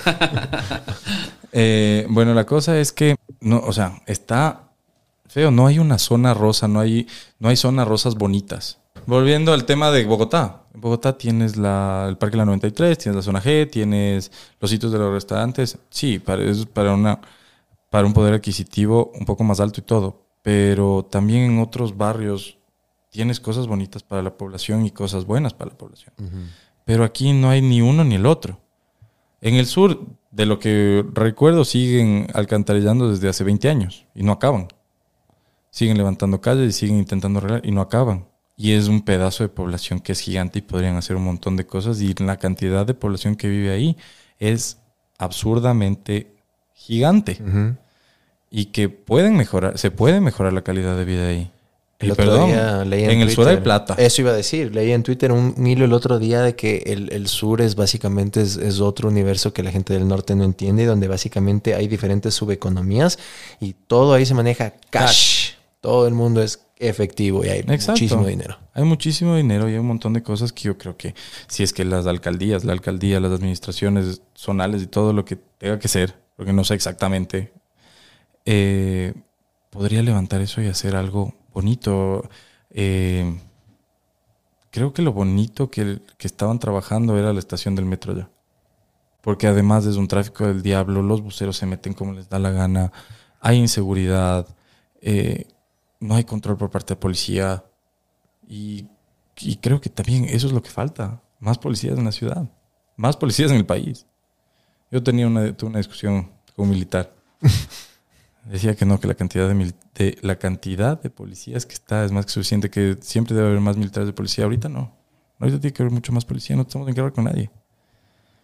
[1.52, 4.64] Eh, bueno, la cosa es que, no, o sea, está
[5.36, 5.52] feo.
[5.52, 7.08] No hay una zona rosa, no hay,
[7.40, 8.80] no hay zonas rosas bonitas.
[9.06, 10.64] Volviendo al tema de Bogotá.
[10.74, 14.32] En Bogotá tienes la, el Parque La 93, tienes la zona G, tienes
[14.62, 15.78] los sitios de los restaurantes.
[15.90, 17.20] Sí, para, es para, una,
[17.90, 20.22] para un poder adquisitivo un poco más alto y todo.
[20.42, 22.58] Pero también en otros barrios
[23.10, 26.14] tienes cosas bonitas para la población y cosas buenas para la población.
[26.86, 28.58] Pero aquí no hay ni uno ni el otro.
[29.42, 30.00] En el sur,
[30.32, 34.70] de lo que recuerdo, siguen alcantarillando desde hace 20 años y no acaban.
[35.76, 38.28] Siguen levantando calles y siguen intentando arreglar y no acaban.
[38.56, 41.66] Y es un pedazo de población que es gigante y podrían hacer un montón de
[41.66, 43.98] cosas y la cantidad de población que vive ahí
[44.40, 44.78] es
[45.18, 46.32] absurdamente
[46.74, 47.42] gigante
[48.50, 51.52] y que pueden mejorar, se puede mejorar la calidad de vida ahí.
[52.00, 53.96] El Y otro perdón, día leí en, en, el sur hay Twitter- plata.
[53.98, 54.74] Eso iba a decir.
[54.74, 58.42] Leí en Twitter un, hilo el otro día de que el, el sur es básicamente
[58.42, 61.88] es, es otro universo que la gente del norte no entiende, y donde básicamente hay
[61.88, 63.18] diferentes subeconomías
[63.62, 65.35] y todo ahí se maneja cash.
[65.86, 67.92] Todo el mundo es efectivo y hay Exacto.
[67.92, 68.58] muchísimo dinero.
[68.74, 71.14] Hay muchísimo dinero y hay un montón de cosas que yo creo que
[71.48, 75.78] si es que las alcaldías, la alcaldía, las administraciones zonales y todo lo que tenga
[75.78, 77.54] que ser, porque no sé exactamente,
[78.46, 79.14] eh,
[79.70, 82.28] podría levantar eso y hacer algo bonito.
[82.72, 83.40] Eh,
[84.72, 88.28] creo que lo bonito que, que estaban trabajando era la estación del metro ya.
[89.22, 92.50] Porque además es un tráfico del diablo, los buceros se meten como les da la
[92.50, 92.92] gana,
[93.40, 94.48] hay inseguridad,
[95.00, 95.46] eh,
[96.06, 97.64] no hay control por parte de policía.
[98.48, 98.88] Y,
[99.38, 101.22] y creo que también eso es lo que falta.
[101.40, 102.50] Más policías en la ciudad.
[102.96, 104.06] Más policías en el país.
[104.92, 107.14] Yo tenía una, tuve una discusión con un militar.
[108.46, 112.28] Decía que no, que la cantidad de, la cantidad de policías que está es más
[112.28, 114.44] que suficiente, que siempre debe haber más militares de policía.
[114.44, 114.96] Ahorita no.
[115.40, 117.50] Ahorita tiene que haber mucho más policía, no estamos en guerra con nadie.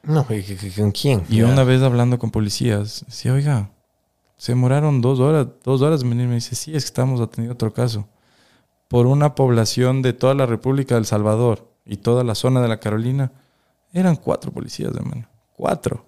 [0.04, 1.24] No, ¿y- y- y- ¿con quién?
[1.30, 3.70] Y una vez hablando con policías, decía, oiga,
[4.42, 6.28] se demoraron dos horas, dos horas en venir.
[6.28, 8.08] Me dice, sí, es que estamos atendiendo otro caso.
[8.88, 12.80] Por una población de toda la República del Salvador y toda la zona de la
[12.80, 13.32] Carolina,
[13.94, 15.28] eran cuatro policías, hermano.
[15.56, 16.08] Cuatro.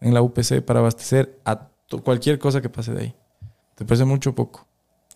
[0.00, 1.68] En la UPC para abastecer a
[2.02, 3.16] cualquier cosa que pase de ahí.
[3.76, 4.66] ¿Te parece mucho o poco?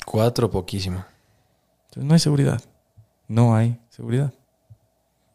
[0.07, 1.05] Cuatro, poquísimo.
[1.87, 2.63] Entonces no hay seguridad.
[3.27, 4.33] No hay seguridad.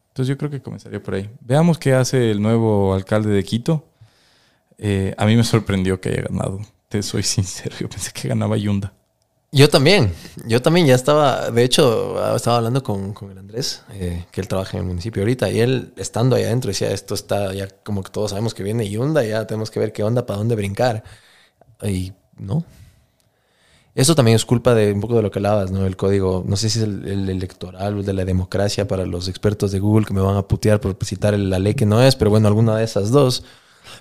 [0.08, 1.30] Entonces yo creo que comenzaría por ahí.
[1.42, 3.84] Veamos qué hace el nuevo alcalde de Quito.
[4.78, 6.60] Eh, a mí me sorprendió que haya ganado.
[6.88, 8.92] Te soy sincero, yo pensé que ganaba Yunda.
[9.52, 10.12] Yo también,
[10.48, 14.40] yo también ya estaba, de hecho, ah, estaba hablando con, con el Andrés, eh, que
[14.40, 17.68] él trabaja en el municipio ahorita, y él estando ahí adentro decía, esto está ya
[17.68, 20.56] como que todos sabemos que viene Yunda, ya tenemos que ver qué onda, para dónde
[20.56, 21.04] brincar.
[21.84, 22.64] Y no.
[23.94, 25.86] Eso también es culpa de un poco de lo que hablabas, ¿no?
[25.86, 29.28] El código, no sé si es el, el electoral o de la democracia para los
[29.28, 32.16] expertos de Google que me van a putear por citar la ley que no es,
[32.16, 33.44] pero bueno, alguna de esas dos.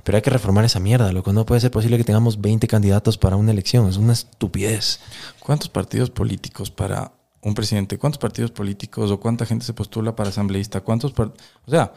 [0.03, 1.33] Pero hay que reformar esa mierda, loco.
[1.33, 3.87] No puede ser posible que tengamos 20 candidatos para una elección.
[3.87, 4.99] Es una estupidez.
[5.39, 7.11] ¿Cuántos partidos políticos para
[7.41, 7.97] un presidente?
[7.97, 10.81] ¿Cuántos partidos políticos o cuánta gente se postula para asambleísta?
[10.81, 11.93] ¿Cuántos O sea,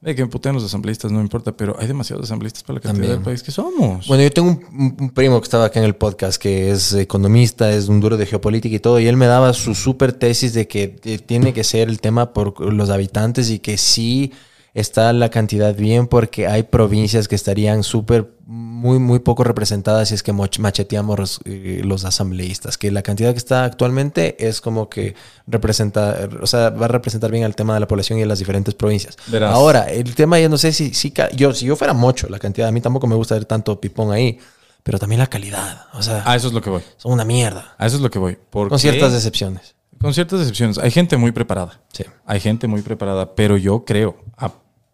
[0.00, 2.80] ve que me putean los asambleístas, no me importa, pero hay demasiados asambleístas para la
[2.80, 3.18] cantidad También.
[3.18, 4.06] del país que somos.
[4.06, 7.72] Bueno, yo tengo un, un primo que estaba acá en el podcast que es economista,
[7.72, 10.68] es un duro de geopolítica y todo, y él me daba su súper tesis de
[10.68, 14.32] que eh, tiene que ser el tema por los habitantes y que sí
[14.80, 20.14] está la cantidad bien porque hay provincias que estarían súper, muy, muy poco representadas si
[20.14, 24.88] es que macheteamos los, eh, los asambleístas, que la cantidad que está actualmente es como
[24.88, 25.14] que
[25.46, 28.38] representa, o sea, va a representar bien al tema de la población y de las
[28.38, 29.16] diferentes provincias.
[29.26, 29.54] Verás.
[29.54, 32.68] Ahora, el tema yo no sé si, si yo, si yo fuera mucho la cantidad,
[32.68, 34.38] a mí tampoco me gusta ver tanto pipón ahí,
[34.82, 36.82] pero también la calidad, o sea, A eso es lo que voy.
[36.96, 38.38] son una mierda, A eso es lo que voy.
[38.50, 39.74] ¿Por con ciertas excepciones.
[40.00, 40.78] Con ciertas excepciones.
[40.78, 41.80] Hay gente muy preparada.
[41.92, 42.04] Sí.
[42.24, 44.52] Hay gente muy preparada, pero yo creo, a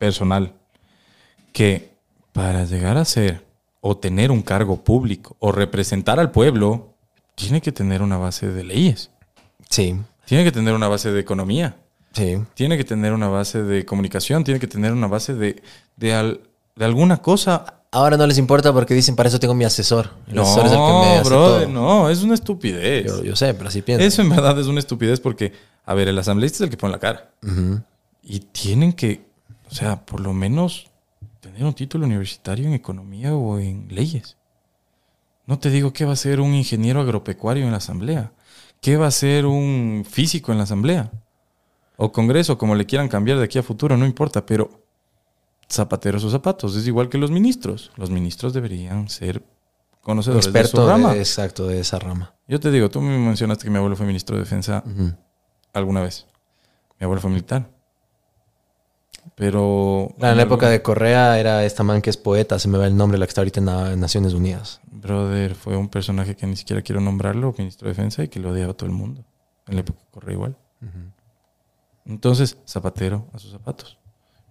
[0.09, 0.53] personal,
[1.53, 1.91] que
[2.33, 3.45] para llegar a ser
[3.81, 6.95] o tener un cargo público o representar al pueblo,
[7.35, 9.11] tiene que tener una base de leyes,
[9.71, 11.77] Sí, tiene que tener una base de economía,
[12.13, 12.39] sí.
[12.55, 15.63] tiene que tener una base de comunicación, tiene que tener una base de,
[15.97, 16.41] de, al-
[16.77, 17.81] de alguna cosa.
[17.91, 20.11] Ahora no les importa porque dicen, para eso tengo mi asesor.
[20.29, 21.73] El No, asesor es el que me hace brother, todo.
[21.73, 23.07] no, es una estupidez.
[23.07, 24.05] Yo, yo sé, pero así pienso.
[24.05, 25.53] Eso en verdad es una estupidez porque,
[25.87, 27.31] a ver, el asambleísta es el que pone la cara.
[28.23, 29.25] Y tienen que,
[29.75, 30.89] o sea, por lo menos
[31.41, 34.37] tener un título universitario en economía o en leyes.
[35.47, 38.33] No te digo qué va a ser un ingeniero agropecuario en la asamblea,
[38.81, 41.11] qué va a ser un físico en la asamblea,
[41.97, 44.85] o congreso, como le quieran cambiar de aquí a futuro, no importa, pero
[45.69, 47.91] zapateros o zapatos, es igual que los ministros.
[47.97, 49.43] Los ministros deberían ser
[50.03, 51.15] conocedores de su Experto rama.
[51.15, 52.33] de, exacto de esa rama.
[52.47, 54.85] Yo te digo, tú me mencionaste que mi abuelo fue ministro de defensa
[55.73, 56.29] alguna vez.
[57.01, 57.74] Mi abuelo fue militar.
[59.35, 60.15] Pero.
[60.21, 62.97] En la época de Correa era esta man que es poeta, se me va el
[62.97, 63.61] nombre, la que está ahorita
[63.93, 64.81] en Naciones Unidas.
[64.91, 68.51] Brother, fue un personaje que ni siquiera quiero nombrarlo, ministro de defensa, y que lo
[68.51, 69.25] odiaba a todo el mundo.
[69.67, 70.57] En la época de Correa igual.
[72.07, 73.99] Entonces, zapatero a sus zapatos.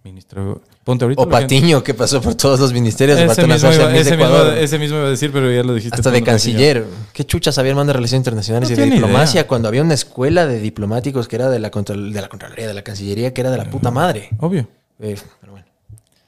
[0.04, 0.60] Ministro.
[0.84, 1.22] Ponte ahorita.
[1.22, 4.98] O que- Patiño, que pasó por todos los ministerios, Ese mismo, iba, mismo, ese mismo
[4.98, 5.94] a decir, pero ya lo dijiste.
[5.96, 6.26] Hasta de Patiño.
[6.26, 6.86] canciller.
[7.14, 9.48] ¿Qué chucha sabía el man de Relaciones Internacionales No y de diplomacia idea.
[9.48, 12.74] cuando había una escuela de diplomáticos que era de la, contra- de la Contraloría, de
[12.74, 14.28] la Cancillería, que era de la puta madre?
[14.40, 14.68] Obvio.
[15.00, 15.66] Eh, pero bueno.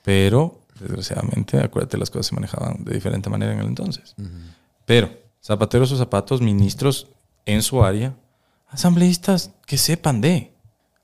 [0.03, 4.15] Pero, desgraciadamente, acuérdate, las cosas se manejaban de diferente manera en el entonces.
[4.87, 5.11] Pero,
[5.45, 7.09] zapateros o zapatos, ministros
[7.45, 8.15] en su área,
[8.71, 10.53] asambleístas que sepan de.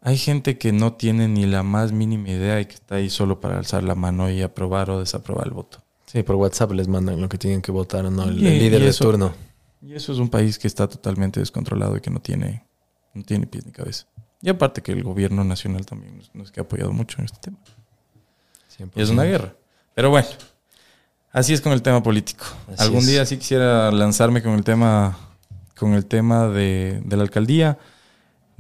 [0.05, 3.41] Hay gente que no tiene ni la más mínima idea y que está ahí solo
[3.41, 5.79] para alzar la mano y aprobar o desaprobar el voto.
[6.07, 8.59] Sí, por WhatsApp les mandan lo que tienen que votar o no, el, Y- el
[8.59, 9.33] líder y de eso- turno.
[9.81, 12.65] Y eso es un país que está totalmente descontrolado y que no tiene,
[13.15, 14.07] no tiene pies ni cabeza.
[14.41, 17.19] Y aparte que el gobierno nacional también no es- no es que ha apoyado mucho
[17.21, 17.59] en este tema.
[18.97, 19.55] Y es una guerra.
[19.95, 20.27] Pero bueno,
[21.31, 22.45] así es con el tema político.
[22.69, 23.07] Así Algún es.
[23.07, 25.17] día sí quisiera lanzarme con el tema,
[25.77, 27.79] con el tema de, de la alcaldía.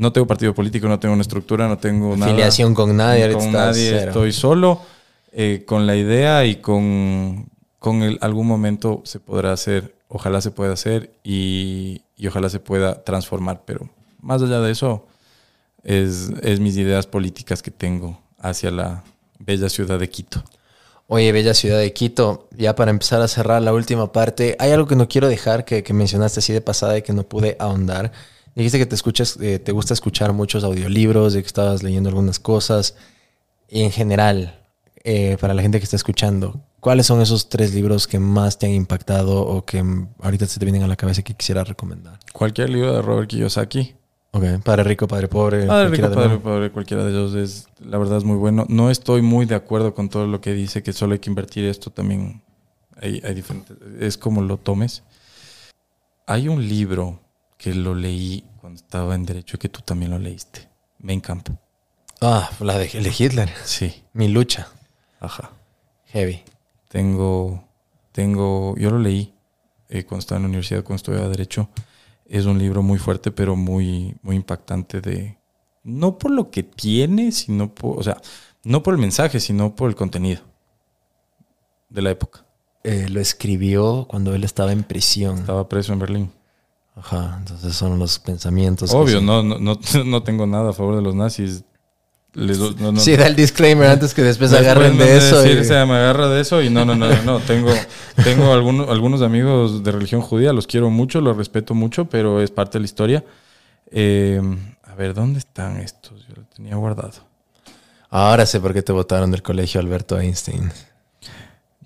[0.03, 2.33] No tengo partido político, no tengo una estructura, no tengo nada.
[2.33, 4.09] Afiliación con nadie, Con nadie, cero.
[4.09, 4.81] estoy solo,
[5.31, 7.49] eh, con la idea y con,
[7.79, 12.59] con el, algún momento se podrá hacer, ojalá se pueda hacer y, y ojalá se
[12.59, 13.89] pueda transformar, pero
[14.21, 15.07] más allá de eso,
[15.85, 19.05] es, es mis ideas políticas que tengo hacia la
[19.39, 20.43] bella ciudad de Quito.
[21.07, 24.89] Oye, bella ciudad de Quito, ya para empezar a cerrar la última parte, hay algo
[24.89, 28.11] que no quiero dejar que, que mencionaste así de pasada y que no pude ahondar.
[28.55, 32.39] Dijiste que te escuchas, eh, te gusta escuchar muchos audiolibros, de que estabas leyendo algunas
[32.39, 32.97] cosas.
[33.69, 34.61] Y en general,
[35.05, 38.67] eh, para la gente que está escuchando, ¿cuáles son esos tres libros que más te
[38.67, 39.83] han impactado o que
[40.21, 42.19] ahorita se te vienen a la cabeza que quisiera recomendar?
[42.33, 43.95] Cualquier libro de Robert Kiyosaki.
[44.33, 45.67] Ok, Padre Rico, Padre Pobre.
[45.67, 46.39] Padre Rico, de Padre.
[46.39, 48.67] Pobre, cualquiera de ellos es, la verdad es muy bueno.
[48.69, 51.65] No estoy muy de acuerdo con todo lo que dice, que solo hay que invertir
[51.65, 52.43] esto también.
[53.01, 55.03] Hay, hay diferentes, es como lo tomes.
[56.27, 57.22] Hay un libro
[57.63, 60.69] que lo leí cuando estaba en Derecho que tú también lo leíste.
[60.99, 61.51] Mein Kampf.
[62.21, 63.51] Ah, la de, el de Hitler.
[63.65, 64.69] Sí, Mi lucha.
[65.21, 65.53] ajá.
[66.07, 66.43] Heavy.
[66.89, 67.65] Tengo,
[68.11, 69.33] tengo, yo lo leí
[69.89, 71.69] eh, cuando estaba en la universidad, cuando estudiaba Derecho.
[72.27, 75.39] Es un libro muy fuerte, pero muy, muy impactante de,
[75.85, 78.17] no por lo que tiene, sino por, o sea,
[78.65, 80.43] no por el mensaje, sino por el contenido
[81.89, 82.45] de la época.
[82.85, 85.39] Eh, lo escribió cuando él estaba en prisión.
[85.39, 86.33] Estaba preso en Berlín.
[86.95, 88.93] Ajá, entonces son los pensamientos.
[88.93, 91.65] Obvio, no, no, no, no tengo nada a favor de los nazis.
[92.35, 92.99] Les no.
[92.99, 95.43] Sí, da el disclaimer antes que después Después agarren de eso.
[95.43, 97.41] decir, y- se me agarra de eso y no, no, no, no.
[97.41, 97.71] Tengo,
[98.25, 102.51] tengo algunos, algunos amigos de religión judía, los quiero mucho, los respeto mucho, pero es
[102.51, 103.25] parte de la historia.
[103.91, 104.41] Eh,
[104.85, 106.27] a ver, ¿dónde están estos?
[106.27, 107.13] Yo los tenía guardado.
[108.09, 110.71] Ahora sé por qué te votaron del colegio Alberto Einstein.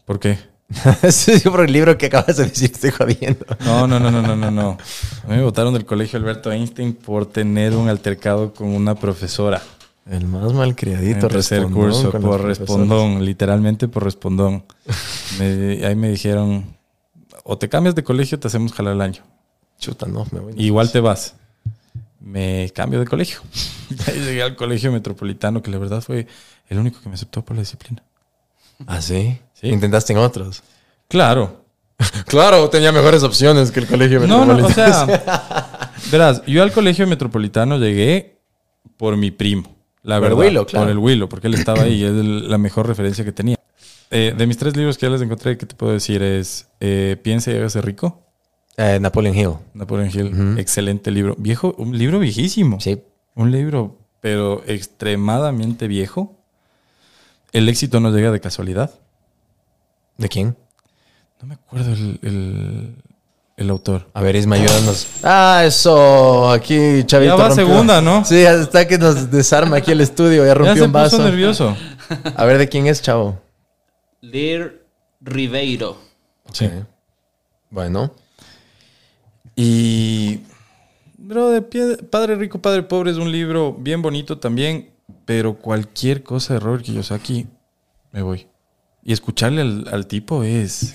[0.05, 0.39] ¿Por qué?
[1.11, 3.47] sí, por el libro que acabas de decir, estoy jodiendo.
[3.65, 4.71] No, no, no, no, no, no, no.
[5.25, 9.63] A mí me votaron del colegio Alberto Einstein por tener un altercado con una profesora.
[10.11, 14.65] El más malcriadito tercer curso por respondón, literalmente por respondón.
[15.39, 16.77] Me- ahí me dijeron,
[17.45, 19.23] o te cambias de colegio o te hacemos jalar el año.
[19.79, 20.55] Chuta, no, me voy.
[20.57, 21.35] Igual te vas.
[22.21, 23.41] Me cambio de colegio.
[24.09, 26.27] Ahí llegué al colegio metropolitano, que la verdad fue
[26.69, 28.03] el único que me aceptó por la disciplina.
[28.87, 29.39] ¿Ah, sí?
[29.55, 29.69] Sí.
[29.69, 30.63] Intentaste en otros.
[31.09, 31.65] Claro.
[32.27, 35.07] Claro, tenía mejores opciones que el colegio No, no, o metropolitano.
[35.07, 38.39] sea, verás, yo al colegio metropolitano llegué
[38.99, 39.75] por mi primo.
[40.03, 40.85] La Por el verdad, Willow, claro.
[40.87, 43.57] Por el Willow, porque él estaba ahí y es el- la mejor referencia que tenía.
[44.11, 46.23] Eh, de mis tres libros que ya les encontré, ¿qué te puedo decir?
[46.23, 48.23] Es eh, Piensa y hágase rico.
[48.77, 49.53] Eh, Napoleon Hill.
[49.75, 50.59] Napoleon Hill.
[50.59, 51.35] Excelente libro.
[51.39, 52.79] Viejo, un libro viejísimo.
[52.79, 53.01] Sí.
[53.35, 56.36] Un libro, pero extremadamente viejo.
[57.53, 58.91] El éxito no llega de casualidad.
[60.19, 60.57] ¿De quién?
[61.41, 62.95] No me acuerdo el, el-
[63.57, 64.07] el autor.
[64.13, 65.07] A ver, Isma, ayúdanos.
[65.23, 66.51] Ah, eso.
[66.51, 67.33] Aquí, Chavito.
[67.33, 67.67] Ya va rompió.
[67.67, 68.23] segunda, ¿no?
[68.25, 70.43] Sí, hasta que nos desarma aquí el estudio.
[70.43, 71.17] Ya Ya rompió se un vaso.
[71.17, 71.77] puso nervioso.
[72.37, 73.41] A ver, ¿de quién es, chavo?
[74.21, 74.75] Lear
[75.23, 75.97] Ribeiro.
[76.53, 76.69] Sí.
[77.71, 78.13] Bueno.
[79.55, 80.41] Y.
[81.19, 84.91] Bro, de pie- Padre Rico, Padre Pobre es un libro bien bonito también,
[85.25, 87.47] pero cualquier cosa de Robert Kiyosaki,
[88.13, 88.47] me voy.
[89.03, 90.95] Y escucharle al, al tipo es...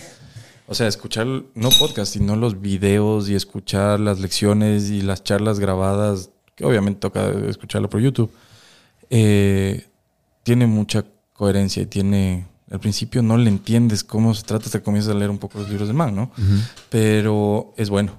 [0.67, 5.59] O sea, escuchar, no podcast, sino los videos y escuchar las lecciones y las charlas
[5.59, 8.31] grabadas, que obviamente toca escucharlo por YouTube,
[9.09, 9.85] eh,
[10.43, 12.47] tiene mucha coherencia y tiene...
[12.71, 15.59] Al principio no le entiendes cómo se trata hasta que comienzas a leer un poco
[15.59, 16.31] los libros de man, ¿no?
[16.89, 18.17] Pero es bueno.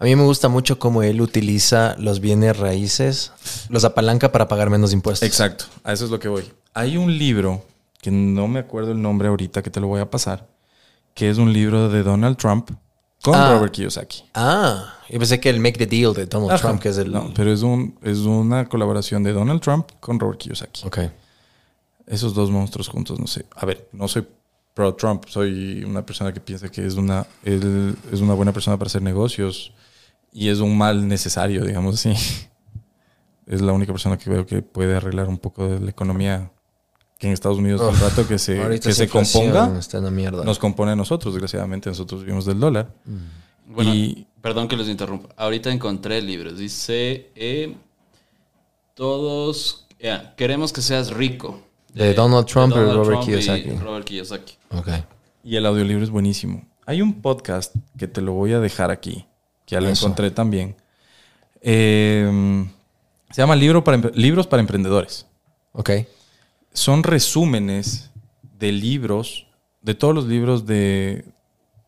[0.00, 3.32] A mí me gusta mucho cómo él utiliza los bienes raíces,
[3.68, 5.26] los apalanca para pagar menos impuestos.
[5.26, 6.44] Exacto, a eso es lo que voy.
[6.74, 7.64] Hay un libro,
[8.00, 10.46] que no me acuerdo el nombre ahorita, que te lo voy a pasar,
[11.14, 12.70] que es un libro de Donald Trump
[13.22, 13.52] con Ah.
[13.54, 14.22] Robert Kiyosaki.
[14.34, 16.68] Ah, yo pensé que el Make the Deal de Donald Ajá.
[16.68, 17.10] Trump, que es el...
[17.10, 20.86] No, pero es, un, es una colaboración de Donald Trump con Robert Kiyosaki.
[20.86, 20.98] Ok.
[22.06, 23.44] Esos dos monstruos juntos, no sé.
[23.56, 24.24] A ver, no soy
[24.74, 28.76] pro Trump, soy una persona que piensa que es una, él es una buena persona
[28.78, 29.72] para hacer negocios
[30.40, 32.12] y es un mal necesario, digamos así.
[33.46, 36.50] Es la única persona que veo que puede arreglar un poco de la economía
[37.18, 40.44] que en Estados Unidos un rato que se, que se componga Está en la mierda.
[40.44, 42.92] nos compone a nosotros, desgraciadamente nosotros vivimos del dólar.
[43.66, 45.30] Bueno, Y- perdón que los interrumpa.
[45.36, 46.58] Ahorita encontré libros.
[46.58, 47.74] Dice, eh,
[48.94, 51.60] todos, ya, queremos que seas rico.
[51.94, 53.70] De Donald Trump y Robert Kiyosaki.
[53.70, 54.54] Robert Kiyosaki.
[54.70, 54.88] Ok.
[55.42, 56.66] Y el audiolibro es buenísimo.
[56.84, 59.24] Hay un podcast que te lo voy a dejar aquí,
[59.68, 60.06] que ya lo Eso.
[60.06, 60.74] encontré también.
[61.60, 62.66] Eh,
[63.30, 65.26] se llama Libro para Libros para Emprendedores.
[65.72, 65.90] Ok.
[66.72, 68.10] Son resúmenes
[68.58, 69.46] de libros,
[69.82, 71.26] de todos los libros de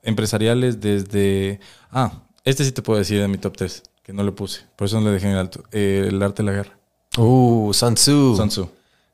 [0.02, 1.58] empresariales desde...
[1.90, 2.12] Ah,
[2.44, 4.60] este sí te puedo decir de mi top 3, que no le puse.
[4.76, 5.64] Por eso no le dejé en alto.
[5.72, 6.78] Eh, el arte de la guerra.
[7.16, 8.36] Uh, Sun Tzu.
[8.36, 8.68] Sun Tzu.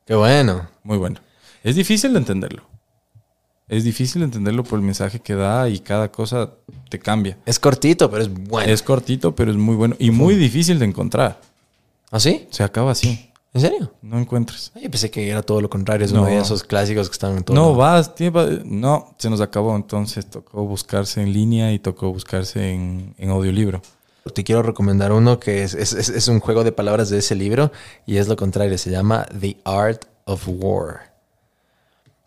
[0.05, 0.67] Qué bueno.
[0.83, 1.21] Muy bueno.
[1.63, 2.63] Es difícil de entenderlo.
[3.67, 6.51] Es difícil de entenderlo por el mensaje que da y cada cosa
[6.89, 7.37] te cambia.
[7.45, 8.71] Es cortito, pero es bueno.
[8.71, 11.41] Es cortito, pero es muy bueno y muy difícil de encontrar.
[12.11, 12.47] ¿Ah, sí?
[12.49, 13.29] Se acaba así.
[13.53, 13.91] ¿En serio?
[14.01, 14.71] No encuentres.
[14.75, 16.05] Ay, yo pensé que era todo lo contrario.
[16.05, 16.21] Es No.
[16.21, 17.75] uno de esos clásicos que están en todo No, lado.
[17.75, 19.75] vas, tiempo- no, se nos acabó.
[19.75, 23.81] Entonces tocó buscarse en línea y tocó buscarse en, en audiolibro.
[24.33, 27.35] Te quiero recomendar uno que es, es- es- es un juego de palabras de ese
[27.35, 27.71] libro
[28.05, 28.77] y es lo contrario.
[28.77, 31.06] Se llama The Art of War.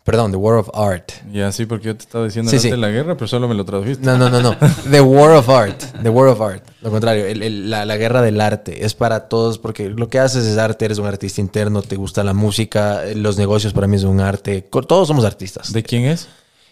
[0.03, 1.11] Perdón, The War of Art.
[1.31, 2.71] Y así porque yo te estaba diciendo Sí, el arte sí.
[2.71, 4.03] de la guerra, pero solo me lo tradujiste.
[4.03, 4.57] No, no, no, no.
[4.89, 5.79] The War of Art.
[6.01, 6.63] The War of Art.
[6.81, 8.83] Lo contrario, el- el- la, la guerra del arte.
[8.83, 12.23] Es para todos porque lo que haces es arte, eres un artista interno, te gusta
[12.23, 14.61] la música, los negocios para mí es un arte.
[14.63, 15.71] Todos somos artistas.
[15.71, 16.27] ¿De quién es?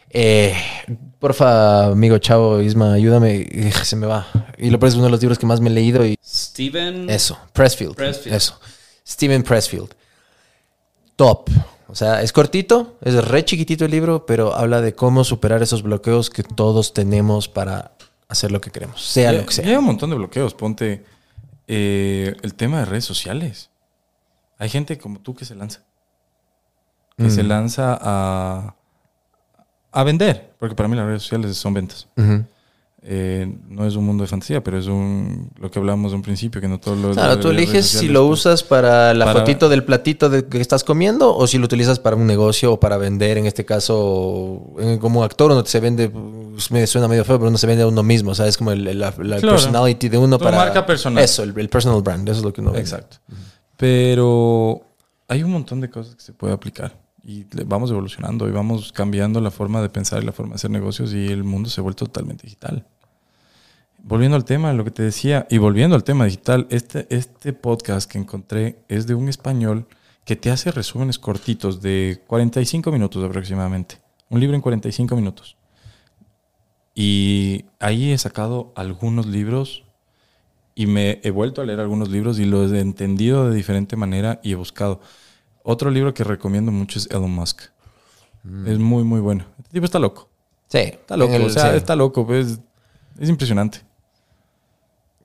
[0.09, 0.55] Eh,
[1.19, 3.47] porfa, amigo chavo, Isma, ayúdame.
[3.51, 4.25] Eh, Se me va.
[4.57, 7.07] Y lo peor es uno de los libros que más me he leído y Steven.
[7.11, 7.93] eso, Pressfield.
[7.95, 8.35] Pressfield.
[8.35, 8.59] Eso.
[9.07, 9.89] Steven Pressfield.
[11.15, 11.49] Top.
[11.89, 15.81] O sea, es cortito, es re chiquitito el libro, pero habla de cómo superar esos
[15.83, 17.91] bloqueos que todos tenemos para
[18.27, 19.65] hacer lo que queremos, sea Ya- lo que sea.
[19.67, 20.53] hay un montón de bloqueos.
[20.53, 21.03] Ponte
[21.67, 23.69] eh, el tema de redes sociales.
[24.57, 25.81] Hay gente como tú que se lanza.
[27.17, 27.29] Que Mm.
[27.31, 28.75] se lanza a,
[29.91, 30.53] a vender.
[30.59, 32.07] Porque para mí las redes sociales son ventas.
[33.01, 36.21] Eh, no es un mundo de fantasía, pero es un lo que hablábamos de un
[36.21, 39.39] principio, que no todo lo Claro, tú eliges si lo pues, usas para la para-
[39.39, 42.79] fotito del platito de que estás comiendo o si lo utilizas para un negocio o
[42.79, 43.37] para vender.
[43.37, 47.47] En este caso, eh, como actor, uno se vende, pues, me suena medio feo, pero
[47.47, 48.31] uno se vende a uno mismo.
[48.31, 49.49] O sea, es como el, la, la Claro.
[49.51, 50.57] personality de uno para.
[50.57, 51.23] marca personal.
[51.23, 52.27] Eso, el, el personal brand.
[52.27, 52.81] Eso es lo que uno vende.
[52.89, 53.17] Exacto.
[53.77, 54.81] Pero
[55.29, 56.93] hay un montón de cosas que se puede aplicar.
[57.23, 60.71] Y vamos evolucionando y vamos cambiando la forma de pensar y la forma de hacer
[60.71, 62.85] negocios y el mundo se ha vuelto totalmente digital.
[64.01, 68.09] Volviendo al tema, lo que te decía, y volviendo al tema digital, este, este podcast
[68.09, 69.87] que encontré es de un español
[70.23, 73.99] que te hace resúmenes cortitos de 45 minutos aproximadamente.
[74.29, 75.57] Un libro en 45 minutos.
[76.95, 79.83] Y ahí he sacado algunos libros
[80.75, 84.39] y me he vuelto a leer algunos libros y los he entendido de diferente manera
[84.43, 85.01] y he buscado.
[85.63, 87.61] Otro libro que recomiendo mucho es Elon Musk.
[88.65, 89.45] Es muy, muy bueno.
[89.59, 90.29] Este tipo está loco.
[90.69, 91.33] Sí, Está loco.
[91.33, 91.77] el- o sea, sí.
[91.77, 92.25] está loco.
[92.25, 92.59] pues,
[93.19, 93.81] es impresionante.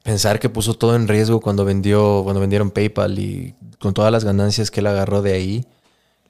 [0.02, 4.24] Pensar que puso todo en riesgo cuando vendió, cuando vendieron PayPal y con todas las
[4.24, 5.66] ganancias que él agarró de ahí,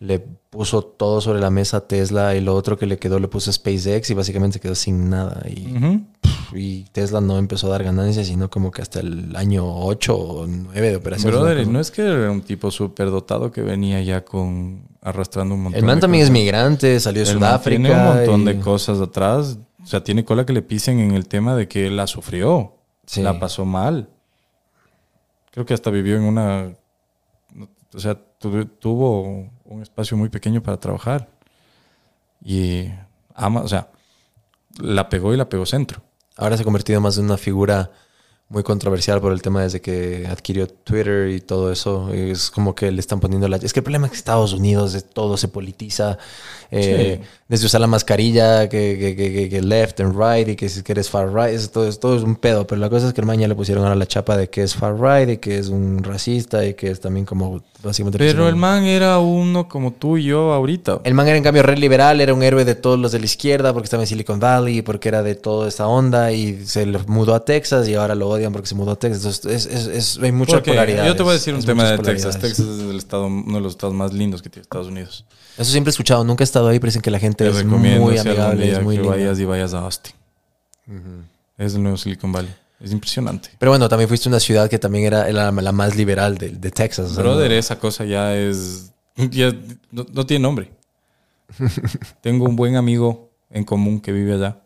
[0.00, 3.28] le puso todo sobre la mesa a Tesla y lo otro que le quedó le
[3.28, 5.42] puso SpaceX y básicamente quedó sin nada.
[5.48, 10.46] Y, Tesla no empezó a dar ganancias, sino como que hasta el año 8 o
[10.46, 11.34] 9 de operaciones.
[11.36, 15.54] Brother, cosa- no es que era un tipo súper dotado que venía ya con arrastrando
[15.56, 17.82] un montón el man de también es migrante, salió de El man Sudáfrica.
[17.82, 19.58] Tiene un montón y- de cosas atrás.
[19.82, 22.74] O sea, tiene cola que le pisen en el tema de que la sufrió.
[23.06, 23.20] Sí.
[23.22, 24.08] La pasó mal.
[25.50, 26.72] Creo que hasta vivió en una.
[27.94, 31.28] O sea, tu- tuvo un espacio muy pequeño para trabajar.
[32.44, 32.88] Y
[33.34, 33.88] ama, o sea,
[34.78, 36.02] la pegó y la pegó centro.
[36.36, 37.90] Ahora se ha convertido más en una figura
[38.48, 42.12] muy controversial por el tema desde que adquirió Twitter y todo eso.
[42.12, 43.56] Es como que le están poniendo la...
[43.56, 46.18] Es que el problema es que Estados Unidos de todo se politiza.
[46.70, 50.68] eh, Desde usar la mascarilla, que, que, que- que- que left and right y que
[50.68, 51.54] si eres far right.
[51.54, 52.66] Eso todo, es- todo es un pedo.
[52.66, 54.62] Pero la cosa es que el man ya le pusieron ahora la chapa de que
[54.62, 57.62] es far right y que es un racista y que es también como...
[57.82, 61.00] Básicamente Pero el man era uno como tú y yo ahorita.
[61.04, 63.26] el man era en cambio re liberal, era un héroe de todos los de la
[63.26, 67.34] izquierda porque estaba en Silicon Valley, porque era de toda esa onda y se mudó
[67.34, 69.24] a Texas y ahora lo odian porque se mudó a Texas.
[69.24, 69.86] Entonces, es, es-
[70.16, 71.06] es- hay mucha Porque polaridad.
[71.06, 72.38] Yo te voy a decir un tema de Texas.
[72.38, 72.66] Texas.
[72.66, 75.24] Es el estado, uno de los estados más lindos que tiene Estados Unidos.
[75.56, 77.64] Eso siempre he escuchado, nunca he estado ahí, pero dicen que la gente Te es
[77.64, 79.16] muy amigable, es muy que linda.
[79.16, 80.12] vayas y vayas a Austin.
[81.56, 82.52] Es el nuevo Silicon Valley.
[82.80, 83.50] Es impresionante.
[83.58, 86.50] Pero bueno, también fuiste a una ciudad que también era la, la más liberal de,
[86.50, 87.14] de Texas.
[87.16, 87.56] Brother, ¿no?
[87.56, 88.90] esa cosa ya es.
[89.16, 89.52] Ya
[89.92, 90.70] no, no tiene nombre.
[92.20, 94.58] Tengo un buen amigo en común que vive allá.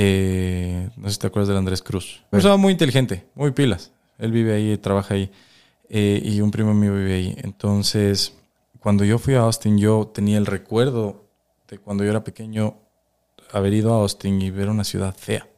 [0.00, 2.22] Eh, no sé si te acuerdas del Andrés Cruz.
[2.30, 3.90] Un muy inteligente, muy pilas.
[4.18, 5.28] Él vive ahí, trabaja ahí.
[5.88, 7.34] Eh, y un primo mío vive ahí.
[7.38, 8.32] Entonces,
[8.78, 11.24] cuando yo fui a Austin, yo tenía el recuerdo
[11.68, 12.76] de cuando yo era pequeño
[13.50, 15.48] haber ido a Austin y ver una ciudad fea.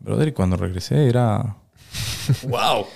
[0.00, 1.58] Brother, y cuando regresé era.
[2.42, 2.86] ¡Wow!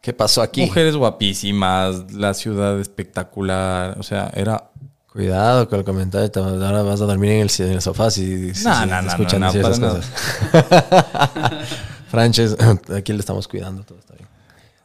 [0.00, 0.62] ¿Qué pasó aquí?
[0.62, 3.96] Mujeres guapísimas, la ciudad espectacular.
[4.00, 4.72] O sea, era.
[5.16, 6.30] Cuidado con el comentario.
[6.44, 9.08] Ahora vas a dormir en el, en el sofá si, si- No, si no, no,
[9.08, 10.12] escuchan no, esas cosas.
[12.08, 12.56] Franches,
[12.94, 14.28] aquí le estamos cuidando, todo está bien.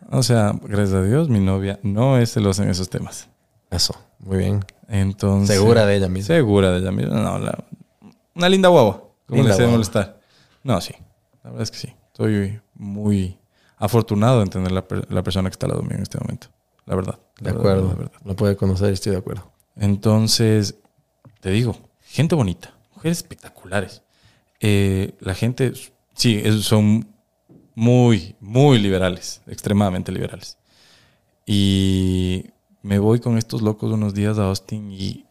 [0.09, 3.27] O sea, gracias a Dios, mi novia no es celosa en esos temas.
[3.69, 4.65] Eso, muy bien.
[4.87, 5.53] Entonces.
[5.55, 6.27] Segura de ella misma.
[6.27, 7.15] Segura de ella misma.
[7.21, 7.63] No, la-
[8.33, 9.03] una linda guagua.
[9.27, 10.17] ¿Cómo le molestar?
[10.63, 10.93] No, sí.
[11.43, 11.93] La verdad es que sí.
[12.07, 13.37] Estoy muy
[13.77, 16.47] afortunado en tener la, per- la persona que está al lado mío en este momento.
[16.85, 17.19] La verdad.
[17.39, 17.87] De La verdad, acuerdo.
[17.89, 18.11] la verdad.
[18.25, 19.51] Lo puede conocer, estoy de acuerdo.
[19.81, 20.75] Entonces,
[21.39, 24.03] te digo, gente bonita, mujeres espectaculares.
[24.59, 25.73] Eh, la gente,
[26.13, 27.07] sí, son
[27.73, 30.59] muy, muy liberales, extremadamente liberales.
[31.47, 32.45] Y
[32.83, 35.25] me voy con estos locos unos días a Austin y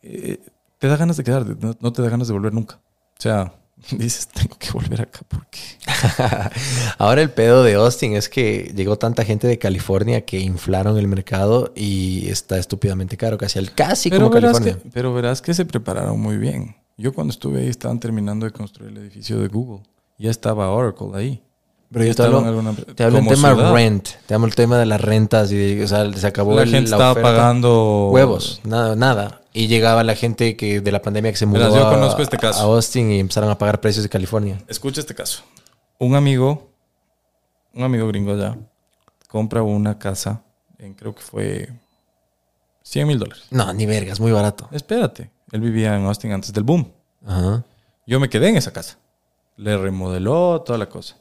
[0.00, 0.40] eh,
[0.78, 2.80] te da ganas de quedarte, no, no te da ganas de volver nunca.
[3.18, 3.52] O sea,
[3.90, 5.58] dices, tengo que volver acá porque...
[6.98, 11.08] Ahora el pedo de Austin es que llegó tanta gente de California que inflaron el
[11.08, 14.74] mercado y está estúpidamente caro, casi al casi Pero como California.
[14.74, 16.76] que, pero verás que se prepararon muy bien.
[16.96, 19.82] Yo cuando estuve ahí estaban terminando de construir el edificio de Google.
[20.18, 21.42] Ya estaba Oracle ahí.
[21.90, 23.74] Pero yo te hablo, alguna- te hablo en como tema ciudad.
[23.74, 26.62] rent, te hablo el tema de las rentas y de- o sea, se acabó La
[26.62, 27.30] el- gente la estaba oferta.
[27.32, 29.41] pagando huevos, nada, nada.
[29.52, 32.38] Y llegaba la gente que de la pandemia que se mudó yo a, conozco este
[32.38, 32.60] caso.
[32.60, 34.58] a Austin y empezaron a pagar precios de California.
[34.66, 35.42] Escucha este caso.
[35.98, 36.70] Un amigo,
[37.74, 38.56] un amigo gringo allá,
[39.28, 40.42] compra una casa
[40.78, 41.68] en creo que fue
[42.82, 43.44] 100 mil dólares.
[43.50, 44.68] No, ni vergas, muy barato.
[44.72, 46.90] Espérate, él vivía en Austin antes del boom.
[47.24, 47.64] Ajá.
[48.06, 48.98] Yo me quedé en esa casa.
[49.56, 51.16] Le remodeló toda la cosa.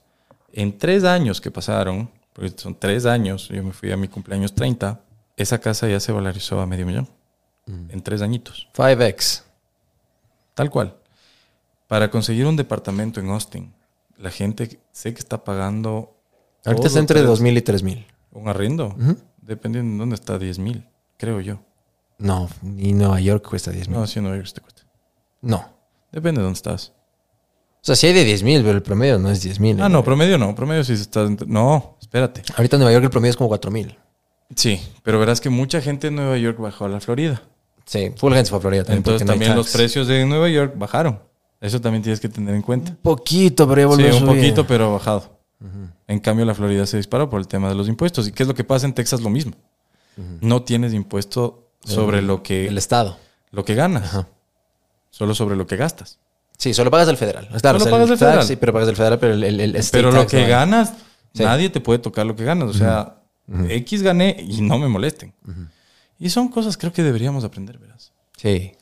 [0.52, 4.54] En tres años que pasaron, porque son tres años, yo me fui a mi cumpleaños
[4.54, 5.00] 30,
[5.38, 7.08] esa casa ya se valorizó a medio millón.
[7.90, 8.68] En tres añitos.
[8.76, 9.44] 5X.
[10.54, 10.96] Tal cual.
[11.88, 13.74] Para conseguir un departamento en Austin,
[14.18, 16.16] la gente sé que está pagando.
[16.66, 18.06] Ahorita está entre tres- 2000 y 3000.
[18.32, 18.96] Un arriendo.
[19.42, 20.88] Dependiendo de dónde está, 10 mil,
[21.18, 21.60] creo yo.
[22.18, 23.96] No, ni Nueva York cuesta 10 mil.
[23.96, 24.08] No, No.
[24.08, 24.84] si en Nueva York te cuesta.
[26.12, 26.94] Depende de dónde estás.
[27.82, 29.82] O sea, sí hay de 10 mil, pero el promedio no es 10 mil.
[29.82, 30.54] Ah, no, promedio no.
[30.54, 31.28] Promedio sí estás.
[31.28, 32.44] entre- No, espérate.
[32.56, 33.98] Ahorita en Nueva York el promedio es como 4 mil.
[34.56, 37.42] Sí, pero verás que mucha gente en Nueva York bajó a la Florida.
[37.86, 38.98] Sí, full gente se fue a Florida también.
[39.00, 39.78] Entonces no también los tax.
[39.78, 41.20] precios de Nueva York bajaron.
[41.60, 42.96] Eso también tienes que tener en cuenta.
[43.02, 44.36] Poquito, pero ya Sí, volvió a un subir.
[44.42, 45.40] poquito, pero ha bajado.
[46.08, 48.28] En cambio, la Florida se disparó por el tema de los impuestos.
[48.28, 49.22] ¿Y qué es lo que pasa en Texas?
[49.22, 49.54] Lo mismo.
[50.42, 53.18] No tienes impuesto sobre lo que, El Estado.
[53.52, 54.28] lo que ganas, Ajá.
[55.10, 56.18] solo sobre lo que gastas.
[56.58, 57.48] Sí, solo pagas el federal.
[57.60, 58.44] Claro, Solo o sea, pagas el federal.
[58.44, 60.94] Sí, pero pagas el federal, pero el, el, el state Pero lo que no ganas,
[61.34, 61.44] Sí.
[61.44, 62.70] nadie te puede tocar lo que ganas.
[62.70, 63.18] O sea,
[63.70, 65.34] X gané y no me molesten.
[66.22, 68.14] Y son cosas creo que deberíamos aprender, verás.
[68.38, 68.74] Sí.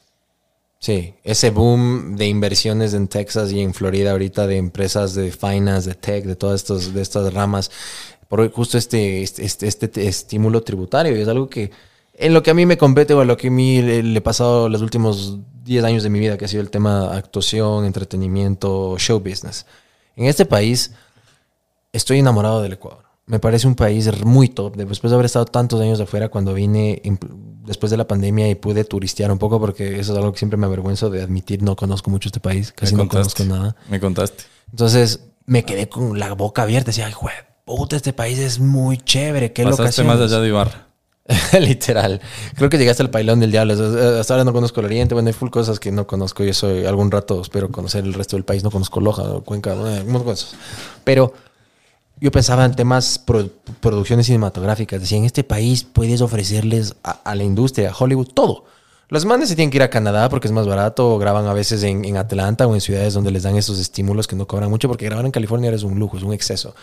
[0.77, 5.89] Sí, ese boom de inversiones en Texas y en Florida ahorita de empresas de finance,
[5.89, 7.71] de tech, de todas estos, de estas ramas,
[8.27, 11.15] por justo este, este, este, este estímulo tributario.
[11.15, 11.71] Y es algo que
[12.13, 14.17] en lo que a mí me compete o a lo que a mí le, le
[14.17, 17.85] he pasado los últimos 10 años de mi vida, que ha sido el tema actuación,
[17.85, 19.65] entretenimiento, show business.
[20.17, 20.91] En este país
[21.93, 23.09] estoy enamorado del Ecuador.
[23.30, 24.76] Me parece un país muy top.
[24.76, 26.99] Después de haber estado tantos años afuera, cuando vine
[27.64, 30.57] después de la pandemia y pude turistear un poco, porque eso es algo que siempre
[30.57, 33.76] me avergüenzo de admitir, no conozco mucho este país, casi Me no conozco nada.
[33.88, 34.45] Me contaste.
[34.72, 36.88] Entonces me quedé con la boca abierta.
[36.88, 37.31] Decía, ay, jue,
[37.65, 40.14] puta, este país es muy chévere, qué Pasaste locaciones".
[40.15, 40.88] más allá de Ibarra.
[41.61, 42.19] Literal.
[42.56, 43.76] Creo que llegaste al pailón del diablo.
[44.19, 45.14] Hasta ahora no conozco el Oriente.
[45.14, 46.43] Bueno, hay full cosas que no conozco.
[46.43, 48.64] Yo soy algún rato espero conocer el resto del país.
[48.64, 50.56] No conozco Loja, Cuenca, de cosas.
[51.03, 51.31] Pero
[52.21, 55.01] yo pensaba en temas pro- producciones cinematográficas.
[55.01, 58.65] Decía, en este país puedes ofrecerles a, a la industria, a Hollywood, todo.
[59.07, 61.17] Los manes se tienen que ir a Canadá porque es más barato.
[61.17, 64.35] Graban a veces en, en Atlanta o en ciudades donde les dan esos estímulos que
[64.35, 64.87] no cobran mucho.
[64.87, 66.75] Porque grabar en California es un lujo, es un exceso.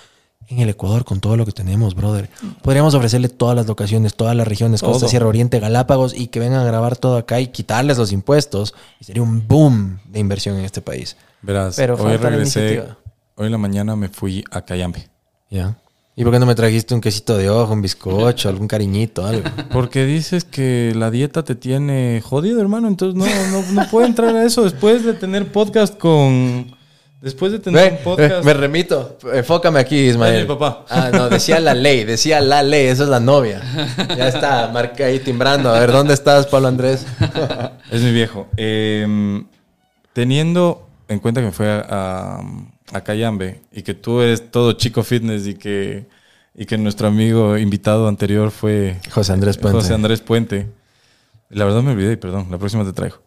[0.48, 2.28] En el Ecuador, con todo lo que tenemos, brother,
[2.62, 5.08] podríamos ofrecerle todas las locaciones, todas las regiones, Costa, Todo.
[5.08, 8.74] Sierra Oriente, Galápagos, y que vengan a grabar todo acá y quitarles los impuestos.
[9.00, 11.16] Y sería un boom de inversión en este país.
[11.42, 12.84] Verás, Pero hoy regresé,
[13.36, 15.08] hoy en la mañana me fui a Cayambe.
[15.50, 15.76] ¿Ya?
[16.18, 19.42] ¿Y por qué no me trajiste un quesito de ojo, un bizcocho, algún cariñito, algo?
[19.70, 22.88] Porque dices que la dieta te tiene jodido, hermano.
[22.88, 26.74] Entonces no, no, no puedo entrar a eso después de tener podcast con...
[27.20, 28.44] Después de tener Ve, un podcast...
[28.44, 29.18] me remito.
[29.30, 30.36] Enfócame aquí, Ismael.
[30.36, 30.86] Es mi papá.
[30.88, 33.60] Ah, no, decía la ley, decía la ley, esa es la novia.
[34.16, 35.68] Ya está, marca ahí timbrando.
[35.68, 37.04] A ver, ¿dónde estás, Pablo Andrés?
[37.90, 38.46] Es mi viejo.
[38.56, 39.42] Eh,
[40.14, 42.40] teniendo en cuenta que me fue a, a,
[42.92, 46.08] a Cayambe y que tú eres todo chico fitness y que,
[46.54, 49.78] y que nuestro amigo invitado anterior fue José Andrés Puente.
[49.78, 50.70] José Andrés Puente.
[51.50, 53.18] La verdad me olvidé perdón, la próxima te traigo.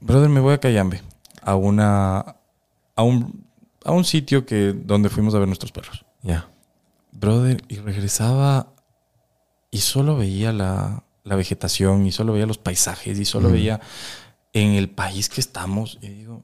[0.00, 1.02] Brother, me voy a Cayambe,
[1.42, 2.36] a una
[2.94, 3.44] a un,
[3.84, 6.04] a un sitio que donde fuimos a ver nuestros perros.
[6.22, 6.48] Ya.
[7.12, 8.72] Brother, y regresaba
[9.70, 13.80] y solo veía la, la vegetación y solo veía los paisajes y solo veía
[14.52, 15.98] en el país que estamos.
[16.02, 16.42] Y digo,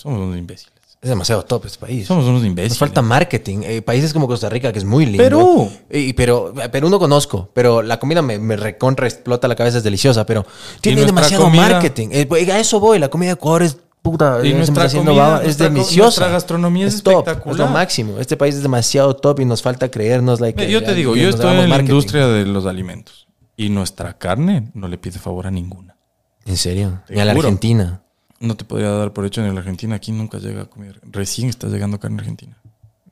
[0.00, 0.72] somos unos imbéciles.
[1.02, 2.06] Es demasiado top este país.
[2.06, 2.72] Somos unos imbéciles.
[2.72, 3.60] Nos falta marketing.
[3.62, 5.22] Eh, países como Costa Rica, que es muy lindo.
[5.24, 5.70] Perú.
[5.90, 9.84] Y, pero Perú no conozco, pero la comida me, me recontra explota la cabeza, es
[9.84, 10.44] deliciosa, pero
[10.82, 12.08] tiene demasiado comida- marketing.
[12.12, 14.40] Eh, pues, a eso voy, la comida de Ecuador es puta.
[14.44, 16.04] Y eh, nuestra está haciendo comida, baba, es nuestra co- deliciosa.
[16.04, 17.52] nuestra gastronomía es top, espectacular.
[17.54, 18.18] Es lo máximo.
[18.18, 20.38] Este país es demasiado top y nos falta creernos.
[20.40, 21.90] Like, Yo te digo, yo estoy en la marketing.
[21.92, 25.96] industria de los alimentos y nuestra carne no le pide favor a ninguna.
[26.44, 27.00] ¿En serio?
[27.08, 27.32] Ni a la.
[27.32, 28.02] Argentina.
[28.40, 29.94] No te podría dar por hecho en la Argentina.
[29.96, 30.94] Aquí nunca llega comida.
[31.02, 32.56] Recién está llegando carne argentina.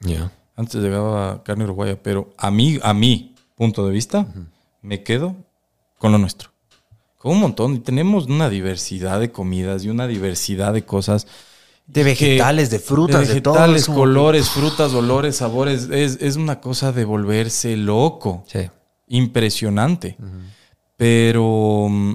[0.01, 0.33] Ya.
[0.57, 4.27] Antes llegaba carne uruguaya, pero a mí, a mi punto de vista,
[4.83, 5.37] me quedo
[5.99, 6.51] con lo nuestro.
[7.19, 7.75] Con un montón.
[7.75, 11.27] Y tenemos una diversidad de comidas y una diversidad de cosas.
[11.87, 15.89] De que- vegetales, de frutas, de todo, vegetales, colores, frutas, olores, sabores.
[15.91, 18.45] Es, es una cosa de volverse loco.
[18.47, 18.69] Sí.
[19.09, 20.17] Impresionante.
[20.97, 22.15] Pero, mm,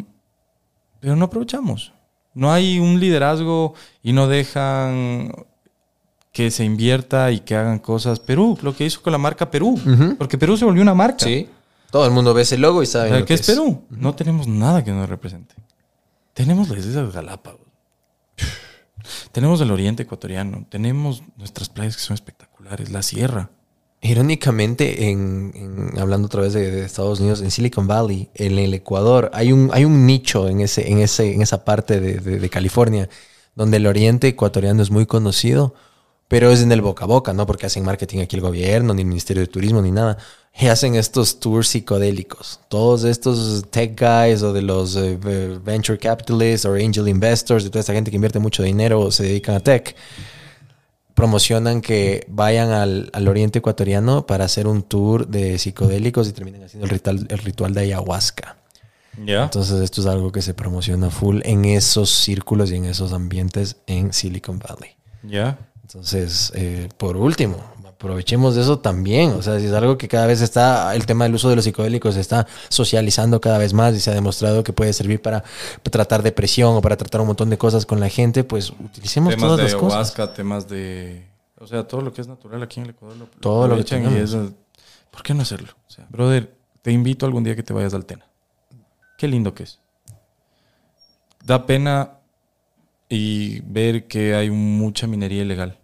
[0.99, 1.93] pero no aprovechamos.
[2.33, 5.31] No hay un liderazgo y no dejan
[6.31, 8.19] que se invierta y que hagan cosas.
[8.19, 9.79] Perú, lo que hizo con la marca Perú.
[10.17, 11.25] Porque Perú se volvió una marca.
[11.25, 11.47] Sí.
[11.91, 13.85] Todo el mundo ve ese logo y O sabe sea, lo ¿Qué es Perú?
[13.91, 15.53] No tenemos nada que nos represente.
[16.33, 17.67] Tenemos las Islas Galápagos.
[19.31, 20.65] Tenemos el oriente ecuatoriano.
[20.69, 22.89] Tenemos nuestras playas que son espectaculares.
[22.89, 23.51] La sierra.
[24.03, 29.31] Irónicamente, en, en- hablando otra vez de, Estados Unidos, en Silicon Valley, en el Ecuador,
[29.33, 33.07] hay un, hay un nicho en, ese, en, ese, en esa parte de, de- California
[33.55, 35.73] donde el oriente ecuatoriano es muy conocido,
[36.27, 39.03] pero es en el boca a boca, no porque hacen marketing aquí el gobierno, ni
[39.03, 40.17] el Ministerio de Turismo, ni nada.
[40.59, 42.59] Y hacen estos tours psicodélicos.
[42.67, 47.69] Todos estos tech guys o de los eh, eh, venture capitalists o angel investors, de
[47.69, 49.95] toda esta gente que invierte mucho dinero se dedican a tech
[51.13, 56.63] promocionan que vayan al, al oriente ecuatoriano para hacer un tour de psicodélicos y terminen
[56.63, 58.57] haciendo el ritual, el ritual de ayahuasca.
[59.23, 59.43] ¿Ya?
[59.43, 63.77] Entonces esto es algo que se promociona full en esos círculos y en esos ambientes
[63.85, 64.95] en Silicon Valley.
[65.21, 65.59] ¿Ya?
[65.83, 67.57] Entonces, eh, por último,
[68.03, 69.31] aprovechemos de eso también.
[69.31, 71.63] O sea, si es algo que cada vez está, el tema del uso de los
[71.63, 75.41] psicodélicos se está socializando cada vez más y se ha demostrado que puede servir para
[75.83, 79.47] tratar depresión o para tratar un montón de cosas con la gente, pues utilicemos temas
[79.47, 79.93] todas de las cosas.
[79.93, 81.25] ayahuasca, temas de...
[81.57, 83.97] O sea, todo lo que es natural aquí en el Ecuador lo Todo lo que
[83.97, 84.51] y eso-
[85.09, 85.69] ¿Por qué no hacerlo?
[85.87, 88.25] O sea, brother, te invito algún día que te vayas al Tena.
[89.17, 89.79] Qué lindo que es.
[91.45, 92.17] Da pena
[93.07, 95.77] y ver que hay mucha minería ilegal.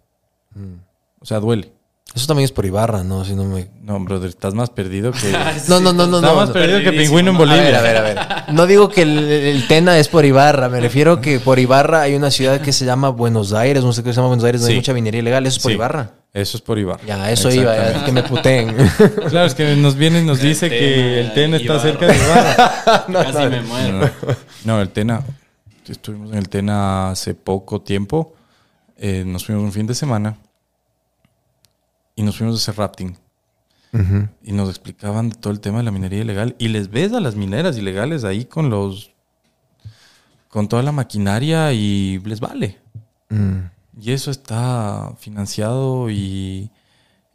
[0.54, 0.74] Mm.
[1.20, 1.79] O sea, duele.
[2.12, 3.24] Eso también es por Ibarra, ¿no?
[3.24, 3.68] Si no me...
[3.82, 5.30] No, brother, estás más perdido que...
[5.68, 6.16] No, no, no, no.
[6.16, 6.52] Estás no, más no.
[6.54, 7.42] perdido que pingüino en ¿no?
[7.44, 7.62] A Bolivia.
[7.62, 8.02] ver, a ver, a
[8.46, 8.54] ver.
[8.54, 12.16] No digo que el, el Tena es por Ibarra, me refiero que por Ibarra hay
[12.16, 14.72] una ciudad que se llama Buenos Aires, no sé qué se llama Buenos Aires, donde
[14.72, 14.74] Sí.
[14.74, 15.74] hay mucha minería ilegal, eso es por Sí.
[15.76, 16.10] Ibarra.
[16.34, 17.00] Eso es por Ibarra.
[17.06, 18.74] Ya, eso iba, ya, que me puteen.
[19.30, 21.82] Claro, es que nos viene y nos dice Tena, que el Tena está Ibarra.
[21.82, 23.04] cerca de Ibarra.
[23.32, 23.98] Casi me muero.
[24.00, 24.10] No,
[24.64, 25.22] no, el Tena.
[25.88, 28.34] Estuvimos en el Tena hace poco tiempo.
[28.96, 30.36] Eh, nos fuimos un fin de semana
[32.14, 33.16] y nos fuimos a hacer rafting.
[34.42, 36.54] Y nos explicaban de todo el tema de la minería ilegal.
[36.60, 39.10] Y les ves a las mineras ilegales ahí con los.
[40.48, 42.78] con toda la maquinaria y les vale.
[43.30, 43.58] Mm.
[44.00, 46.70] Y eso está financiado y,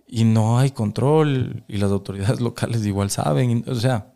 [0.08, 3.52] y no hay control y las autoridades locales igual saben.
[3.66, 4.14] y- o sea,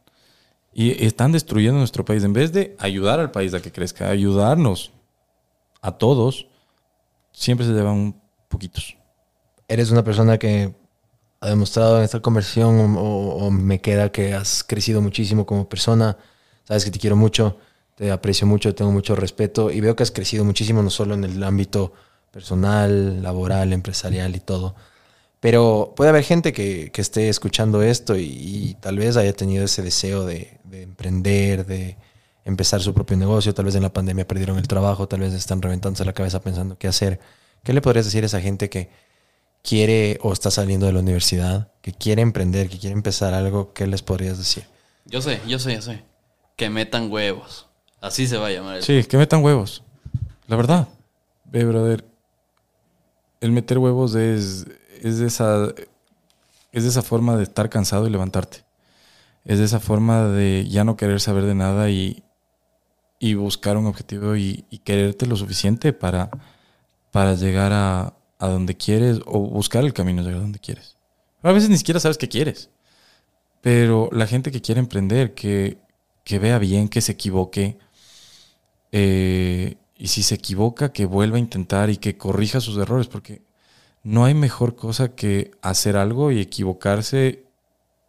[0.74, 2.24] y están destruyendo nuestro país.
[2.24, 4.92] En vez de ayudar al país a que crezca, ayudarnos
[5.82, 6.48] a todos,
[7.34, 8.16] siempre se llevan
[8.48, 8.96] poquitos.
[9.70, 10.74] Eres una persona que
[11.42, 16.18] ha demostrado en esta conversación o, me queda que has crecido muchísimo como persona.
[16.66, 17.58] Sabes que te quiero mucho,
[17.96, 21.24] te aprecio mucho, tengo mucho respeto y veo que has crecido muchísimo no solo en
[21.24, 21.94] el ámbito
[22.32, 24.76] personal, laboral, empresarial y todo.
[25.40, 29.82] Pero puede haber gente que, esté escuchando esto y, y tal vez haya tenido ese
[29.82, 31.96] deseo de, de emprender, de
[32.44, 33.54] empezar su propio negocio.
[33.54, 36.78] Tal vez en la pandemia perdieron el trabajo, tal vez están reventándose la cabeza pensando
[36.78, 37.20] qué hacer.
[37.64, 38.90] ¿Qué le podrías decir a esa gente que
[39.64, 43.74] quiere o está saliendo de la universidad, que quiere emprender, que quiere empezar algo?
[43.74, 44.64] ¿Qué les podrías decir?
[45.06, 46.04] Yo sé, yo sé, yo sé.
[46.56, 47.68] Que metan huevos.
[48.02, 48.78] Así se va a llamar.
[48.78, 49.84] el- Sí, que metan huevos.
[50.48, 50.88] La verdad.
[51.46, 52.06] Ve, brother.
[53.42, 54.66] El meter huevos es,
[55.02, 55.68] es, de esa,
[56.72, 58.64] es de esa forma de estar cansado y levantarte.
[59.46, 62.24] Es de esa forma de ya no querer saber de nada y,
[63.18, 66.30] y buscar un objetivo y, y quererte lo suficiente para,
[67.12, 70.96] para llegar a, a donde quieres o buscar el camino de donde quieres.
[71.44, 72.70] A veces ni siquiera sabes qué quieres.
[73.62, 75.78] Pero la gente que quiere emprender, que,
[76.24, 77.78] que vea bien, que se equivoque,
[78.92, 83.42] eh, y si se equivoca, que vuelva a intentar y que corrija sus errores, porque
[84.04, 87.44] no hay mejor cosa que hacer algo y equivocarse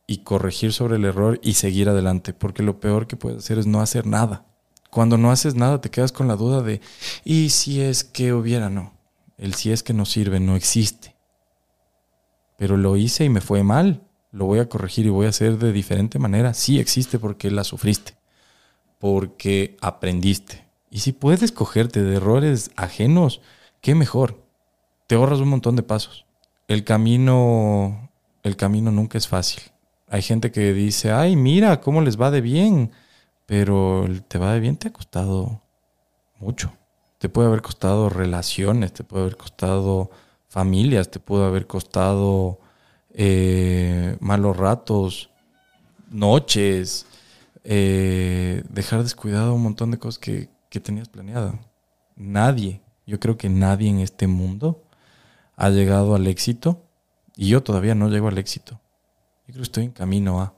[0.07, 3.66] y corregir sobre el error y seguir adelante, porque lo peor que puedes hacer es
[3.66, 4.47] no hacer nada.
[4.90, 6.81] Cuando no haces nada te quedas con la duda de,
[7.24, 8.70] ¿y si es que hubiera?
[8.70, 8.93] No,
[9.41, 11.17] el si es que no sirve, no existe.
[12.57, 15.59] Pero lo hice y me fue mal, lo voy a corregir y voy a hacer
[15.59, 16.55] de diferente manera.
[16.55, 18.21] Sí existe porque la sufriste
[19.01, 20.69] porque aprendiste.
[20.91, 23.41] Y si puedes cogerte de errores ajenos,
[23.81, 24.45] qué mejor.
[25.09, 26.27] Te ahorras un montón de pasos.
[26.69, 28.11] El camino,
[28.45, 29.62] el camino nunca es fácil.
[30.09, 32.93] Hay gente que dice, ay, mira cómo les va de bien.
[33.47, 35.62] Pero el te va de bien te ha costado
[36.39, 36.73] mucho.
[37.20, 40.10] Te puede haber costado relaciones, te puede haber costado
[40.48, 42.60] familias, te puede haber costado
[43.12, 45.28] eh, malos ratos,
[46.09, 47.05] noches,
[47.62, 51.59] eh, dejar descuidado un montón de cosas que, que tenías planeado.
[52.16, 54.82] Nadie, yo creo que nadie en este mundo
[55.56, 56.86] ha llegado al éxito
[57.36, 58.80] y yo todavía no llego al éxito.
[59.47, 60.55] Yo creo que estoy en camino a.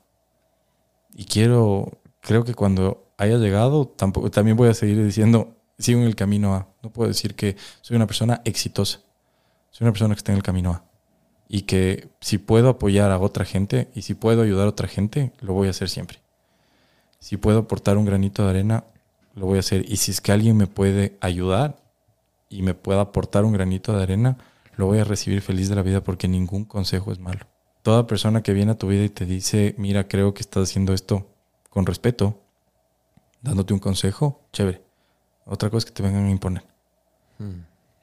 [1.13, 6.07] Y quiero, creo que cuando haya llegado, tampoco, también voy a seguir diciendo, sigo en
[6.07, 6.69] el camino a.
[6.83, 9.01] No puedo decir que soy una persona exitosa.
[9.71, 10.85] Soy una persona que está en el camino a.
[11.49, 15.33] Y que si puedo apoyar a otra gente y si puedo ayudar a otra gente,
[15.41, 16.21] lo voy a hacer siempre.
[17.19, 18.85] Si puedo aportar un granito de arena,
[19.35, 19.85] lo voy a hacer.
[19.89, 21.79] Y si es que alguien me puede ayudar
[22.49, 24.39] y me pueda aportar un granito de arena,
[24.77, 27.47] lo voy a recibir feliz de la vida porque ningún consejo es malo.
[27.83, 30.93] Toda persona que viene a tu vida y te dice, mira, creo que estás haciendo
[30.93, 31.27] esto
[31.69, 32.41] con respeto,
[33.41, 34.92] dándote un consejo, chévere.
[35.45, 36.65] Otra cosa es que te vengan a imponer.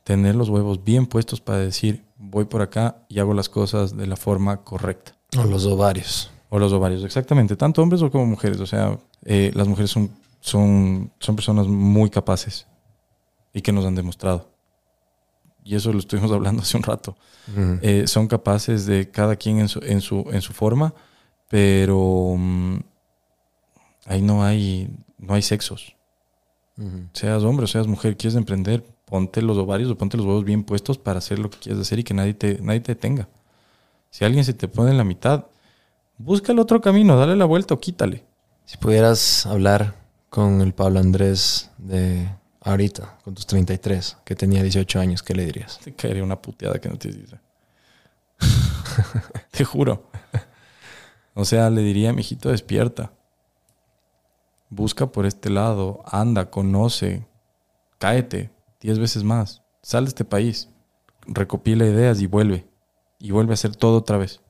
[0.03, 4.07] Tener los huevos bien puestos para decir, voy por acá y hago las cosas de
[4.07, 5.15] la forma correcta.
[5.37, 6.31] O los ovarios.
[6.49, 7.55] O los ovarios, exactamente.
[7.55, 8.59] Tanto hombres o como mujeres.
[8.59, 10.09] O sea, eh, las mujeres son,
[10.41, 12.65] son, son personas muy capaces
[13.53, 14.49] y que nos han demostrado.
[15.63, 17.15] Y eso lo estuvimos hablando hace un rato.
[17.81, 20.93] Eh, son capaces de cada quien en su, en su, en su forma,
[21.49, 22.77] pero mm,
[24.05, 25.95] ahí no hay, no hay sexos.
[27.13, 30.63] Seas hombre o seas mujer, quieres emprender, ponte los ovarios o ponte los huevos bien
[30.63, 33.27] puestos para hacer lo que quieres hacer y que nadie te, nadie te detenga.
[34.09, 35.45] Si alguien se te pone en la mitad,
[36.17, 38.23] busca el otro camino, dale la vuelta o quítale.
[38.65, 39.95] Si pudieras hablar
[40.29, 42.29] con el Pablo Andrés de
[42.61, 45.79] ahorita, con tus 33, que tenía 18 años, ¿qué le dirías?
[45.79, 47.39] Te caería una puteada que no te dice.
[49.51, 50.09] te juro.
[51.33, 53.11] O sea, le diría, mijito, despierta.
[54.69, 57.25] Busca por este lado, anda, conoce,
[57.97, 59.61] cáete diez veces más.
[59.81, 60.69] Sal de este país,
[61.25, 62.67] recopila ideas y vuelve.
[63.19, 64.41] Y vuelve a hacer todo otra vez.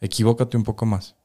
[0.00, 1.16] Equivócate un poco más.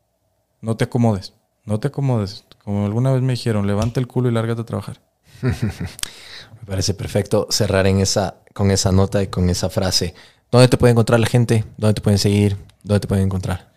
[0.62, 1.34] No te acomodes.
[1.66, 2.46] No te acomodes.
[2.64, 5.02] Como alguna vez me dijeron, levanta el culo y lárgate a trabajar.
[5.42, 10.16] Me parece perfecto cerrar en esa, con esa nota y con esa frase.
[10.52, 11.66] ¿Dónde te puede encontrar la gente?
[11.78, 12.58] ¿Dónde te pueden seguir?
[12.84, 13.72] ¿Dónde te pueden encontrar?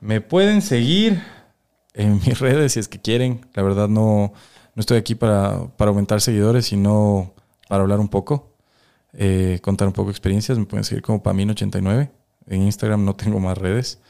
[0.00, 1.22] Me pueden seguir
[1.94, 3.46] en mis redes si es que quieren.
[3.54, 4.32] La verdad no,
[4.74, 7.34] no estoy aquí para, para aumentar seguidores, sino
[7.68, 8.54] para hablar un poco,
[9.12, 10.58] eh, contar un poco de experiencias.
[10.58, 12.10] Me pueden seguir como Pamin89.
[12.46, 14.00] En Instagram no tengo más redes.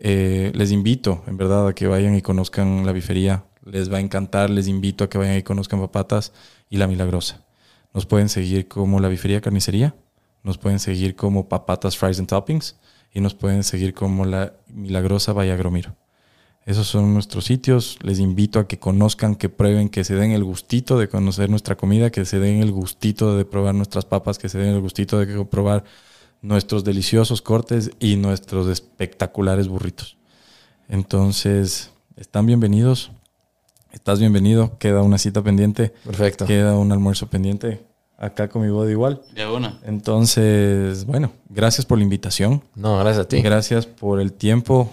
[0.00, 3.44] Eh, les invito, en verdad, a que vayan y conozcan la bifería.
[3.64, 4.50] Les va a encantar.
[4.50, 6.32] Les invito a que vayan y conozcan Papatas
[6.68, 7.44] y La Milagrosa.
[7.92, 9.94] Nos pueden seguir como La Bifería Carnicería.
[10.42, 12.76] Nos pueden seguir como Papatas Fries and Toppings.
[13.12, 15.94] y nos pueden seguir como la Milagrosa Vallagromiro.
[16.66, 17.98] Esos son nuestros sitios.
[18.02, 21.76] Les invito a que conozcan, que prueben, que se den el gustito de conocer nuestra
[21.76, 25.18] comida, que se den el gustito de probar nuestras papas, que se den el gustito
[25.18, 25.84] de probar
[26.40, 30.16] nuestros deliciosos cortes y nuestros espectaculares burritos.
[30.88, 33.10] Entonces, están bienvenidos.
[33.92, 34.78] Estás bienvenido.
[34.78, 35.92] Queda una cita pendiente.
[36.04, 36.46] Perfecto.
[36.46, 37.84] Queda un almuerzo pendiente.
[38.16, 39.22] Acá con mi boda igual.
[39.34, 39.80] De una.
[39.84, 42.62] Entonces, bueno, gracias por la invitación.
[42.74, 43.42] No, gracias a ti.
[43.42, 44.90] Gracias por el tiempo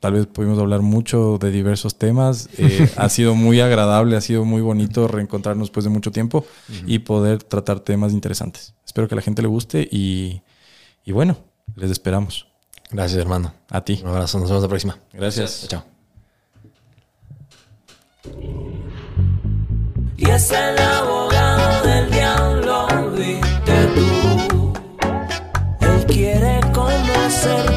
[0.00, 2.48] tal vez pudimos hablar mucho de diversos temas.
[2.58, 6.44] Eh, ha sido muy agradable, ha sido muy bonito reencontrarnos después de mucho tiempo
[6.86, 8.74] y poder tratar temas interesantes.
[8.86, 10.42] Espero que a la gente le guste y,
[11.04, 11.36] y bueno,
[11.74, 12.46] les esperamos.
[12.90, 13.52] Gracias, hermano.
[13.68, 14.00] A ti.
[14.02, 14.38] Un abrazo.
[14.38, 14.98] Nos vemos la próxima.
[15.12, 15.68] Gracias.
[15.68, 15.68] Gracias.
[15.68, 15.98] Chao.
[20.16, 24.72] Y es el abogado del diablo, viste tú.
[25.80, 27.67] Él quiere conocer.